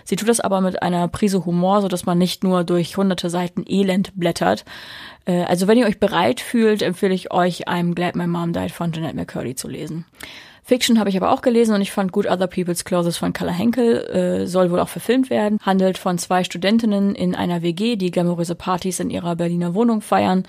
Sie 0.04 0.16
tut 0.16 0.30
das 0.30 0.40
aber 0.40 0.62
mit 0.62 0.84
einer 0.84 1.08
Prise 1.08 1.46
Humor, 1.46 1.82
so 1.82 1.88
dass 1.88 2.06
man 2.06 2.18
nicht 2.18 2.44
nur 2.44 2.64
durch 2.64 2.98
hunderte 2.98 3.30
Seiten 3.30 3.66
Elend 3.68 4.16
blättert. 4.16 4.66
Äh, 5.26 5.44
also 5.44 5.68
wenn 5.68 5.80
ihr 5.80 5.88
euch 5.88 6.00
bereit 6.00 6.42
fühlt, 6.42 6.84
empfehle 6.84 7.14
ich 7.14 7.32
euch 7.32 7.68
I'm 7.68 7.96
Glad 7.96 8.16
My 8.16 8.28
Mom 8.28 8.54
Died 8.54 8.72
von 8.72 8.92
Jeanette 8.92 9.16
McCurdy 9.16 9.56
zu 9.56 9.68
lesen. 9.68 10.06
Fiction 10.64 10.98
habe 10.98 11.10
ich 11.10 11.18
aber 11.18 11.32
auch 11.32 11.42
gelesen 11.42 11.76
und 11.76 11.82
ich 11.82 11.92
fand 11.92 12.14
Good 12.14 12.26
Other 12.26 12.48
People's 12.48 12.86
Clothes 12.86 13.18
von 13.18 13.34
Carla 13.34 13.52
Henkel, 13.52 13.98
äh, 14.08 14.48
soll 14.48 14.72
wohl 14.72 14.80
auch 14.80 14.88
verfilmt 14.90 15.30
werden. 15.30 15.60
Handelt 15.62 15.98
von 15.98 16.18
zwei 16.18 16.44
Studentinnen 16.46 17.16
in 17.16 17.36
einer 17.36 17.62
WG, 17.62 17.98
die 17.98 18.12
glamouröse 18.12 18.56
Partys 18.56 19.02
in 19.02 19.10
ihrer 19.10 19.36
Berliner 19.36 19.74
Wohnung 19.74 20.02
feiern. 20.02 20.44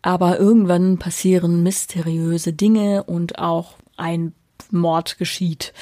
Aber 0.00 0.38
irgendwann 0.38 0.98
passieren 0.98 1.62
mysteriöse 1.62 2.54
Dinge 2.54 3.04
und 3.04 3.38
auch 3.38 3.74
ein 3.98 4.32
Mord 4.70 5.18
geschieht. 5.18 5.74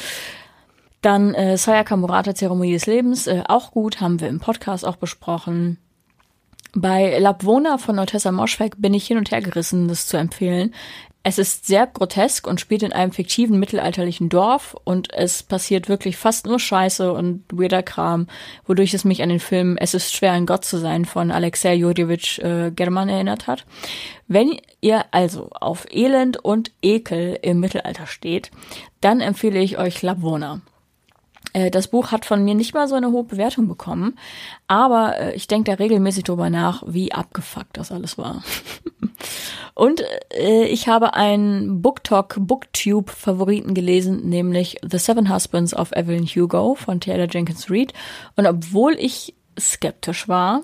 Dann 1.00 1.34
äh, 1.34 1.56
Sayaka 1.56 1.96
Murata, 1.96 2.34
Zeremonie 2.34 2.72
des 2.72 2.86
Lebens, 2.86 3.28
äh, 3.28 3.44
auch 3.46 3.70
gut, 3.70 4.00
haben 4.00 4.20
wir 4.20 4.28
im 4.28 4.40
Podcast 4.40 4.84
auch 4.84 4.96
besprochen. 4.96 5.78
Bei 6.74 7.18
Labwona 7.18 7.78
von 7.78 7.96
Notessa 7.96 8.32
Moschweg 8.32 8.74
bin 8.78 8.92
ich 8.92 9.06
hin 9.06 9.16
und 9.16 9.30
her 9.30 9.40
gerissen, 9.40 9.88
das 9.88 10.06
zu 10.06 10.16
empfehlen. 10.16 10.74
Es 11.28 11.38
ist 11.38 11.66
sehr 11.66 11.88
grotesk 11.88 12.46
und 12.46 12.60
spielt 12.60 12.84
in 12.84 12.92
einem 12.92 13.10
fiktiven 13.10 13.58
mittelalterlichen 13.58 14.28
Dorf 14.28 14.76
und 14.84 15.12
es 15.12 15.42
passiert 15.42 15.88
wirklich 15.88 16.16
fast 16.16 16.46
nur 16.46 16.60
Scheiße 16.60 17.12
und 17.12 17.42
weirder 17.50 17.82
Kram, 17.82 18.28
wodurch 18.64 18.94
es 18.94 19.04
mich 19.04 19.24
an 19.24 19.30
den 19.30 19.40
Film 19.40 19.76
Es 19.76 19.92
ist 19.92 20.14
schwer 20.14 20.30
ein 20.30 20.46
Gott 20.46 20.64
zu 20.64 20.78
sein 20.78 21.04
von 21.04 21.32
Alexei 21.32 21.74
Jurjewitsch 21.74 22.38
äh, 22.38 22.70
German 22.70 23.08
erinnert 23.08 23.48
hat. 23.48 23.66
Wenn 24.28 24.56
ihr 24.80 25.04
also 25.10 25.50
auf 25.50 25.86
Elend 25.90 26.36
und 26.44 26.70
Ekel 26.80 27.36
im 27.42 27.58
Mittelalter 27.58 28.06
steht, 28.06 28.52
dann 29.00 29.20
empfehle 29.20 29.58
ich 29.58 29.78
euch 29.78 30.02
Labwona. 30.02 30.60
Äh, 31.56 31.70
das 31.70 31.88
Buch 31.88 32.12
hat 32.12 32.26
von 32.26 32.44
mir 32.44 32.54
nicht 32.54 32.74
mal 32.74 32.86
so 32.86 32.94
eine 32.94 33.10
hohe 33.10 33.24
Bewertung 33.24 33.66
bekommen, 33.66 34.18
aber 34.66 35.18
äh, 35.18 35.34
ich 35.34 35.48
denke 35.48 35.70
da 35.70 35.78
regelmäßig 35.82 36.24
drüber 36.24 36.50
nach, 36.50 36.82
wie 36.86 37.12
abgefuckt 37.12 37.78
das 37.78 37.90
alles 37.90 38.18
war. 38.18 38.42
Und 39.74 40.02
äh, 40.34 40.64
ich 40.66 40.88
habe 40.88 41.14
einen 41.14 41.80
BookTok 41.80 42.36
Booktube 42.38 43.10
Favoriten 43.10 43.72
gelesen, 43.72 44.28
nämlich 44.28 44.76
The 44.86 44.98
Seven 44.98 45.32
Husbands 45.32 45.74
of 45.74 45.92
Evelyn 45.92 46.26
Hugo 46.26 46.74
von 46.74 47.00
Taylor 47.00 47.28
Jenkins 47.30 47.70
Reid. 47.70 47.94
Und 48.36 48.46
obwohl 48.46 48.94
ich 48.98 49.34
skeptisch 49.58 50.28
war. 50.28 50.62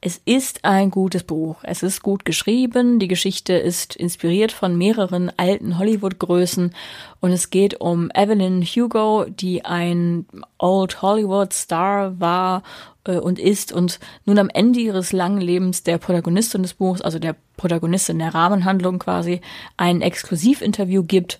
Es 0.00 0.20
ist 0.24 0.64
ein 0.64 0.90
gutes 0.90 1.22
Buch. 1.22 1.56
Es 1.62 1.82
ist 1.82 2.02
gut 2.02 2.24
geschrieben. 2.24 2.98
Die 2.98 3.08
Geschichte 3.08 3.54
ist 3.54 3.96
inspiriert 3.96 4.52
von 4.52 4.76
mehreren 4.76 5.30
alten 5.36 5.78
Hollywood-Größen 5.78 6.74
und 7.20 7.30
es 7.30 7.50
geht 7.50 7.80
um 7.80 8.10
Evelyn 8.14 8.62
Hugo, 8.62 9.26
die 9.28 9.64
ein 9.64 10.26
Old 10.58 11.02
Hollywood-Star 11.02 12.20
war 12.20 12.62
äh, 13.04 13.18
und 13.18 13.38
ist 13.38 13.72
und 13.72 14.00
nun 14.24 14.38
am 14.38 14.48
Ende 14.48 14.80
ihres 14.80 15.12
langen 15.12 15.40
Lebens 15.40 15.82
der 15.82 15.98
Protagonistin 15.98 16.62
des 16.62 16.74
Buchs, 16.74 17.00
also 17.00 17.18
der 17.18 17.36
Protagonistin 17.56 18.18
der 18.18 18.34
Rahmenhandlung 18.34 18.98
quasi, 18.98 19.40
ein 19.76 20.00
Exklusivinterview 20.00 21.04
gibt 21.04 21.38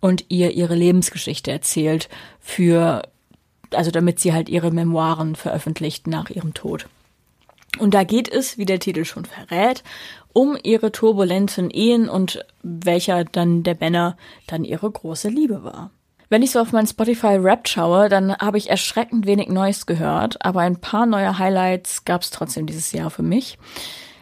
und 0.00 0.24
ihr 0.28 0.52
ihre 0.52 0.74
Lebensgeschichte 0.74 1.50
erzählt 1.50 2.08
für 2.40 3.02
also 3.74 3.90
damit 3.90 4.20
sie 4.20 4.32
halt 4.32 4.48
ihre 4.48 4.70
Memoiren 4.70 5.36
veröffentlicht 5.36 6.06
nach 6.06 6.30
ihrem 6.30 6.54
Tod. 6.54 6.86
Und 7.78 7.94
da 7.94 8.04
geht 8.04 8.28
es, 8.28 8.58
wie 8.58 8.64
der 8.64 8.80
Titel 8.80 9.04
schon 9.04 9.24
verrät, 9.24 9.84
um 10.32 10.56
ihre 10.62 10.92
turbulenten 10.92 11.70
Ehen 11.70 12.08
und 12.08 12.44
welcher 12.62 13.24
dann 13.24 13.62
der 13.62 13.74
Banner 13.74 14.16
dann 14.46 14.64
ihre 14.64 14.90
große 14.90 15.28
Liebe 15.28 15.62
war. 15.62 15.90
Wenn 16.28 16.42
ich 16.42 16.52
so 16.52 16.60
auf 16.60 16.72
mein 16.72 16.86
Spotify 16.86 17.36
Rap 17.36 17.66
schaue, 17.66 18.08
dann 18.08 18.36
habe 18.36 18.56
ich 18.56 18.70
erschreckend 18.70 19.26
wenig 19.26 19.48
Neues 19.48 19.86
gehört, 19.86 20.44
aber 20.44 20.60
ein 20.60 20.80
paar 20.80 21.06
neue 21.06 21.38
Highlights 21.38 22.04
gab 22.04 22.22
es 22.22 22.30
trotzdem 22.30 22.66
dieses 22.66 22.92
Jahr 22.92 23.10
für 23.10 23.24
mich. 23.24 23.58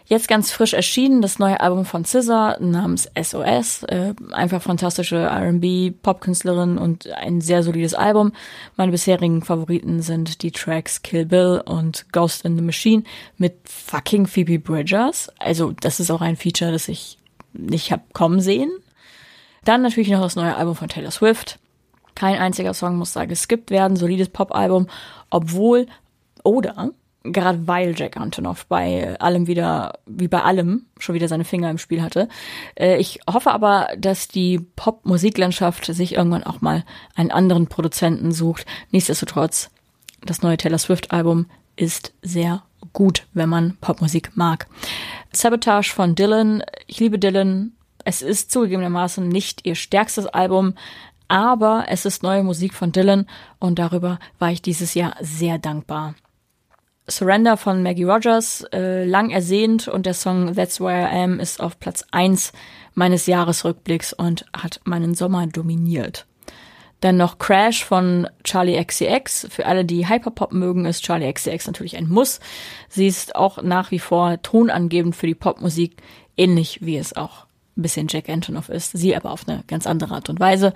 Jetzt 0.09 0.27
ganz 0.27 0.51
frisch 0.51 0.73
erschienen 0.73 1.21
das 1.21 1.39
neue 1.39 1.61
Album 1.61 1.85
von 1.85 2.07
SZA 2.07 2.57
namens 2.61 3.11
SOS. 3.15 3.83
Äh, 3.83 4.15
einfach 4.33 4.63
fantastische 4.63 5.17
R&B, 5.17 5.91
Popkünstlerin 5.91 6.79
und 6.79 7.11
ein 7.11 7.43
sehr 7.43 7.63
solides 7.63 7.93
Album. 7.93 8.33
Meine 8.77 8.91
bisherigen 8.91 9.43
Favoriten 9.43 10.01
sind 10.01 10.41
die 10.43 10.51
Tracks 10.51 11.03
Kill 11.03 11.27
Bill 11.27 11.63
und 11.63 12.11
Ghost 12.11 12.47
in 12.47 12.57
the 12.57 12.63
Machine 12.63 13.03
mit 13.37 13.57
fucking 13.69 14.27
Phoebe 14.27 14.59
Bridgers. 14.59 15.31
Also 15.39 15.73
das 15.73 16.01
ist 16.01 16.11
auch 16.11 16.23
ein 16.23 16.37
Feature, 16.37 16.73
das 16.73 16.89
ich 16.89 17.19
nicht 17.53 17.93
hab 17.93 18.15
kommen 18.15 18.41
sehen. 18.41 18.71
Dann 19.67 19.83
natürlich 19.83 20.09
noch 20.09 20.23
das 20.23 20.37
neue 20.37 20.57
Album 20.57 20.75
von 20.75 20.89
Taylor 20.89 21.11
Swift. 21.11 21.59
Kein 22.15 22.39
einziger 22.39 22.73
Song 22.73 22.97
muss 22.97 23.13
da 23.13 23.27
geskippt 23.27 23.71
werden. 23.71 23.99
Solides 23.99 24.31
Pop-Album, 24.31 24.87
obwohl 25.29 25.87
oder 26.45 26.93
gerade 27.33 27.67
weil 27.67 27.95
Jack 27.97 28.17
Antonoff 28.17 28.67
bei 28.67 29.19
allem 29.21 29.47
wieder, 29.47 29.99
wie 30.07 30.29
bei 30.29 30.43
allem, 30.43 30.87
schon 30.99 31.15
wieder 31.15 31.29
seine 31.29 31.45
Finger 31.45 31.71
im 31.71 31.79
Spiel 31.79 32.03
hatte. 32.03 32.29
Äh, 32.75 32.99
ich 32.99 33.21
hoffe 33.31 33.51
aber, 33.51 33.89
dass 33.97 34.29
die 34.29 34.59
Pop-Musiklandschaft 34.59 35.85
sich 35.87 36.15
irgendwann 36.15 36.45
auch 36.45 36.61
mal 36.61 36.85
einen 37.15 37.31
anderen 37.31 37.67
Produzenten 37.67 38.33
sucht. 38.33 38.67
Nichtsdestotrotz, 38.91 39.71
das 40.25 40.43
neue 40.43 40.57
Taylor 40.57 40.79
Swift-Album 40.79 41.47
ist 41.77 42.13
sehr 42.23 42.63
gut, 42.93 43.27
wenn 43.35 43.49
man 43.49 43.77
Popmusik 43.81 44.33
mag. 44.37 44.67
Sabotage 45.33 45.93
von 45.93 46.15
Dylan. 46.15 46.63
Ich 46.87 47.01
liebe 47.01 47.19
Dylan. 47.19 47.73
Es 48.05 48.23
ist 48.23 48.51
zugegebenermaßen 48.51 49.29
nicht 49.29 49.67
ihr 49.67 49.75
stärkstes 49.75 50.27
Album, 50.27 50.75
aber 51.29 51.85
es 51.89 52.07
ist 52.07 52.23
neue 52.23 52.43
Musik 52.43 52.73
von 52.73 52.91
Dylan 52.91 53.27
und 53.59 53.79
darüber 53.79 54.19
war 54.39 54.51
ich 54.51 54.63
dieses 54.63 54.95
Jahr 54.95 55.15
sehr 55.21 55.59
dankbar. 55.59 56.15
Surrender 57.11 57.57
von 57.57 57.83
Maggie 57.83 58.05
Rogers, 58.05 58.65
äh, 58.73 59.05
lang 59.05 59.31
ersehnt 59.31 59.89
und 59.89 60.07
der 60.07 60.15
Song 60.15 60.55
That's 60.55 60.81
Where 60.81 61.09
I 61.11 61.23
Am 61.23 61.41
ist 61.41 61.61
auf 61.61 61.81
Platz 61.81 62.05
eins 62.11 62.53
meines 62.95 63.27
Jahresrückblicks 63.27 64.13
und 64.13 64.45
hat 64.53 64.81
meinen 64.85 65.15
Sommer 65.15 65.47
dominiert. 65.47 66.27
Dann 67.01 67.17
noch 67.17 67.39
Crash 67.39 67.85
von 67.85 68.29
Charlie 68.43 68.83
XCX. 68.83 69.47
Für 69.51 69.67
alle, 69.67 69.85
die 69.85 70.09
Hyperpop 70.09 70.53
mögen, 70.53 70.85
ist 70.85 71.05
Charlie 71.05 71.33
XCX 71.33 71.69
natürlich 71.69 71.97
ein 71.97 72.09
Muss. 72.09 72.41
Sie 72.89 73.07
ist 73.07 73.37
auch 73.37 73.63
nach 73.63 73.93
wie 73.93 74.01
vor 74.01 74.43
tonangebend 74.43 75.15
für 75.15 75.29
die 75.29 75.37
Popmusik, 75.37 76.03
ähnlich 76.37 76.81
wie 76.83 76.97
es 76.97 77.17
auch 77.17 77.47
ein 77.77 77.83
bisschen 77.83 78.09
Jack 78.09 78.29
Antonoff 78.29 78.69
ist. 78.69 78.99
Sie 78.99 79.15
aber 79.15 79.31
auf 79.31 79.47
eine 79.47 79.63
ganz 79.69 79.87
andere 79.87 80.15
Art 80.15 80.29
und 80.29 80.41
Weise. 80.41 80.75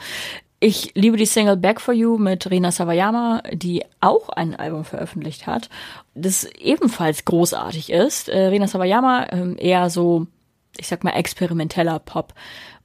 Ich 0.64 0.92
liebe 0.94 1.16
die 1.16 1.26
Single 1.26 1.56
Back 1.56 1.80
for 1.80 1.92
You 1.92 2.18
mit 2.18 2.48
Rina 2.48 2.70
Sawayama, 2.70 3.42
die 3.52 3.82
auch 3.98 4.28
ein 4.28 4.54
Album 4.54 4.84
veröffentlicht 4.84 5.48
hat, 5.48 5.68
das 6.14 6.44
ebenfalls 6.44 7.24
großartig 7.24 7.90
ist. 7.90 8.28
Äh, 8.28 8.46
Rina 8.46 8.68
Sawayama 8.68 9.24
äh, 9.24 9.56
eher 9.56 9.90
so, 9.90 10.28
ich 10.76 10.86
sag 10.86 11.02
mal, 11.02 11.14
experimenteller 11.14 11.98
Pop. 11.98 12.32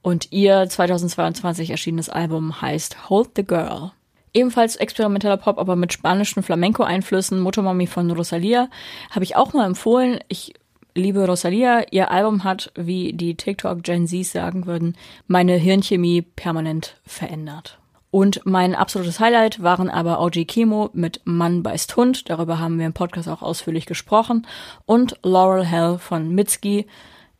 Und 0.02 0.32
ihr 0.32 0.68
2022 0.68 1.70
erschienenes 1.70 2.08
Album 2.08 2.60
heißt 2.60 3.10
Hold 3.10 3.30
the 3.36 3.44
Girl. 3.44 3.92
Ebenfalls 4.34 4.74
experimenteller 4.74 5.36
Pop, 5.36 5.56
aber 5.56 5.76
mit 5.76 5.92
spanischen 5.92 6.42
Flamenco-Einflüssen. 6.42 7.38
Motomami 7.38 7.86
von 7.86 8.10
Rosalia 8.10 8.70
habe 9.10 9.22
ich 9.22 9.36
auch 9.36 9.52
mal 9.52 9.66
empfohlen. 9.66 10.18
Ich 10.26 10.52
liebe 10.98 11.24
Rosalia, 11.26 11.84
ihr 11.90 12.10
Album 12.10 12.44
hat, 12.44 12.72
wie 12.74 13.12
die 13.12 13.36
TikTok 13.36 13.82
Gen 13.82 14.06
Z 14.06 14.26
sagen 14.26 14.66
würden, 14.66 14.96
meine 15.26 15.54
Hirnchemie 15.54 16.22
permanent 16.22 16.96
verändert. 17.06 17.78
Und 18.10 18.40
mein 18.44 18.74
absolutes 18.74 19.20
Highlight 19.20 19.62
waren 19.62 19.90
aber 19.90 20.20
OG 20.20 20.46
Chemo 20.46 20.90
mit 20.94 21.20
Mann 21.24 21.62
beißt 21.62 21.96
Hund, 21.96 22.28
darüber 22.30 22.58
haben 22.58 22.78
wir 22.78 22.86
im 22.86 22.94
Podcast 22.94 23.28
auch 23.28 23.42
ausführlich 23.42 23.86
gesprochen, 23.86 24.46
und 24.86 25.18
Laurel 25.22 25.64
Hell 25.64 25.98
von 25.98 26.34
Mitski. 26.34 26.86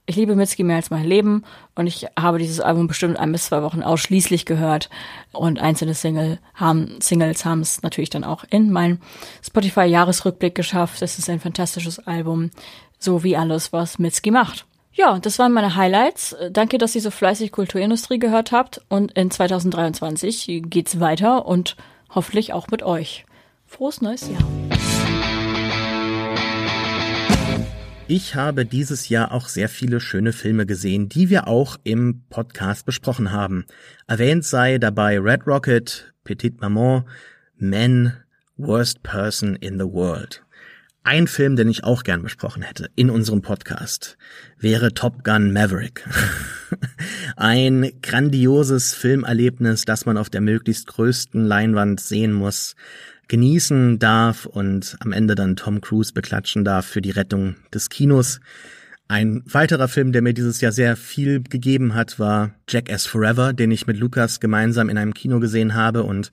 Ich 0.07 0.17
liebe 0.17 0.37
Mitski 0.37 0.65
mehr 0.65 0.77
als 0.77 0.91
mein 0.91 1.05
Leben 1.05 1.45
und 1.75 1.87
ich 1.87 2.07
habe 2.19 2.39
dieses 2.39 2.61
Album 2.61 2.87
bestimmt 2.87 3.19
ein 3.19 3.33
bis 3.33 3.47
zwei 3.47 3.63
Wochen 3.63 3.83
ausschließlich 3.83 4.47
gehört 4.47 4.89
und 5.33 5.59
einzelne 5.59 5.93
Single 5.93 6.39
haben, 6.55 6.97
Singles 7.01 7.45
haben 7.45 7.61
es 7.61 7.83
natürlich 7.83 8.09
dann 8.09 8.25
auch 8.25 8.45
in 8.49 8.71
meinen 8.71 9.03
Spotify-Jahresrückblick 9.43 10.55
geschafft. 10.55 11.03
Es 11.03 11.19
ist 11.19 11.29
ein 11.29 11.41
fantastisches 11.41 11.99
Album. 11.99 12.51
So 12.99 13.23
wie 13.23 13.37
alles, 13.37 13.73
was 13.73 13.99
Mitski 13.99 14.31
macht. 14.31 14.67
Ja, 14.93 15.21
das 15.21 15.39
waren 15.39 15.53
meine 15.53 15.77
Highlights. 15.77 16.35
Danke, 16.51 16.79
dass 16.79 16.97
ihr 16.97 17.01
so 17.01 17.13
fleißig 17.13 17.53
Kulturindustrie 17.53 18.19
gehört 18.19 18.51
habt. 18.51 18.81
Und 18.89 19.13
in 19.13 19.31
2023 19.31 20.63
geht's 20.65 20.99
weiter 20.99 21.47
und 21.47 21.77
hoffentlich 22.11 22.53
auch 22.53 22.67
mit 22.69 22.83
euch. 22.83 23.25
Frohes 23.67 24.01
neues 24.01 24.29
Jahr. 24.29 24.43
Ich 28.09 28.35
habe 28.35 28.65
dieses 28.65 29.11
Jahr 29.11 29.33
auch 29.33 29.49
sehr 29.49 29.69
viele 29.69 30.01
schöne 30.01 30.33
Filme 30.33 30.65
gesehen, 30.65 31.11
die 31.11 31.29
wir 31.29 31.47
auch 31.47 31.77
im 31.85 32.23
Podcast 32.31 32.87
besprochen 32.87 33.31
haben. 33.31 33.67
Erwähnt 34.07 34.45
sei 34.45 34.79
dabei 34.79 35.21
Red 35.21 35.47
Rocket, 35.47 36.15
Petite 36.25 36.57
Maman, 36.61 37.05
Men, 37.57 38.15
Worst 38.57 39.03
Person 39.03 39.55
in 39.57 39.79
the 39.79 39.85
World. 39.85 40.43
Ein 41.11 41.27
Film, 41.27 41.57
den 41.57 41.71
ich 41.71 41.85
auch 41.85 42.03
gern 42.03 42.23
besprochen 42.23 42.61
hätte 42.61 42.91
in 42.95 43.09
unserem 43.09 43.41
Podcast, 43.41 44.19
wäre 44.59 44.93
Top 44.93 45.25
Gun 45.25 45.55
Maverick. 45.55 46.07
Ein 47.39 47.93
grandioses 48.03 48.93
Filmerlebnis, 48.93 49.87
das 49.87 50.05
man 50.05 50.19
auf 50.19 50.29
der 50.29 50.43
möglichst 50.43 50.87
größten 50.87 51.47
Leinwand 51.47 52.01
sehen 52.01 52.35
muss, 52.35 52.77
genießen 53.27 53.99
darf 53.99 54.45
und 54.45 54.99
am 55.01 55.13
Ende 55.13 55.35
dann 55.35 55.57
Tom 55.57 55.81
Cruise 55.81 56.13
beklatschen 56.13 56.63
darf 56.63 56.85
für 56.85 57.01
die 57.01 57.13
Rettung 57.13 57.57
des 57.73 57.89
Kinos. 57.89 58.41
Ein 59.09 59.43
weiterer 59.47 59.89
Film, 59.89 60.13
der 60.13 60.21
mir 60.21 60.35
dieses 60.35 60.61
Jahr 60.61 60.73
sehr 60.73 60.95
viel 60.95 61.43
gegeben 61.43 61.95
hat, 61.95 62.19
war 62.19 62.51
Jackass 62.69 63.07
Forever, 63.07 63.55
den 63.55 63.71
ich 63.71 63.87
mit 63.87 63.97
Lukas 63.97 64.41
gemeinsam 64.41 64.91
in 64.91 64.99
einem 64.99 65.15
Kino 65.15 65.41
gesehen 65.41 65.73
habe 65.73 66.03
und 66.03 66.33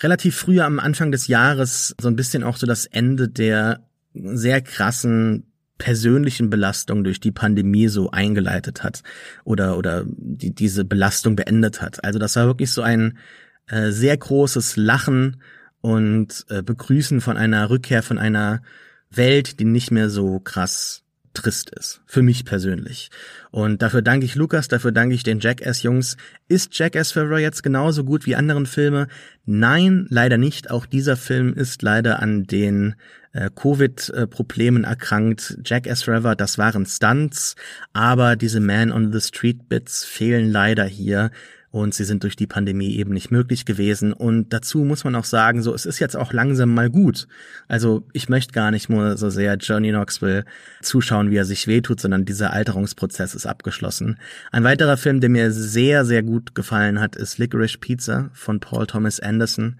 relativ 0.00 0.36
früh 0.36 0.60
am 0.60 0.78
Anfang 0.78 1.10
des 1.10 1.26
Jahres 1.26 1.94
so 1.98 2.08
ein 2.08 2.16
bisschen 2.16 2.42
auch 2.42 2.58
so 2.58 2.66
das 2.66 2.84
Ende 2.84 3.30
der 3.30 3.80
sehr 4.14 4.60
krassen 4.62 5.50
persönlichen 5.78 6.50
Belastung 6.50 7.02
durch 7.04 7.20
die 7.20 7.32
Pandemie 7.32 7.88
so 7.88 8.10
eingeleitet 8.10 8.84
hat 8.84 9.02
oder 9.44 9.76
oder 9.76 10.04
die, 10.06 10.54
diese 10.54 10.84
Belastung 10.84 11.36
beendet 11.36 11.82
hat. 11.82 12.04
Also 12.04 12.18
das 12.18 12.36
war 12.36 12.46
wirklich 12.46 12.70
so 12.70 12.82
ein 12.82 13.18
äh, 13.66 13.90
sehr 13.90 14.16
großes 14.16 14.76
Lachen 14.76 15.40
und 15.80 16.46
äh, 16.48 16.62
Begrüßen 16.62 17.20
von 17.20 17.36
einer 17.36 17.70
Rückkehr 17.70 18.02
von 18.02 18.18
einer 18.18 18.62
Welt, 19.10 19.58
die 19.60 19.64
nicht 19.64 19.90
mehr 19.90 20.10
so 20.10 20.38
krass 20.40 21.03
trist 21.34 21.70
ist. 21.70 22.00
Für 22.06 22.22
mich 22.22 22.44
persönlich. 22.44 23.10
Und 23.50 23.82
dafür 23.82 24.02
danke 24.02 24.24
ich 24.24 24.34
Lukas, 24.34 24.68
dafür 24.68 24.92
danke 24.92 25.14
ich 25.14 25.22
den 25.22 25.40
Jackass-Jungs. 25.40 26.16
Ist 26.48 26.78
Jackass 26.78 27.12
Forever 27.12 27.38
jetzt 27.38 27.62
genauso 27.62 28.04
gut 28.04 28.26
wie 28.26 28.36
anderen 28.36 28.66
Filme? 28.66 29.08
Nein, 29.44 30.06
leider 30.08 30.38
nicht. 30.38 30.70
Auch 30.70 30.86
dieser 30.86 31.16
Film 31.16 31.52
ist 31.52 31.82
leider 31.82 32.22
an 32.22 32.44
den 32.44 32.94
äh, 33.32 33.50
Covid-Problemen 33.54 34.84
erkrankt. 34.84 35.58
Jackass 35.64 36.04
Forever, 36.04 36.34
das 36.34 36.56
waren 36.56 36.86
Stunts, 36.86 37.56
aber 37.92 38.36
diese 38.36 38.60
Man 38.60 38.90
on 38.90 39.12
the 39.12 39.20
Street 39.20 39.68
Bits 39.68 40.04
fehlen 40.04 40.50
leider 40.50 40.84
hier 40.84 41.30
und 41.74 41.92
sie 41.92 42.04
sind 42.04 42.22
durch 42.22 42.36
die 42.36 42.46
Pandemie 42.46 42.94
eben 42.94 43.12
nicht 43.12 43.32
möglich 43.32 43.64
gewesen. 43.64 44.12
Und 44.12 44.52
dazu 44.52 44.84
muss 44.84 45.02
man 45.02 45.16
auch 45.16 45.24
sagen, 45.24 45.60
so 45.60 45.74
es 45.74 45.86
ist 45.86 45.98
jetzt 45.98 46.16
auch 46.16 46.32
langsam 46.32 46.72
mal 46.72 46.88
gut. 46.88 47.26
Also 47.66 48.06
ich 48.12 48.28
möchte 48.28 48.52
gar 48.52 48.70
nicht 48.70 48.88
nur 48.88 49.16
so 49.16 49.28
sehr 49.28 49.56
Johnny 49.56 49.90
Knoxville 49.90 50.44
zuschauen, 50.82 51.32
wie 51.32 51.36
er 51.36 51.44
sich 51.44 51.66
wehtut, 51.66 52.00
sondern 52.00 52.26
dieser 52.26 52.52
Alterungsprozess 52.52 53.34
ist 53.34 53.46
abgeschlossen. 53.46 54.20
Ein 54.52 54.62
weiterer 54.62 54.96
Film, 54.96 55.20
der 55.20 55.30
mir 55.30 55.50
sehr, 55.50 56.04
sehr 56.04 56.22
gut 56.22 56.54
gefallen 56.54 57.00
hat, 57.00 57.16
ist 57.16 57.38
Licorice 57.38 57.78
Pizza 57.78 58.30
von 58.34 58.60
Paul 58.60 58.86
Thomas 58.86 59.18
Anderson. 59.18 59.74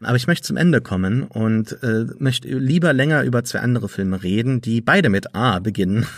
Aber 0.00 0.14
ich 0.14 0.28
möchte 0.28 0.46
zum 0.46 0.56
Ende 0.56 0.80
kommen 0.80 1.24
und 1.24 1.82
äh, 1.82 2.06
möchte 2.18 2.46
lieber 2.56 2.92
länger 2.92 3.24
über 3.24 3.42
zwei 3.42 3.58
andere 3.58 3.88
Filme 3.88 4.22
reden, 4.22 4.60
die 4.60 4.80
beide 4.80 5.08
mit 5.08 5.34
A 5.34 5.58
beginnen. 5.58 6.06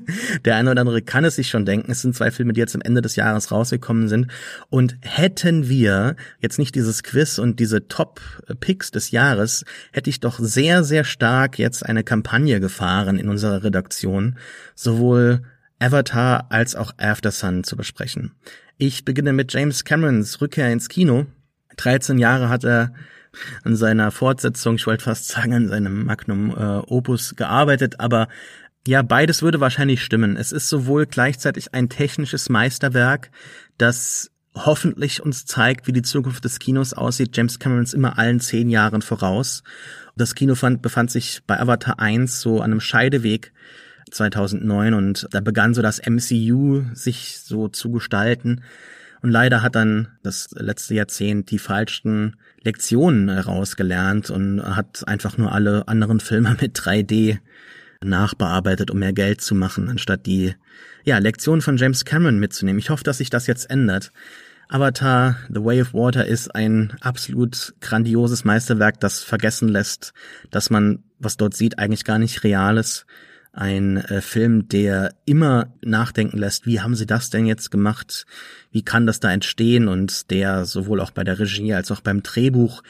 Der 0.44 0.56
eine 0.56 0.70
oder 0.70 0.80
andere 0.80 1.02
kann 1.02 1.24
es 1.24 1.36
sich 1.36 1.48
schon 1.48 1.64
denken. 1.64 1.90
Es 1.90 2.02
sind 2.02 2.14
zwei 2.14 2.30
Filme, 2.30 2.52
die 2.52 2.60
jetzt 2.60 2.74
am 2.74 2.82
Ende 2.82 3.02
des 3.02 3.16
Jahres 3.16 3.50
rausgekommen 3.50 4.08
sind. 4.08 4.28
Und 4.70 4.96
hätten 5.00 5.68
wir 5.68 6.16
jetzt 6.40 6.58
nicht 6.58 6.74
dieses 6.74 7.02
Quiz 7.02 7.38
und 7.38 7.60
diese 7.60 7.88
Top-Picks 7.88 8.90
des 8.90 9.10
Jahres, 9.10 9.64
hätte 9.92 10.10
ich 10.10 10.20
doch 10.20 10.38
sehr, 10.38 10.84
sehr 10.84 11.04
stark 11.04 11.58
jetzt 11.58 11.84
eine 11.84 12.04
Kampagne 12.04 12.60
gefahren 12.60 13.18
in 13.18 13.28
unserer 13.28 13.64
Redaktion, 13.64 14.36
sowohl 14.74 15.42
Avatar 15.78 16.46
als 16.50 16.76
auch 16.76 16.92
After 16.98 17.32
Sun 17.32 17.64
zu 17.64 17.76
besprechen. 17.76 18.32
Ich 18.78 19.04
beginne 19.04 19.32
mit 19.32 19.52
James 19.52 19.84
Camerons 19.84 20.40
Rückkehr 20.40 20.72
ins 20.72 20.88
Kino. 20.88 21.26
13 21.76 22.18
Jahre 22.18 22.48
hat 22.48 22.64
er 22.64 22.92
an 23.64 23.76
seiner 23.76 24.10
Fortsetzung, 24.10 24.76
ich 24.76 24.86
wollte 24.86 25.04
fast 25.04 25.28
sagen, 25.28 25.54
an 25.54 25.68
seinem 25.68 26.04
Magnum 26.04 26.50
äh, 26.50 26.78
Opus 26.86 27.34
gearbeitet, 27.36 27.98
aber 27.98 28.28
Ja, 28.86 29.02
beides 29.02 29.42
würde 29.42 29.60
wahrscheinlich 29.60 30.02
stimmen. 30.02 30.36
Es 30.36 30.50
ist 30.50 30.68
sowohl 30.68 31.06
gleichzeitig 31.06 31.72
ein 31.72 31.88
technisches 31.88 32.48
Meisterwerk, 32.48 33.30
das 33.78 34.30
hoffentlich 34.54 35.22
uns 35.22 35.46
zeigt, 35.46 35.86
wie 35.86 35.92
die 35.92 36.02
Zukunft 36.02 36.44
des 36.44 36.58
Kinos 36.58 36.92
aussieht. 36.92 37.36
James 37.36 37.58
Cameron 37.58 37.84
ist 37.84 37.94
immer 37.94 38.18
allen 38.18 38.40
zehn 38.40 38.68
Jahren 38.68 39.00
voraus. 39.00 39.62
Das 40.16 40.34
Kino 40.34 40.56
fand, 40.56 40.82
befand 40.82 41.10
sich 41.10 41.42
bei 41.46 41.58
Avatar 41.58 42.00
1 42.00 42.40
so 42.40 42.60
an 42.60 42.72
einem 42.72 42.80
Scheideweg 42.80 43.52
2009 44.10 44.94
und 44.94 45.28
da 45.30 45.40
begann 45.40 45.74
so 45.74 45.80
das 45.80 46.02
MCU 46.04 46.82
sich 46.92 47.38
so 47.40 47.68
zu 47.68 47.92
gestalten. 47.92 48.62
Und 49.22 49.30
leider 49.30 49.62
hat 49.62 49.76
dann 49.76 50.08
das 50.24 50.48
letzte 50.50 50.94
Jahrzehnt 50.94 51.50
die 51.52 51.60
falschen 51.60 52.36
Lektionen 52.62 53.28
herausgelernt 53.28 54.30
und 54.30 54.60
hat 54.60 55.06
einfach 55.06 55.38
nur 55.38 55.52
alle 55.52 55.86
anderen 55.86 56.18
Filme 56.18 56.56
mit 56.60 56.76
3D 56.76 57.38
nachbearbeitet, 58.04 58.90
um 58.90 58.98
mehr 58.98 59.12
Geld 59.12 59.40
zu 59.40 59.54
machen, 59.54 59.88
anstatt 59.88 60.26
die 60.26 60.54
ja, 61.04 61.18
Lektion 61.18 61.60
von 61.60 61.76
James 61.76 62.04
Cameron 62.04 62.38
mitzunehmen. 62.38 62.78
Ich 62.78 62.90
hoffe, 62.90 63.04
dass 63.04 63.18
sich 63.18 63.30
das 63.30 63.46
jetzt 63.46 63.70
ändert. 63.70 64.12
Avatar, 64.68 65.36
The 65.50 65.62
Way 65.62 65.82
of 65.82 65.92
Water 65.92 66.26
ist 66.26 66.54
ein 66.54 66.96
absolut 67.00 67.74
grandioses 67.80 68.44
Meisterwerk, 68.44 69.00
das 69.00 69.22
vergessen 69.22 69.68
lässt, 69.68 70.14
dass 70.50 70.70
man, 70.70 71.02
was 71.18 71.36
dort 71.36 71.54
sieht, 71.54 71.78
eigentlich 71.78 72.04
gar 72.04 72.18
nicht 72.18 72.42
real 72.42 72.78
ist. 72.78 73.04
Ein 73.52 73.98
äh, 73.98 74.22
Film, 74.22 74.68
der 74.68 75.14
immer 75.26 75.74
nachdenken 75.82 76.38
lässt, 76.38 76.64
wie 76.64 76.80
haben 76.80 76.94
sie 76.94 77.04
das 77.04 77.28
denn 77.28 77.44
jetzt 77.44 77.70
gemacht? 77.70 78.24
Wie 78.70 78.82
kann 78.82 79.06
das 79.06 79.20
da 79.20 79.30
entstehen? 79.30 79.88
Und 79.88 80.30
der 80.30 80.64
sowohl 80.64 81.00
auch 81.02 81.10
bei 81.10 81.22
der 81.22 81.38
Regie 81.38 81.74
als 81.74 81.90
auch 81.90 82.00
beim 82.00 82.22
Drehbuch 82.22 82.82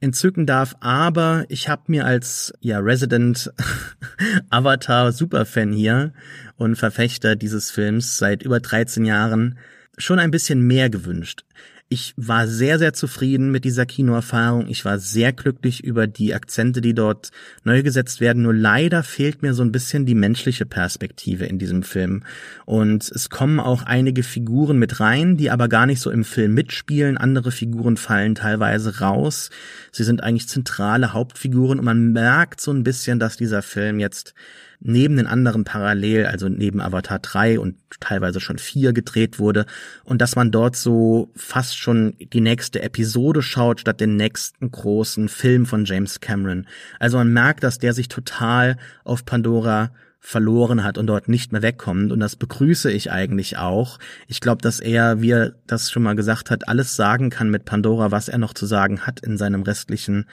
entzücken 0.00 0.46
darf, 0.46 0.74
aber 0.80 1.44
ich 1.48 1.68
habe 1.68 1.82
mir 1.88 2.06
als 2.06 2.52
ja 2.60 2.78
Resident 2.78 3.52
Avatar 4.50 5.12
Superfan 5.12 5.72
hier 5.72 6.12
und 6.56 6.76
Verfechter 6.76 7.36
dieses 7.36 7.70
Films 7.70 8.16
seit 8.16 8.42
über 8.42 8.60
13 8.60 9.04
Jahren 9.04 9.58
schon 9.98 10.18
ein 10.18 10.30
bisschen 10.30 10.62
mehr 10.62 10.88
gewünscht 10.88 11.44
ich 11.92 12.14
war 12.16 12.46
sehr, 12.46 12.78
sehr 12.78 12.92
zufrieden 12.92 13.50
mit 13.50 13.64
dieser 13.64 13.84
Kinoerfahrung. 13.84 14.68
Ich 14.68 14.84
war 14.84 15.00
sehr 15.00 15.32
glücklich 15.32 15.82
über 15.82 16.06
die 16.06 16.32
Akzente, 16.34 16.80
die 16.80 16.94
dort 16.94 17.32
neu 17.64 17.82
gesetzt 17.82 18.20
werden. 18.20 18.44
Nur 18.44 18.54
leider 18.54 19.02
fehlt 19.02 19.42
mir 19.42 19.54
so 19.54 19.64
ein 19.64 19.72
bisschen 19.72 20.06
die 20.06 20.14
menschliche 20.14 20.66
Perspektive 20.66 21.46
in 21.46 21.58
diesem 21.58 21.82
Film. 21.82 22.22
Und 22.64 23.10
es 23.10 23.28
kommen 23.28 23.58
auch 23.58 23.82
einige 23.82 24.22
Figuren 24.22 24.78
mit 24.78 25.00
rein, 25.00 25.36
die 25.36 25.50
aber 25.50 25.66
gar 25.66 25.86
nicht 25.86 26.00
so 26.00 26.12
im 26.12 26.22
Film 26.22 26.54
mitspielen. 26.54 27.18
Andere 27.18 27.50
Figuren 27.50 27.96
fallen 27.96 28.36
teilweise 28.36 29.00
raus. 29.00 29.50
Sie 29.90 30.04
sind 30.04 30.22
eigentlich 30.22 30.46
zentrale 30.46 31.12
Hauptfiguren 31.12 31.80
und 31.80 31.84
man 31.84 32.12
merkt 32.12 32.60
so 32.60 32.70
ein 32.70 32.84
bisschen, 32.84 33.18
dass 33.18 33.36
dieser 33.36 33.62
Film 33.62 33.98
jetzt 33.98 34.32
neben 34.80 35.16
den 35.16 35.26
anderen 35.26 35.64
parallel, 35.64 36.26
also 36.26 36.48
neben 36.48 36.80
Avatar 36.80 37.18
3 37.18 37.60
und 37.60 37.76
teilweise 38.00 38.40
schon 38.40 38.58
4 38.58 38.92
gedreht 38.92 39.38
wurde 39.38 39.66
und 40.04 40.20
dass 40.20 40.36
man 40.36 40.50
dort 40.50 40.74
so 40.74 41.30
fast 41.36 41.76
schon 41.76 42.14
die 42.18 42.40
nächste 42.40 42.82
Episode 42.82 43.42
schaut 43.42 43.80
statt 43.80 44.00
den 44.00 44.16
nächsten 44.16 44.70
großen 44.70 45.28
Film 45.28 45.66
von 45.66 45.84
James 45.84 46.20
Cameron. 46.20 46.66
Also 46.98 47.18
man 47.18 47.32
merkt, 47.32 47.62
dass 47.62 47.78
der 47.78 47.92
sich 47.92 48.08
total 48.08 48.78
auf 49.04 49.24
Pandora 49.24 49.90
verloren 50.22 50.84
hat 50.84 50.98
und 50.98 51.06
dort 51.06 51.28
nicht 51.28 51.50
mehr 51.50 51.62
wegkommt. 51.62 52.12
Und 52.12 52.20
das 52.20 52.36
begrüße 52.36 52.92
ich 52.92 53.10
eigentlich 53.10 53.56
auch. 53.56 53.98
Ich 54.28 54.40
glaube, 54.40 54.60
dass 54.60 54.78
er, 54.78 55.22
wie 55.22 55.30
er 55.30 55.54
das 55.66 55.90
schon 55.90 56.02
mal 56.02 56.14
gesagt 56.14 56.50
hat, 56.50 56.68
alles 56.68 56.94
sagen 56.94 57.30
kann 57.30 57.50
mit 57.50 57.64
Pandora, 57.64 58.10
was 58.10 58.28
er 58.28 58.36
noch 58.36 58.52
zu 58.52 58.66
sagen 58.66 59.00
hat 59.06 59.20
in 59.20 59.38
seinem 59.38 59.62
restlichen 59.62 60.26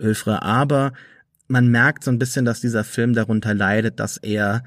Övre. 0.00 0.42
Aber 0.42 0.94
man 1.48 1.68
merkt 1.68 2.04
so 2.04 2.10
ein 2.10 2.18
bisschen, 2.18 2.44
dass 2.44 2.60
dieser 2.60 2.84
Film 2.84 3.14
darunter 3.14 3.54
leidet, 3.54 4.00
dass 4.00 4.16
er 4.16 4.64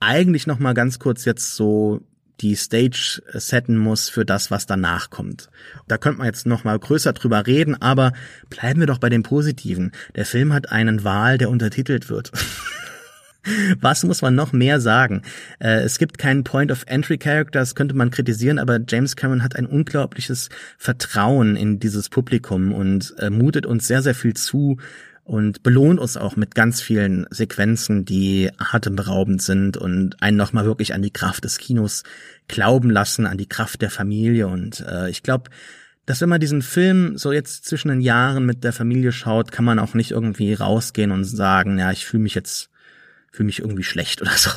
eigentlich 0.00 0.46
noch 0.46 0.58
mal 0.58 0.74
ganz 0.74 0.98
kurz 0.98 1.24
jetzt 1.24 1.54
so 1.54 2.00
die 2.40 2.56
Stage 2.56 3.22
setten 3.32 3.76
muss 3.76 4.08
für 4.08 4.24
das, 4.24 4.50
was 4.50 4.66
danach 4.66 5.10
kommt. 5.10 5.48
Da 5.86 5.96
könnte 5.96 6.18
man 6.18 6.26
jetzt 6.26 6.46
noch 6.46 6.64
mal 6.64 6.78
größer 6.78 7.12
drüber 7.12 7.46
reden, 7.46 7.80
aber 7.80 8.12
bleiben 8.50 8.80
wir 8.80 8.86
doch 8.86 8.98
bei 8.98 9.08
dem 9.08 9.22
Positiven. 9.22 9.92
Der 10.16 10.26
Film 10.26 10.52
hat 10.52 10.72
einen 10.72 11.04
Wahl, 11.04 11.38
der 11.38 11.50
untertitelt 11.50 12.08
wird. 12.08 12.32
Was 13.80 14.04
muss 14.04 14.22
man 14.22 14.36
noch 14.36 14.52
mehr 14.52 14.80
sagen? 14.80 15.22
Äh, 15.58 15.80
es 15.80 15.98
gibt 15.98 16.16
keinen 16.16 16.44
Point-of-Entry-Character, 16.44 17.58
das 17.58 17.74
könnte 17.74 17.96
man 17.96 18.12
kritisieren, 18.12 18.60
aber 18.60 18.78
James 18.88 19.16
Cameron 19.16 19.42
hat 19.42 19.56
ein 19.56 19.66
unglaubliches 19.66 20.48
Vertrauen 20.78 21.56
in 21.56 21.80
dieses 21.80 22.08
Publikum 22.08 22.72
und 22.72 23.14
äh, 23.18 23.30
mutet 23.30 23.66
uns 23.66 23.88
sehr, 23.88 24.00
sehr 24.00 24.14
viel 24.14 24.34
zu, 24.34 24.78
und 25.24 25.62
belohnt 25.62 26.00
uns 26.00 26.16
auch 26.16 26.36
mit 26.36 26.54
ganz 26.54 26.80
vielen 26.80 27.26
Sequenzen, 27.30 28.04
die 28.04 28.50
atemberaubend 28.58 29.40
sind 29.40 29.76
und 29.76 30.20
einen 30.22 30.36
nochmal 30.36 30.64
wirklich 30.64 30.94
an 30.94 31.02
die 31.02 31.12
Kraft 31.12 31.44
des 31.44 31.58
Kinos 31.58 32.02
glauben 32.48 32.90
lassen, 32.90 33.26
an 33.26 33.38
die 33.38 33.48
Kraft 33.48 33.82
der 33.82 33.90
Familie. 33.90 34.48
Und 34.48 34.80
äh, 34.80 35.08
ich 35.10 35.22
glaube, 35.22 35.50
dass 36.06 36.20
wenn 36.20 36.28
man 36.28 36.40
diesen 36.40 36.62
Film 36.62 37.16
so 37.16 37.32
jetzt 37.32 37.64
zwischen 37.66 37.88
den 37.88 38.00
Jahren 38.00 38.44
mit 38.44 38.64
der 38.64 38.72
Familie 38.72 39.12
schaut, 39.12 39.52
kann 39.52 39.64
man 39.64 39.78
auch 39.78 39.94
nicht 39.94 40.10
irgendwie 40.10 40.52
rausgehen 40.54 41.12
und 41.12 41.24
sagen, 41.24 41.78
ja, 41.78 41.92
ich 41.92 42.04
fühle 42.04 42.24
mich 42.24 42.34
jetzt, 42.34 42.70
fühle 43.30 43.46
mich 43.46 43.60
irgendwie 43.60 43.84
schlecht 43.84 44.20
oder 44.20 44.32
so. 44.32 44.50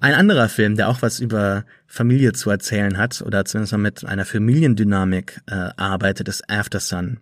Ein 0.00 0.14
anderer 0.14 0.48
Film, 0.48 0.76
der 0.76 0.88
auch 0.88 1.02
was 1.02 1.20
über 1.20 1.64
Familie 1.86 2.32
zu 2.32 2.50
erzählen 2.50 2.96
hat 2.96 3.20
oder 3.22 3.44
zumindest 3.44 3.72
mal 3.72 3.78
mit 3.78 4.04
einer 4.04 4.24
Familiendynamik 4.24 5.40
äh, 5.46 5.70
arbeitet, 5.76 6.28
ist 6.28 6.48
After 6.48 6.80
Sun. 6.80 7.18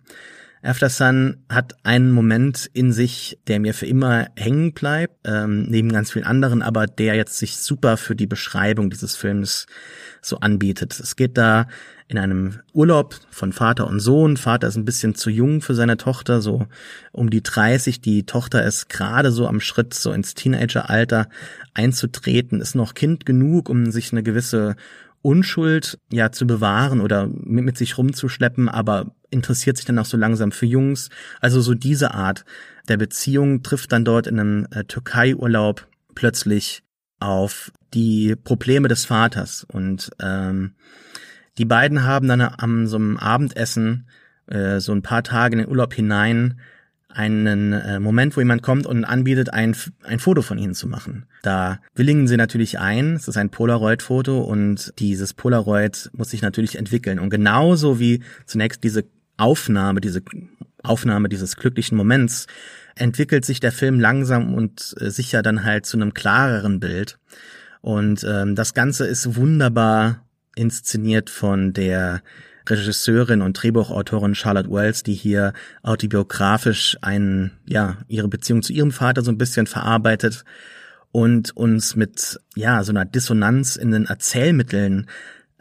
After 0.65 0.89
Sun 0.89 1.39
hat 1.49 1.75
einen 1.83 2.13
Moment 2.13 2.71
in 2.73 2.93
sich, 2.93 3.37
der 3.49 3.59
mir 3.59 3.75
für 3.75 3.87
immer 3.87 4.29
hängen 4.37 4.73
bleibt, 4.73 5.17
ähm, 5.25 5.65
neben 5.65 5.91
ganz 5.91 6.13
vielen 6.13 6.25
anderen, 6.25 6.63
aber 6.63 6.87
der 6.87 7.17
jetzt 7.17 7.37
sich 7.37 7.57
super 7.57 7.97
für 7.97 8.15
die 8.15 8.29
Beschreibung 8.29 8.89
dieses 8.89 9.17
Films 9.17 9.67
so 10.21 10.39
anbietet. 10.39 10.99
Es 11.01 11.17
geht 11.17 11.37
da 11.37 11.67
in 12.07 12.17
einem 12.17 12.61
Urlaub 12.73 13.17
von 13.31 13.53
Vater 13.53 13.89
und 13.89 13.99
Sohn. 13.99 14.37
Vater 14.37 14.69
ist 14.69 14.77
ein 14.77 14.85
bisschen 14.85 15.17
zu 15.17 15.31
jung 15.31 15.63
für 15.63 15.75
seine 15.75 15.97
Tochter, 15.97 16.41
so 16.41 16.67
um 17.11 17.29
die 17.29 17.43
30. 17.43 18.01
Die 18.01 18.25
Tochter 18.25 18.65
ist 18.65 18.89
gerade 18.89 19.33
so 19.33 19.49
am 19.49 19.59
Schritt, 19.59 19.95
so 19.95 20.13
ins 20.13 20.35
Teenageralter 20.35 21.29
einzutreten, 21.75 22.61
ist 22.61 22.77
noch 22.77 22.95
Kind 22.95 23.27
genug, 23.27 23.69
um 23.69 23.91
sich 23.91 24.13
eine 24.13 24.23
gewisse 24.23 24.77
Unschuld 25.23 25.99
ja 26.11 26.33
zu 26.33 26.47
bewahren 26.47 27.01
oder 27.01 27.29
mit, 27.29 27.65
mit 27.65 27.79
sich 27.79 27.97
rumzuschleppen, 27.97 28.69
aber 28.69 29.15
interessiert 29.31 29.77
sich 29.77 29.87
dann 29.87 29.99
auch 29.99 30.05
so 30.05 30.17
langsam 30.17 30.53
für 30.53 30.67
Jungs. 30.67 31.09
Also 31.41 31.61
so 31.61 31.75
diese 31.75 32.13
Art 32.13 32.45
der 32.89 32.97
Beziehung 32.97 33.63
trifft 33.63 33.93
dann 33.93 34.05
dort 34.05 34.27
in 34.27 34.39
einem 34.39 34.67
äh, 34.73 34.85
Türkei-Urlaub 34.85 35.87
plötzlich 36.15 36.83
auf 37.21 37.73
die 37.95 38.35
Probleme 38.37 38.89
des 38.89 39.05
Vaters 39.05 39.65
und 39.71 40.11
ähm, 40.21 40.75
die 41.59 41.65
beiden 41.65 42.05
haben 42.05 42.29
dann 42.29 42.41
am 42.41 42.87
so 42.87 42.97
einem 42.97 43.17
Abendessen 43.17 44.09
äh, 44.47 44.81
so 44.81 44.93
ein 44.93 45.03
paar 45.03 45.23
Tage 45.23 45.55
in 45.55 45.59
den 45.61 45.69
Urlaub 45.69 45.95
hinein 45.95 46.59
einen 47.15 47.73
äh, 47.73 48.01
Moment, 48.01 48.37
wo 48.37 48.41
jemand 48.41 48.63
kommt 48.63 48.87
und 48.87 49.05
anbietet, 49.05 49.53
ein, 49.53 49.77
ein 50.05 50.19
Foto 50.19 50.43
von 50.43 50.59
ihnen 50.59 50.75
zu 50.75 50.89
machen. 50.89 51.27
Da 51.43 51.81
willigen 51.95 52.27
sie 52.29 52.37
natürlich 52.37 52.79
ein, 52.79 53.15
es 53.15 53.29
ist 53.29 53.37
ein 53.37 53.51
Polaroid-Foto 53.51 54.41
und 54.41 54.93
dieses 54.99 55.35
Polaroid 55.35 56.11
muss 56.13 56.31
sich 56.31 56.43
natürlich 56.43 56.77
entwickeln. 56.77 57.19
Und 57.19 57.31
genauso 57.31 57.99
wie 57.99 58.23
zunächst 58.47 58.85
diese 58.85 59.05
Aufnahme, 59.37 60.01
diese 60.01 60.23
Aufnahme 60.83 61.29
dieses 61.29 61.57
glücklichen 61.57 61.97
Moments, 61.97 62.47
entwickelt 62.95 63.45
sich 63.45 63.61
der 63.61 63.73
Film 63.73 64.01
langsam 64.01 64.55
und 64.55 64.95
äh, 64.99 65.11
sicher 65.11 65.43
dann 65.43 65.65
halt 65.65 65.87
zu 65.87 65.97
einem 65.97 66.15
klareren 66.15 66.81
Bild. 66.81 67.19
Und 67.81 68.25
ähm, 68.29 68.55
das 68.55 68.75
Ganze 68.75 69.07
ist 69.07 69.37
wunderbar 69.37 70.25
inszeniert 70.55 71.31
von 71.31 71.73
der 71.73 72.23
Regisseurin 72.69 73.43
und 73.43 73.55
Drehbuchautorin 73.55 74.35
Charlotte 74.35 74.71
Wells, 74.71 75.03
die 75.03 75.15
hier 75.15 75.53
autobiografisch 75.83 76.97
einen, 77.01 77.53
ja, 77.67 77.99
ihre 78.09 78.29
Beziehung 78.29 78.63
zu 78.63 78.73
ihrem 78.73 78.93
Vater 78.93 79.23
so 79.23 79.31
ein 79.31 79.39
bisschen 79.39 79.67
verarbeitet 79.67 80.45
und 81.11 81.57
uns 81.57 81.97
mit, 81.97 82.41
ja, 82.55 82.83
so 82.83 82.93
einer 82.93 83.05
Dissonanz 83.05 83.77
in 83.77 83.91
den 83.91 84.07
Erzählmitteln 84.07 85.09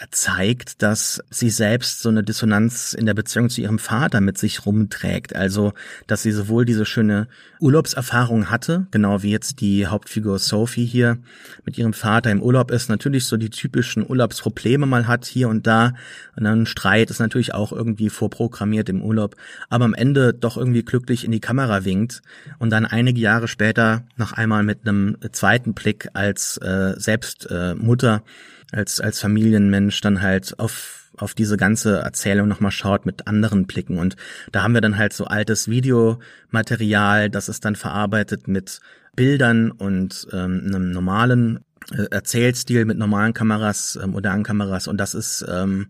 zeigt, 0.09 0.81
dass 0.81 1.21
sie 1.29 1.49
selbst 1.49 2.01
so 2.01 2.09
eine 2.09 2.23
Dissonanz 2.23 2.93
in 2.93 3.05
der 3.05 3.13
Beziehung 3.13 3.49
zu 3.49 3.61
ihrem 3.61 3.77
Vater 3.77 4.21
mit 4.21 4.37
sich 4.37 4.65
rumträgt. 4.65 5.35
Also, 5.35 5.73
dass 6.07 6.23
sie 6.23 6.31
sowohl 6.31 6.65
diese 6.65 6.85
schöne 6.85 7.27
Urlaubserfahrung 7.59 8.49
hatte, 8.49 8.87
genau 8.89 9.21
wie 9.21 9.31
jetzt 9.31 9.61
die 9.61 9.85
Hauptfigur 9.85 10.39
Sophie 10.39 10.85
hier 10.85 11.19
mit 11.65 11.77
ihrem 11.77 11.93
Vater 11.93 12.31
im 12.31 12.41
Urlaub 12.41 12.71
ist, 12.71 12.89
natürlich 12.89 13.25
so 13.25 13.37
die 13.37 13.51
typischen 13.51 14.09
Urlaubsprobleme 14.09 14.85
mal 14.85 15.07
hat 15.07 15.25
hier 15.25 15.49
und 15.49 15.67
da. 15.67 15.93
Und 16.35 16.45
dann 16.45 16.65
Streit 16.65 17.09
ist 17.11 17.19
natürlich 17.19 17.53
auch 17.53 17.71
irgendwie 17.71 18.09
vorprogrammiert 18.09 18.89
im 18.89 19.03
Urlaub, 19.03 19.35
aber 19.69 19.85
am 19.85 19.93
Ende 19.93 20.33
doch 20.33 20.57
irgendwie 20.57 20.83
glücklich 20.83 21.23
in 21.23 21.31
die 21.31 21.39
Kamera 21.39 21.85
winkt 21.85 22.21
und 22.57 22.71
dann 22.71 22.85
einige 22.85 23.19
Jahre 23.19 23.47
später 23.47 24.03
noch 24.15 24.33
einmal 24.33 24.63
mit 24.63 24.87
einem 24.87 25.17
zweiten 25.31 25.73
Blick 25.73 26.09
als 26.13 26.57
äh, 26.57 26.93
selbst 26.97 27.47
äh, 27.51 27.75
Mutter 27.75 28.23
als, 28.71 28.99
als 28.99 29.19
Familienmensch 29.19 30.01
dann 30.01 30.21
halt 30.21 30.57
auf 30.59 30.97
auf 31.17 31.33
diese 31.33 31.57
ganze 31.57 31.99
Erzählung 31.99 32.47
nochmal 32.47 32.71
schaut 32.71 33.05
mit 33.05 33.27
anderen 33.27 33.67
Blicken. 33.67 33.97
Und 33.97 34.15
da 34.51 34.63
haben 34.63 34.73
wir 34.73 34.81
dann 34.81 34.97
halt 34.97 35.13
so 35.13 35.25
altes 35.25 35.67
Videomaterial, 35.67 37.29
das 37.29 37.49
ist 37.49 37.65
dann 37.65 37.75
verarbeitet 37.75 38.47
mit 38.47 38.79
Bildern 39.15 39.71
und 39.71 40.27
ähm, 40.31 40.63
einem 40.65 40.91
normalen 40.91 41.59
äh, 41.91 42.05
Erzählstil 42.11 42.85
mit 42.85 42.97
normalen 42.97 43.33
Kameras, 43.33 43.97
äh, 43.97 44.07
modernen 44.07 44.43
Kameras. 44.43 44.87
Und 44.87 44.97
das 44.97 45.13
ist 45.13 45.45
ähm, 45.47 45.87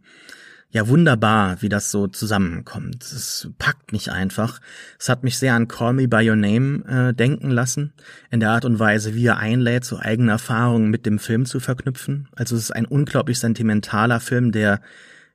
ja 0.72 0.88
wunderbar, 0.88 1.61
wie 1.61 1.69
das 1.69 1.91
so 1.91 2.07
zusammenkommt. 2.07 3.03
Es 3.03 3.49
packt 3.59 3.91
mich 3.91 4.11
einfach. 4.11 4.59
Es 4.97 5.09
hat 5.09 5.24
mich 5.24 5.38
sehr 5.38 5.53
an 5.53 5.67
Call 5.67 5.93
Me 5.93 6.07
by 6.07 6.30
Your 6.30 6.38
Name 6.38 6.86
äh, 6.86 7.13
denken 7.13 7.51
lassen, 7.51 7.93
in 8.32 8.39
der 8.39 8.51
Art 8.51 8.65
und 8.65 8.80
Weise, 8.80 9.13
wie 9.13 9.26
er 9.26 9.38
einlädt, 9.38 9.84
so 9.84 9.97
eigene 9.97 10.32
Erfahrungen 10.32 10.89
mit 10.89 11.05
dem 11.05 11.19
Film 11.19 11.45
zu 11.45 11.59
verknüpfen. 11.59 12.30
Also 12.36 12.55
es 12.55 12.63
ist 12.63 12.72
ein 12.72 12.86
unglaublich 12.86 13.39
sentimentaler 13.39 14.22
Film, 14.22 14.51
der 14.51 14.82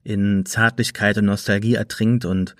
in 0.02 0.46
Zärtlichkeit 0.46 1.18
und 1.18 1.26
Nostalgie 1.26 1.74
ertrinkt 1.74 2.24
und 2.24 2.56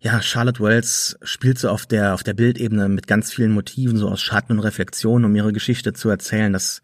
ja, 0.00 0.20
Charlotte 0.20 0.62
Wells 0.62 1.16
spielt 1.22 1.58
so 1.58 1.70
auf 1.70 1.86
der, 1.86 2.12
auf 2.12 2.22
der 2.22 2.34
Bildebene 2.34 2.90
mit 2.90 3.06
ganz 3.06 3.32
vielen 3.32 3.52
Motiven, 3.52 3.96
so 3.96 4.08
aus 4.10 4.20
Schatten 4.20 4.52
und 4.52 4.58
Reflexion, 4.60 5.24
um 5.24 5.34
ihre 5.34 5.54
Geschichte 5.54 5.94
zu 5.94 6.10
erzählen. 6.10 6.52
Das 6.52 6.82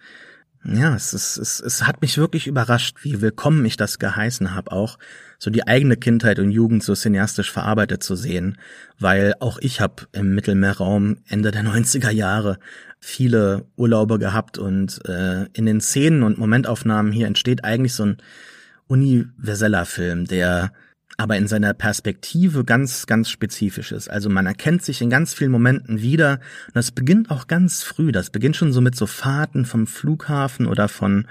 ja, 0.65 0.95
es, 0.95 1.15
ist, 1.15 1.39
es, 1.39 1.61
es 1.61 1.87
hat 1.87 2.03
mich 2.03 2.19
wirklich 2.19 2.47
überrascht, 2.47 2.99
wie 3.03 3.23
willkommen 3.23 3.65
ich 3.65 3.79
das 3.79 3.99
geheißen 3.99 4.55
habe, 4.55 4.73
auch 4.73 4.99
so 5.39 5.51
die 5.51 5.67
eigene 5.67 5.97
Kindheit 5.97 6.39
und 6.39 6.51
Jugend 6.51 6.83
so 6.83 6.95
cineastisch 6.95 7.51
verarbeitet 7.51 8.03
zu 8.03 8.15
sehen, 8.15 8.59
weil 8.99 9.35
auch 9.41 9.59
ich 9.61 9.81
habe 9.81 10.07
im 10.13 10.35
Mittelmeerraum 10.35 11.17
Ende 11.29 11.51
der 11.51 11.65
90er 11.65 12.11
Jahre 12.11 12.59
viele 12.99 13.65
Urlaube 13.77 14.19
gehabt 14.19 14.59
und 14.59 15.01
äh, 15.09 15.47
in 15.55 15.65
den 15.65 15.81
Szenen 15.81 16.23
und 16.23 16.37
Momentaufnahmen 16.37 17.11
hier 17.11 17.27
entsteht 17.27 17.65
eigentlich 17.65 17.95
so 17.95 18.05
ein 18.05 18.19
universeller 18.87 19.87
Film, 19.87 20.27
der 20.27 20.73
aber 21.21 21.37
in 21.37 21.49
seiner 21.49 21.75
Perspektive 21.75 22.64
ganz, 22.64 23.05
ganz 23.05 23.29
spezifisch 23.29 23.93
ist. 23.93 24.09
Also 24.09 24.31
man 24.31 24.47
erkennt 24.47 24.83
sich 24.83 25.03
in 25.03 25.11
ganz 25.11 25.35
vielen 25.35 25.51
Momenten 25.51 26.01
wieder. 26.01 26.41
Und 26.68 26.77
das 26.77 26.93
beginnt 26.93 27.31
auch 27.31 27.47
ganz 27.47 27.83
früh. 27.83 28.11
Das 28.11 28.31
beginnt 28.31 28.57
schon 28.57 28.73
so 28.73 28.81
mit 28.81 28.97
so 28.97 29.05
Fahrten 29.05 29.66
vom 29.66 29.87
Flughafen 29.87 30.66
oder 30.66 30.89
von 30.89 31.27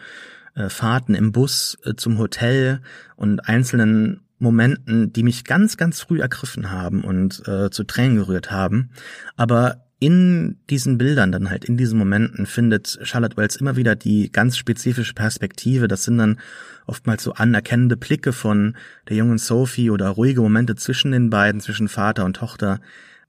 äh, 0.53 0.69
Fahrten 0.69 1.15
im 1.15 1.31
Bus 1.31 1.75
äh, 1.85 1.95
zum 1.95 2.19
Hotel 2.19 2.81
und 3.15 3.39
einzelnen 3.49 4.21
Momenten, 4.37 5.11
die 5.11 5.23
mich 5.23 5.43
ganz, 5.43 5.75
ganz 5.75 6.01
früh 6.01 6.21
ergriffen 6.21 6.69
haben 6.69 7.03
und 7.03 7.41
äh, 7.47 7.71
zu 7.71 7.83
Tränen 7.83 8.17
gerührt 8.17 8.51
haben. 8.51 8.91
Aber 9.37 9.87
in 9.99 10.57
diesen 10.69 10.97
Bildern 10.97 11.33
dann 11.33 11.49
halt, 11.49 11.65
in 11.65 11.75
diesen 11.75 11.99
Momenten 11.99 12.45
findet 12.45 12.99
Charlotte 13.03 13.35
Wells 13.35 13.57
immer 13.57 13.75
wieder 13.75 13.97
die 13.97 14.31
ganz 14.31 14.57
spezifische 14.57 15.13
Perspektive. 15.13 15.89
Das 15.89 16.05
sind 16.05 16.17
dann 16.17 16.39
oftmals 16.87 17.23
so 17.23 17.33
anerkennende 17.33 17.97
Blicke 17.97 18.31
von 18.31 18.77
der 19.09 19.17
jungen 19.17 19.37
Sophie 19.37 19.89
oder 19.89 20.07
ruhige 20.09 20.41
Momente 20.41 20.75
zwischen 20.75 21.11
den 21.11 21.29
beiden, 21.29 21.59
zwischen 21.59 21.89
Vater 21.89 22.23
und 22.23 22.37
Tochter, 22.37 22.79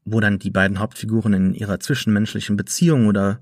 wo 0.05 0.21
dann 0.21 0.39
die 0.39 0.51
beiden 0.51 0.79
Hauptfiguren 0.79 1.33
in 1.33 1.55
ihrer 1.55 1.81
zwischenmenschlichen 1.81 2.57
Beziehung 2.57 3.07
oder 3.07 3.41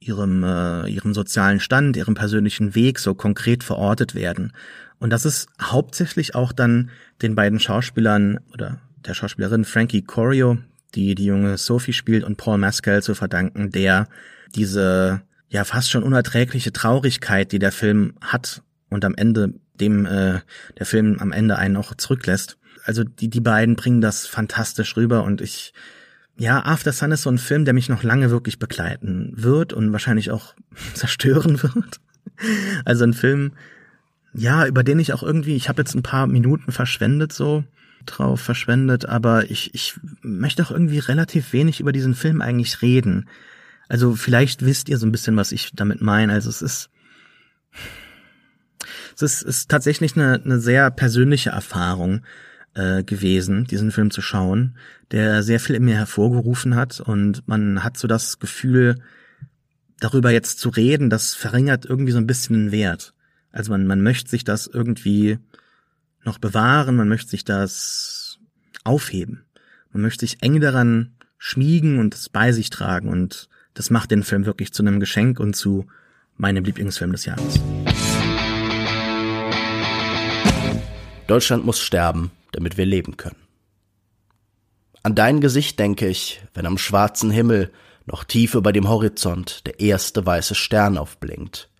ihrem, 0.00 0.42
äh, 0.42 0.88
ihrem 0.88 1.14
sozialen 1.14 1.60
Stand, 1.60 1.96
ihrem 1.96 2.14
persönlichen 2.14 2.74
Weg 2.74 2.98
so 2.98 3.14
konkret 3.14 3.62
verortet 3.62 4.16
werden. 4.16 4.52
Und 4.98 5.10
das 5.10 5.24
ist 5.24 5.48
hauptsächlich 5.60 6.34
auch 6.34 6.52
dann 6.52 6.90
den 7.22 7.36
beiden 7.36 7.60
Schauspielern 7.60 8.40
oder 8.52 8.80
der 9.06 9.14
Schauspielerin 9.14 9.64
Frankie 9.64 10.02
Corio, 10.02 10.58
die 10.94 11.14
die 11.14 11.26
junge 11.26 11.58
Sophie 11.58 11.92
spielt, 11.92 12.24
und 12.24 12.36
Paul 12.36 12.58
Mescal 12.58 13.02
zu 13.02 13.14
verdanken, 13.14 13.70
der 13.70 14.08
diese 14.54 15.22
ja 15.48 15.64
fast 15.64 15.90
schon 15.90 16.02
unerträgliche 16.02 16.72
Traurigkeit, 16.72 17.52
die 17.52 17.58
der 17.58 17.72
Film 17.72 18.14
hat 18.20 18.62
und 18.88 19.04
am 19.04 19.14
Ende 19.14 19.54
dem 19.74 20.06
äh, 20.06 20.40
der 20.78 20.86
Film 20.86 21.18
am 21.20 21.32
Ende 21.32 21.56
einen 21.56 21.76
auch 21.76 21.94
zurücklässt. 21.94 22.58
Also 22.84 23.04
die 23.04 23.28
die 23.28 23.40
beiden 23.40 23.76
bringen 23.76 24.00
das 24.00 24.26
fantastisch 24.26 24.96
rüber 24.96 25.24
und 25.24 25.40
ich 25.40 25.72
ja, 26.38 26.64
After 26.64 26.92
Sun 26.92 27.12
ist 27.12 27.22
so 27.22 27.30
ein 27.30 27.38
Film, 27.38 27.64
der 27.64 27.74
mich 27.74 27.88
noch 27.88 28.02
lange 28.02 28.30
wirklich 28.30 28.58
begleiten 28.58 29.32
wird 29.34 29.72
und 29.72 29.92
wahrscheinlich 29.92 30.30
auch 30.30 30.54
zerstören 30.94 31.62
wird. 31.62 32.00
Also 32.84 33.04
ein 33.04 33.14
Film, 33.14 33.52
ja, 34.34 34.66
über 34.66 34.84
den 34.84 34.98
ich 34.98 35.14
auch 35.14 35.22
irgendwie, 35.22 35.56
ich 35.56 35.68
habe 35.68 35.80
jetzt 35.80 35.94
ein 35.94 36.02
paar 36.02 36.26
Minuten 36.26 36.72
verschwendet 36.72 37.32
so, 37.32 37.64
drauf 38.06 38.40
verschwendet, 38.40 39.06
aber 39.06 39.50
ich, 39.50 39.74
ich 39.74 39.94
möchte 40.22 40.62
auch 40.62 40.70
irgendwie 40.70 40.98
relativ 40.98 41.52
wenig 41.52 41.80
über 41.80 41.92
diesen 41.92 42.14
Film 42.14 42.40
eigentlich 42.40 42.82
reden. 42.82 43.28
Also 43.88 44.14
vielleicht 44.14 44.64
wisst 44.64 44.88
ihr 44.88 44.98
so 44.98 45.06
ein 45.06 45.12
bisschen, 45.12 45.36
was 45.36 45.52
ich 45.52 45.72
damit 45.74 46.00
meine. 46.00 46.32
Also 46.32 46.48
es 46.48 46.62
ist, 46.62 46.90
es 49.14 49.22
ist, 49.22 49.42
ist 49.42 49.70
tatsächlich 49.70 50.16
eine, 50.16 50.40
eine 50.44 50.58
sehr 50.58 50.90
persönliche 50.90 51.50
Erfahrung 51.50 52.22
äh, 52.74 53.02
gewesen, 53.02 53.64
diesen 53.64 53.90
Film 53.90 54.10
zu 54.10 54.22
schauen, 54.22 54.76
der 55.10 55.42
sehr 55.42 55.60
viel 55.60 55.76
in 55.76 55.84
mir 55.84 55.96
hervorgerufen 55.96 56.74
hat 56.74 57.00
und 57.00 57.46
man 57.46 57.82
hat 57.82 57.96
so 57.96 58.08
das 58.08 58.38
Gefühl, 58.38 58.96
darüber 60.00 60.30
jetzt 60.30 60.58
zu 60.58 60.68
reden, 60.68 61.10
das 61.10 61.34
verringert 61.34 61.86
irgendwie 61.86 62.12
so 62.12 62.18
ein 62.18 62.26
bisschen 62.26 62.56
den 62.56 62.72
Wert. 62.72 63.14
Also 63.50 63.72
man, 63.72 63.86
man 63.86 64.02
möchte 64.02 64.30
sich 64.30 64.44
das 64.44 64.66
irgendwie 64.66 65.38
noch 66.26 66.38
bewahren, 66.38 66.96
man 66.96 67.08
möchte 67.08 67.30
sich 67.30 67.44
das 67.44 68.38
aufheben. 68.84 69.44
Man 69.92 70.02
möchte 70.02 70.26
sich 70.26 70.42
eng 70.42 70.60
daran 70.60 71.14
schmiegen 71.38 71.98
und 71.98 72.14
es 72.14 72.28
bei 72.28 72.52
sich 72.52 72.70
tragen 72.70 73.08
und 73.08 73.48
das 73.74 73.90
macht 73.90 74.10
den 74.10 74.22
Film 74.22 74.46
wirklich 74.46 74.72
zu 74.72 74.82
einem 74.82 75.00
Geschenk 75.00 75.38
und 75.38 75.54
zu 75.54 75.86
meinem 76.36 76.64
Lieblingsfilm 76.64 77.12
des 77.12 77.24
Jahres. 77.24 77.60
Deutschland 81.26 81.64
muss 81.64 81.80
sterben, 81.80 82.30
damit 82.52 82.76
wir 82.76 82.86
leben 82.86 83.16
können. 83.16 83.36
An 85.02 85.14
dein 85.14 85.40
Gesicht 85.40 85.78
denke 85.78 86.08
ich, 86.08 86.42
wenn 86.54 86.66
am 86.66 86.78
schwarzen 86.78 87.30
Himmel 87.30 87.70
noch 88.06 88.24
tief 88.24 88.54
über 88.54 88.72
dem 88.72 88.88
Horizont 88.88 89.66
der 89.66 89.80
erste 89.80 90.24
weiße 90.24 90.54
Stern 90.54 90.98
aufblinkt. 90.98 91.70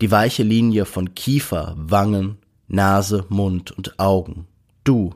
Die 0.00 0.10
weiche 0.10 0.42
Linie 0.42 0.84
von 0.84 1.14
Kiefer, 1.14 1.74
Wangen, 1.76 2.38
Nase, 2.70 3.26
Mund 3.28 3.72
und 3.72 3.98
Augen. 3.98 4.46
Du, 4.84 5.12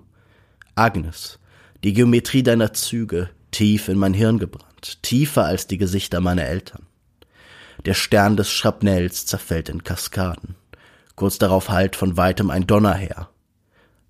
Agnes, 0.75 1.39
die 1.85 1.93
Geometrie 1.93 2.43
deiner 2.43 2.73
Züge, 2.73 3.31
tief 3.53 3.89
in 3.89 3.97
mein 3.97 4.13
Hirn 4.13 4.41
gebrannt, 4.41 5.03
tiefer 5.03 5.45
als 5.45 5.69
die 5.69 5.79
Gesichter 5.79 6.21
meiner 6.21 6.45
Eltern. 6.45 6.87
Der 7.85 7.95
Stern 7.95 8.37
des 8.37 8.51
Schrapnells 8.51 9.27
zerfällt 9.27 9.69
in 9.69 9.85
Kaskaden. 9.85 10.57
Kurz 11.15 11.39
darauf 11.39 11.69
hallt 11.69 11.95
von 11.95 12.17
weitem 12.17 12.51
ein 12.51 12.67
Donner 12.67 12.95
her. 12.95 13.29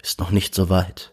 Ist 0.03 0.21
noch 0.21 0.31
nicht 0.31 0.55
so 0.55 0.71
weit. 0.71 1.13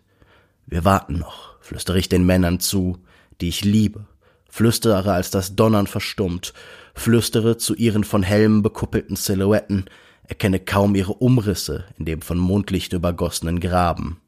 Wir 0.65 0.85
warten 0.85 1.19
noch, 1.19 1.59
flüstere 1.59 1.99
ich 1.99 2.07
den 2.07 2.25
Männern 2.25 2.61
zu, 2.61 2.97
die 3.41 3.49
ich 3.49 3.65
liebe, 3.65 4.05
flüstere, 4.49 5.11
als 5.11 5.31
das 5.31 5.57
Donnern 5.57 5.87
verstummt, 5.87 6.53
flüstere 6.93 7.57
zu 7.57 7.75
ihren 7.75 8.05
von 8.05 8.23
Helmen 8.23 8.61
bekuppelten 8.61 9.17
Silhouetten, 9.17 9.89
erkenne 10.27 10.59
kaum 10.59 10.95
ihre 10.95 11.13
Umrisse 11.13 11.85
in 11.97 12.05
dem 12.05 12.21
von 12.21 12.37
Mondlicht 12.37 12.93
übergossenen 12.93 13.59
Graben. 13.59 14.21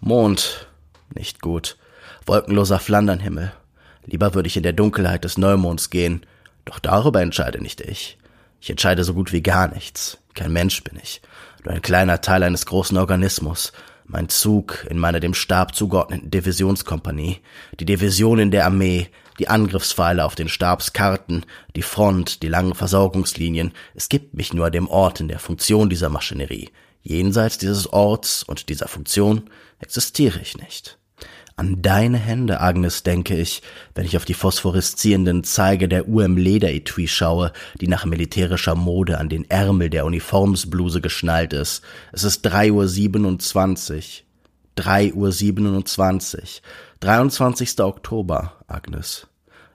Mond, 0.00 0.68
nicht 1.14 1.40
gut, 1.40 1.76
wolkenloser 2.26 2.78
Flandernhimmel. 2.78 3.52
Lieber 4.06 4.34
würde 4.34 4.46
ich 4.46 4.56
in 4.56 4.62
der 4.62 4.72
Dunkelheit 4.72 5.24
des 5.24 5.38
Neumonds 5.38 5.90
gehen, 5.90 6.24
doch 6.64 6.78
darüber 6.78 7.22
entscheide 7.22 7.62
nicht 7.62 7.80
ich. 7.80 8.18
Ich 8.60 8.70
entscheide 8.70 9.04
so 9.04 9.14
gut 9.14 9.32
wie 9.32 9.42
gar 9.42 9.68
nichts. 9.68 10.18
Kein 10.34 10.52
Mensch 10.52 10.82
bin 10.84 10.98
ich, 11.02 11.22
nur 11.64 11.74
ein 11.74 11.82
kleiner 11.82 12.20
Teil 12.20 12.42
eines 12.42 12.66
großen 12.66 12.96
Organismus. 12.96 13.72
Mein 14.04 14.28
Zug 14.28 14.86
in 14.90 14.98
meiner 14.98 15.20
dem 15.20 15.34
Stab 15.34 15.74
zugeordneten 15.74 16.30
Divisionskompanie, 16.30 17.38
die 17.78 17.84
Division 17.84 18.38
in 18.38 18.50
der 18.50 18.66
Armee, 18.66 19.08
die 19.38 19.48
Angriffspfeile 19.48 20.24
auf 20.24 20.34
den 20.34 20.48
Stabskarten, 20.48 21.46
die 21.76 21.82
Front, 21.82 22.42
die 22.42 22.48
langen 22.48 22.74
Versorgungslinien. 22.74 23.72
Es 23.94 24.08
gibt 24.08 24.34
mich 24.34 24.52
nur 24.52 24.70
dem 24.70 24.88
Ort 24.88 25.20
in 25.20 25.28
der 25.28 25.38
Funktion 25.38 25.88
dieser 25.88 26.08
Maschinerie. 26.08 26.70
Jenseits 27.02 27.56
dieses 27.58 27.92
Orts 27.92 28.42
und 28.42 28.68
dieser 28.68 28.88
Funktion 28.88 29.48
existiere 29.78 30.40
ich 30.40 30.58
nicht. 30.58 30.98
An 31.56 31.82
deine 31.82 32.16
Hände, 32.16 32.60
Agnes, 32.60 33.02
denke 33.02 33.36
ich, 33.36 33.60
wenn 33.94 34.06
ich 34.06 34.16
auf 34.16 34.24
die 34.24 34.34
phosphoreszierenden 34.34 35.44
Zeige 35.44 35.88
der 35.88 36.08
UM 36.08 36.38
Lederetui 36.38 37.06
schaue, 37.06 37.52
die 37.80 37.88
nach 37.88 38.06
militärischer 38.06 38.74
Mode 38.74 39.18
an 39.18 39.28
den 39.28 39.48
Ärmel 39.50 39.90
der 39.90 40.06
Uniformsbluse 40.06 41.02
geschnallt 41.02 41.52
ist. 41.52 41.82
Es 42.12 42.24
ist 42.24 42.42
drei 42.42 42.72
Uhr. 42.72 42.88
siebenundzwanzig. 42.88 44.24
Drei 44.74 45.12
Uhr. 45.12 45.32
siebenundzwanzig. 45.32 46.62
23. 47.00 47.80
Oktober, 47.80 48.54
Agnes. 48.70 49.26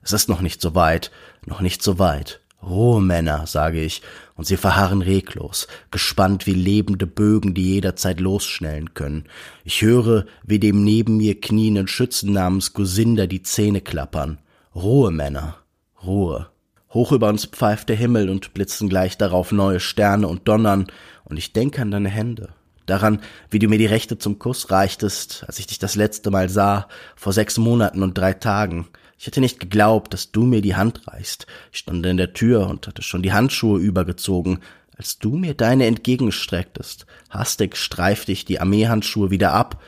Es 0.02 0.14
ist 0.14 0.30
noch 0.30 0.42
nicht 0.42 0.62
so 0.62 0.76
weit, 0.76 1.12
noch 1.46 1.62
nicht 1.62 1.82
so 1.82 2.00
weit. 2.00 2.42
Rohe 2.62 3.02
Männer, 3.02 3.46
sage 3.46 3.82
ich, 3.82 4.02
und 4.36 4.46
sie 4.46 4.58
verharren 4.58 5.02
reglos, 5.02 5.68
gespannt 5.92 6.48
wie 6.48 6.54
lebende 6.54 7.06
Bögen, 7.06 7.54
die 7.54 7.74
jederzeit 7.74 8.20
losschnellen 8.20 8.94
können. 8.94 9.26
Ich 9.64 9.82
höre, 9.82 10.26
wie 10.44 10.60
dem 10.60 10.84
neben 10.84 11.18
mir 11.18 11.40
knienden 11.40 11.88
Schützen 11.88 12.34
namens 12.34 12.74
Gusinda 12.74 13.28
die 13.28 13.44
Zähne 13.44 13.82
klappern. 13.82 14.40
Rohe 14.74 15.12
Männer, 15.12 15.58
Ruhe. 16.04 16.48
Hoch 16.90 17.12
über 17.12 17.30
uns 17.30 17.46
pfeift 17.46 17.90
der 17.90 17.98
Himmel 17.98 18.30
und 18.30 18.54
blitzen 18.54 18.90
gleich 18.90 19.18
darauf 19.18 19.52
neue 19.52 19.80
Sterne 19.80 20.28
und 20.28 20.48
Donnern, 20.48 20.88
und 21.24 21.38
ich 21.38 21.54
denke 21.54 21.82
an 21.82 21.92
deine 21.92 22.10
Hände, 22.10 22.50
daran, 22.86 23.22
wie 23.50 23.60
du 23.60 23.68
mir 23.68 23.78
die 23.78 23.86
Rechte 23.86 24.18
zum 24.18 24.40
Kuss 24.40 24.72
reichtest, 24.72 25.44
als 25.48 25.60
ich 25.60 25.68
dich 25.68 25.80
das 25.80 25.96
letzte 25.96 26.32
Mal 26.32 26.50
sah, 26.50 26.88
vor 27.16 27.34
sechs 27.34 27.58
Monaten 27.58 28.04
und 28.04 28.18
drei 28.18 28.34
Tagen, 28.34 28.88
Ich 29.18 29.28
hätte 29.28 29.42
nicht 29.42 29.60
geglaubt, 29.60 30.14
dass 30.14 30.32
du 30.32 30.44
mir 30.44 30.62
die 30.62 30.76
Hand 30.76 31.08
reichst. 31.08 31.48
Ich 31.72 31.80
stand 31.80 32.06
in 32.06 32.18
der 32.18 32.34
Tür 32.34 32.68
und 32.68 32.86
hatte 32.88 33.02
schon 33.02 33.24
die 33.24 33.34
Handschuhe 33.34 33.80
übergezogen, 33.80 34.60
als 34.98 35.20
du 35.20 35.36
mir 35.36 35.54
deine 35.54 35.86
entgegenstrecktest. 35.86 37.06
Hastig 37.30 37.78
streifte 37.78 38.32
ich 38.32 38.46
die 38.46 38.60
Armeehandschuhe 38.60 39.32
wieder 39.32 39.54
ab. 39.54 39.82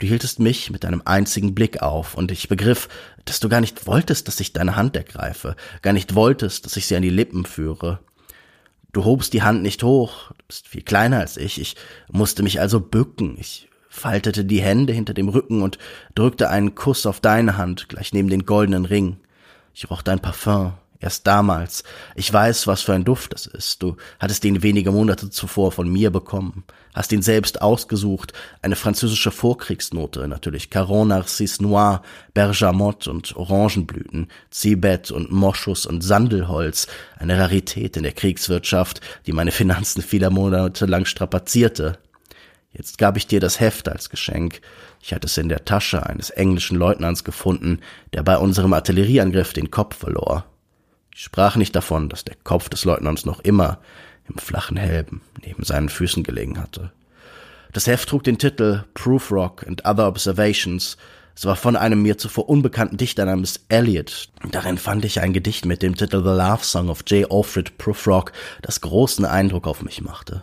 Du 0.00 0.06
hieltest 0.06 0.38
mich 0.38 0.70
mit 0.70 0.84
einem 0.84 1.02
einzigen 1.04 1.54
Blick 1.54 1.82
auf, 1.82 2.14
und 2.14 2.30
ich 2.30 2.48
begriff, 2.48 2.88
dass 3.24 3.40
du 3.40 3.48
gar 3.48 3.60
nicht 3.60 3.86
wolltest, 3.86 4.28
dass 4.28 4.40
ich 4.40 4.52
deine 4.52 4.76
Hand 4.76 4.96
ergreife, 4.96 5.56
gar 5.82 5.92
nicht 5.92 6.14
wolltest, 6.14 6.66
dass 6.66 6.76
ich 6.76 6.86
sie 6.86 6.96
an 6.96 7.02
die 7.02 7.10
Lippen 7.10 7.46
führe. 7.46 8.00
Du 8.94 9.04
hobst 9.04 9.32
die 9.32 9.42
Hand 9.42 9.62
nicht 9.62 9.82
hoch, 9.82 10.30
du 10.30 10.44
bist 10.46 10.68
viel 10.68 10.82
kleiner 10.82 11.18
als 11.18 11.36
ich, 11.36 11.60
ich 11.60 11.74
musste 12.12 12.44
mich 12.44 12.60
also 12.60 12.78
bücken, 12.78 13.36
ich 13.40 13.68
faltete 13.88 14.44
die 14.44 14.62
Hände 14.62 14.92
hinter 14.92 15.14
dem 15.14 15.28
Rücken 15.28 15.62
und 15.62 15.78
drückte 16.14 16.48
einen 16.48 16.76
Kuss 16.76 17.04
auf 17.04 17.18
deine 17.18 17.56
Hand, 17.56 17.88
gleich 17.88 18.12
neben 18.12 18.30
den 18.30 18.46
goldenen 18.46 18.84
Ring. 18.84 19.16
Ich 19.74 19.90
roch 19.90 20.02
dein 20.02 20.20
Parfum, 20.20 20.74
erst 21.04 21.26
damals. 21.26 21.84
Ich 22.14 22.32
weiß, 22.32 22.66
was 22.66 22.82
für 22.82 22.94
ein 22.94 23.04
Duft 23.04 23.34
das 23.34 23.46
ist. 23.46 23.82
Du 23.82 23.96
hattest 24.18 24.44
ihn 24.44 24.62
wenige 24.62 24.90
Monate 24.90 25.30
zuvor 25.30 25.70
von 25.70 25.88
mir 25.88 26.10
bekommen, 26.10 26.64
hast 26.94 27.12
ihn 27.12 27.22
selbst 27.22 27.60
ausgesucht, 27.60 28.32
eine 28.62 28.74
französische 28.74 29.30
Vorkriegsnote, 29.30 30.26
natürlich 30.26 30.70
Caron 30.70 31.08
Narcisse 31.08 31.62
Noir, 31.62 32.02
Bergamotte 32.32 33.10
und 33.10 33.36
Orangenblüten, 33.36 34.28
Zibet 34.50 35.10
und 35.10 35.30
Moschus 35.30 35.84
und 35.84 36.00
Sandelholz, 36.00 36.86
eine 37.18 37.38
Rarität 37.38 37.96
in 37.96 38.02
der 38.02 38.12
Kriegswirtschaft, 38.12 39.00
die 39.26 39.32
meine 39.32 39.52
Finanzen 39.52 40.02
vieler 40.02 40.30
Monate 40.30 40.86
lang 40.86 41.04
strapazierte. 41.04 41.98
Jetzt 42.72 42.98
gab 42.98 43.16
ich 43.16 43.26
dir 43.26 43.38
das 43.38 43.60
Heft 43.60 43.88
als 43.88 44.08
Geschenk. 44.10 44.60
Ich 45.00 45.12
hatte 45.12 45.26
es 45.26 45.36
in 45.36 45.48
der 45.48 45.64
Tasche 45.64 46.06
eines 46.06 46.30
englischen 46.30 46.76
Leutnants 46.76 47.22
gefunden, 47.22 47.80
der 48.14 48.22
bei 48.22 48.38
unserem 48.38 48.72
Artillerieangriff 48.72 49.52
den 49.52 49.70
Kopf 49.70 49.98
verlor. 49.98 50.46
Ich 51.16 51.22
sprach 51.22 51.54
nicht 51.54 51.76
davon, 51.76 52.08
dass 52.08 52.24
der 52.24 52.34
Kopf 52.42 52.68
des 52.68 52.84
Leutnants 52.84 53.24
noch 53.24 53.38
immer 53.38 53.78
im 54.28 54.36
flachen 54.36 54.76
Helm 54.76 55.20
neben 55.46 55.62
seinen 55.62 55.88
Füßen 55.88 56.24
gelegen 56.24 56.58
hatte. 56.58 56.90
Das 57.72 57.86
Heft 57.86 58.08
trug 58.08 58.24
den 58.24 58.36
Titel 58.36 58.82
Proof 58.94 59.30
Rock 59.30 59.64
and 59.64 59.84
Other 59.84 60.08
Observations. 60.08 60.96
Es 61.36 61.44
war 61.44 61.54
von 61.54 61.76
einem 61.76 62.02
mir 62.02 62.18
zuvor 62.18 62.48
unbekannten 62.48 62.96
Dichter 62.96 63.26
namens 63.26 63.60
Eliot. 63.68 64.28
Darin 64.50 64.76
fand 64.76 65.04
ich 65.04 65.20
ein 65.20 65.32
Gedicht 65.32 65.66
mit 65.66 65.82
dem 65.82 65.94
Titel 65.94 66.18
The 66.18 66.30
Love 66.30 66.64
Song 66.64 66.88
of 66.88 67.04
J. 67.06 67.30
Alfred 67.30 67.78
Prufrock, 67.78 68.32
das 68.62 68.80
großen 68.80 69.24
Eindruck 69.24 69.68
auf 69.68 69.82
mich 69.82 70.02
machte. 70.02 70.42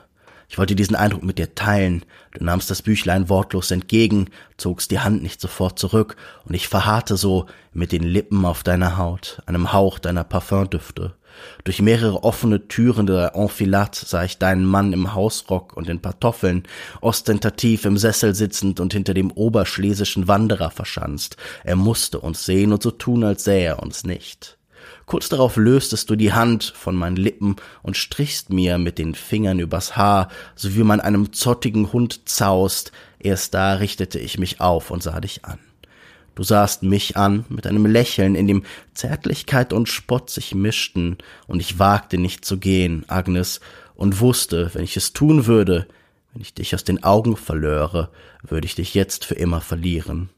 Ich 0.52 0.58
wollte 0.58 0.76
diesen 0.76 0.98
Eindruck 0.98 1.24
mit 1.24 1.38
dir 1.38 1.56
teilen. 1.56 2.04
Du 2.34 2.44
nahmst 2.44 2.70
das 2.70 2.82
Büchlein 2.82 3.30
wortlos 3.30 3.72
entgegen, 3.72 4.28
zogst 4.58 4.92
die 4.92 5.00
Hand 5.00 5.24
nicht 5.24 5.40
sofort 5.40 5.80
zurück, 5.80 6.18
und 6.44 6.54
ich 6.54 6.68
verharrte 6.68 7.16
so 7.16 7.46
mit 7.72 7.94
den 7.94 8.04
Lippen 8.04 8.44
auf 8.44 8.62
deiner 8.62 8.98
Haut, 8.98 9.42
einem 9.46 9.72
Hauch 9.72 9.98
deiner 9.98 10.26
Parfümdüfte. 10.26 11.16
Durch 11.64 11.82
mehrere 11.82 12.26
offene 12.26 12.68
Türen 12.68 13.08
der 13.08 13.34
Enfilade 13.34 13.98
sah 14.06 14.26
ich 14.26 14.40
deinen 14.40 14.66
Mann 14.66 14.92
im 14.92 15.14
Hausrock 15.14 15.78
und 15.78 15.88
in 15.88 16.02
Pantoffeln, 16.02 16.64
ostentativ 17.00 17.86
im 17.86 17.98
Sessel 17.98 18.36
sitzend 18.36 18.82
und 18.82 18.92
hinter 18.92 19.14
dem 19.14 19.32
oberschlesischen 19.32 20.28
Wanderer 20.28 20.70
verschanzt. 20.70 21.38
Er 21.64 21.78
musste 21.78 22.20
uns 22.20 22.44
sehen 22.44 22.74
und 22.74 22.84
so 22.84 22.92
tun, 22.92 23.24
als 23.24 23.46
sähe 23.46 23.68
er 23.68 23.82
uns 23.82 24.04
nicht. 24.04 24.58
Kurz 25.12 25.28
darauf 25.28 25.58
löstest 25.58 26.10
du 26.10 26.16
die 26.16 26.32
Hand 26.32 26.72
von 26.74 26.96
meinen 26.96 27.18
Lippen 27.18 27.58
und 27.84 27.98
strichst 27.98 28.50
mir 28.50 28.78
mit 28.78 28.98
den 28.98 29.14
Fingern 29.14 29.60
übers 29.60 29.98
Haar, 29.98 30.30
so 30.56 30.74
wie 30.78 30.84
man 30.84 31.02
einem 31.02 31.34
zottigen 31.34 31.92
Hund 31.92 32.30
zaust. 32.30 32.94
Erst 33.20 33.54
da 33.54 33.74
richtete 33.74 34.20
ich 34.20 34.38
mich 34.38 34.62
auf 34.62 34.90
und 34.90 35.04
sah 35.04 35.20
dich 35.20 35.44
an. 35.44 35.60
Du 36.34 36.44
sahst 36.44 36.84
mich 36.84 37.18
an 37.18 37.44
mit 37.50 37.68
einem 37.68 37.86
Lächeln, 37.86 38.36
in 38.36 38.48
dem 38.48 38.64
Zärtlichkeit 38.94 39.74
und 39.74 39.90
Spott 39.90 40.30
sich 40.30 40.56
mischten, 40.56 41.18
und 41.46 41.60
ich 41.60 41.78
wagte 41.78 42.18
nicht 42.18 42.46
zu 42.46 42.58
gehen, 42.58 43.04
Agnes, 43.10 43.60
und 43.96 44.22
wusste, 44.22 44.72
wenn 44.74 44.86
ich 44.86 44.96
es 44.96 45.12
tun 45.12 45.46
würde, 45.46 45.88
wenn 46.32 46.42
ich 46.42 46.54
dich 46.54 46.74
aus 46.74 46.86
den 46.86 47.04
Augen 47.04 47.36
verlöre, 47.36 48.12
würde 48.44 48.66
ich 48.66 48.76
dich 48.76 48.94
jetzt 48.94 49.26
für 49.26 49.36
immer 49.36 49.60
verlieren. 49.60 50.30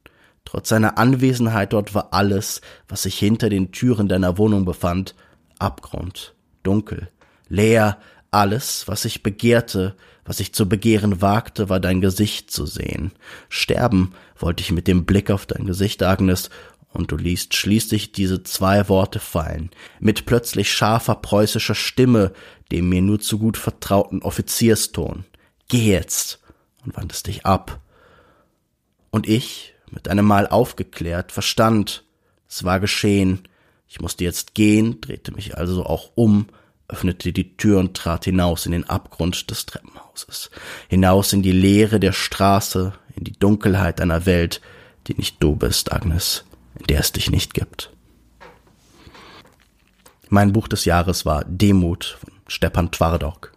Trotz 0.46 0.70
seiner 0.70 0.98
Anwesenheit 0.98 1.74
dort 1.74 1.96
war 1.96 2.10
alles, 2.14 2.62
was 2.88 3.04
sich 3.04 3.18
hinter 3.18 3.50
den 3.50 3.72
Türen 3.72 4.08
deiner 4.08 4.38
Wohnung 4.38 4.66
befand, 4.66 5.16
Abgrund, 5.60 6.34
dunkel, 6.64 7.10
leer, 7.48 7.98
alles, 8.32 8.88
was 8.88 9.06
ich 9.06 9.24
begehrte, 9.24 9.96
was 10.26 10.40
ich 10.40 10.54
zu 10.54 10.68
begehren 10.68 11.22
wagte, 11.22 11.70
war 11.70 11.80
dein 11.80 12.02
Gesicht 12.02 12.52
zu 12.52 12.66
sehen. 12.66 13.12
Sterben 13.50 14.14
wollte 14.38 14.62
ich 14.62 14.72
mit 14.72 14.88
dem 14.88 15.06
Blick 15.06 15.30
auf 15.30 15.46
dein 15.46 15.66
Gesicht, 15.66 16.02
Agnes, 16.04 16.50
und 16.90 17.12
du 17.12 17.18
liest 17.18 17.56
schließlich 17.56 18.12
diese 18.12 18.44
zwei 18.44 18.88
Worte 18.88 19.20
fallen, 19.20 19.72
mit 20.00 20.26
plötzlich 20.26 20.72
scharfer 20.72 21.16
preußischer 21.16 21.76
Stimme, 21.76 22.34
dem 22.72 22.90
mir 22.90 23.02
nur 23.02 23.20
zu 23.20 23.40
gut 23.40 23.58
vertrauten 23.58 24.22
Offizierston. 24.22 25.26
Geh 25.68 25.92
jetzt! 25.92 26.40
und 26.86 26.98
wandest 26.98 27.28
dich 27.28 27.46
ab. 27.46 27.80
Und 29.10 29.28
ich, 29.28 29.73
mit 29.94 30.08
einem 30.08 30.26
Mal 30.26 30.48
aufgeklärt, 30.48 31.32
verstand, 31.32 32.04
es 32.50 32.64
war 32.64 32.80
geschehen, 32.80 33.48
ich 33.88 34.02
musste 34.02 34.24
jetzt 34.24 34.56
gehen, 34.56 35.00
drehte 35.02 35.32
mich 35.32 35.58
also 35.58 35.86
auch 35.86 36.12
um, 36.16 36.48
öffnete 36.88 37.32
die 37.32 37.56
Tür 37.58 37.80
und 37.80 37.96
trat 37.96 38.26
hinaus 38.26 38.66
in 38.66 38.72
den 38.72 38.90
Abgrund 38.90 39.50
des 39.50 39.66
Treppenhauses, 39.66 40.50
hinaus 40.90 41.34
in 41.34 41.44
die 41.44 41.52
Leere 41.52 42.00
der 42.00 42.12
Straße, 42.12 42.94
in 43.16 43.24
die 43.24 43.38
Dunkelheit 43.38 44.02
einer 44.02 44.26
Welt, 44.26 44.62
die 45.08 45.16
nicht 45.16 45.38
du 45.42 45.56
bist, 45.56 45.92
Agnes, 45.92 46.44
in 46.80 46.88
der 46.88 47.00
es 47.00 47.12
dich 47.12 47.30
nicht 47.30 47.54
gibt. 47.54 47.92
Mein 50.30 50.54
Buch 50.54 50.68
des 50.68 50.86
Jahres 50.86 51.26
war 51.26 51.46
Demut 51.46 52.18
von 52.20 52.34
Stepan 52.48 52.92
Twardok. 52.92 53.53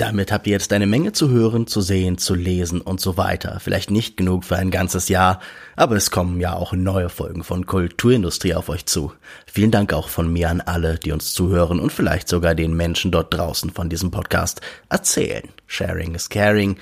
Damit 0.00 0.32
habt 0.32 0.46
ihr 0.46 0.54
jetzt 0.54 0.72
eine 0.72 0.86
Menge 0.86 1.12
zu 1.12 1.28
hören, 1.28 1.66
zu 1.66 1.82
sehen, 1.82 2.16
zu 2.16 2.34
lesen 2.34 2.80
und 2.80 3.02
so 3.02 3.18
weiter. 3.18 3.60
Vielleicht 3.60 3.90
nicht 3.90 4.16
genug 4.16 4.44
für 4.44 4.56
ein 4.56 4.70
ganzes 4.70 5.10
Jahr, 5.10 5.40
aber 5.76 5.94
es 5.94 6.10
kommen 6.10 6.40
ja 6.40 6.54
auch 6.54 6.72
neue 6.72 7.10
Folgen 7.10 7.44
von 7.44 7.66
Kulturindustrie 7.66 8.54
auf 8.54 8.70
euch 8.70 8.86
zu. 8.86 9.12
Vielen 9.44 9.70
Dank 9.70 9.92
auch 9.92 10.08
von 10.08 10.32
mir 10.32 10.48
an 10.48 10.62
alle, 10.62 10.98
die 10.98 11.12
uns 11.12 11.34
zuhören 11.34 11.78
und 11.78 11.92
vielleicht 11.92 12.30
sogar 12.30 12.54
den 12.54 12.72
Menschen 12.72 13.10
dort 13.10 13.34
draußen 13.34 13.72
von 13.72 13.90
diesem 13.90 14.10
Podcast 14.10 14.62
erzählen. 14.88 15.46
Sharing 15.66 16.14
is 16.14 16.30
caring. 16.30 16.78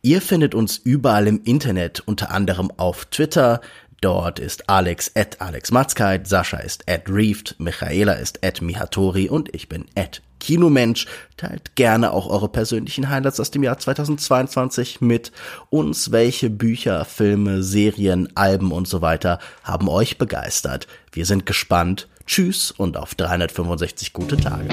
Ihr 0.00 0.22
findet 0.22 0.54
uns 0.54 0.78
überall 0.78 1.26
im 1.26 1.42
Internet, 1.44 2.02
unter 2.06 2.30
anderem 2.30 2.70
auf 2.78 3.04
Twitter, 3.04 3.60
Dort 4.00 4.38
ist 4.38 4.68
Alex 4.68 5.12
at 5.14 5.40
Alex 5.40 5.70
Matzkeit, 5.70 6.26
Sascha 6.26 6.58
ist 6.58 6.86
at 6.90 7.08
Reeft, 7.08 7.56
Michaela 7.58 8.12
ist 8.12 8.44
at 8.44 8.60
Mihatori 8.60 9.30
und 9.30 9.54
ich 9.54 9.70
bin 9.70 9.86
at 9.96 10.20
Kinomensch. 10.44 11.06
Teilt 11.38 11.74
gerne 11.74 12.12
auch 12.12 12.28
eure 12.28 12.48
persönlichen 12.48 13.08
Highlights 13.08 13.40
aus 13.40 13.50
dem 13.50 13.62
Jahr 13.62 13.78
2022 13.78 15.00
mit 15.00 15.32
uns. 15.70 16.12
Welche 16.12 16.50
Bücher, 16.50 17.06
Filme, 17.06 17.62
Serien, 17.62 18.28
Alben 18.36 18.70
und 18.70 18.86
so 18.86 19.00
weiter 19.00 19.38
haben 19.62 19.88
euch 19.88 20.18
begeistert? 20.18 20.86
Wir 21.12 21.24
sind 21.24 21.46
gespannt. 21.46 22.08
Tschüss 22.26 22.70
und 22.70 22.96
auf 22.96 23.14
365 23.14 24.12
gute 24.12 24.36
Tage. 24.36 24.68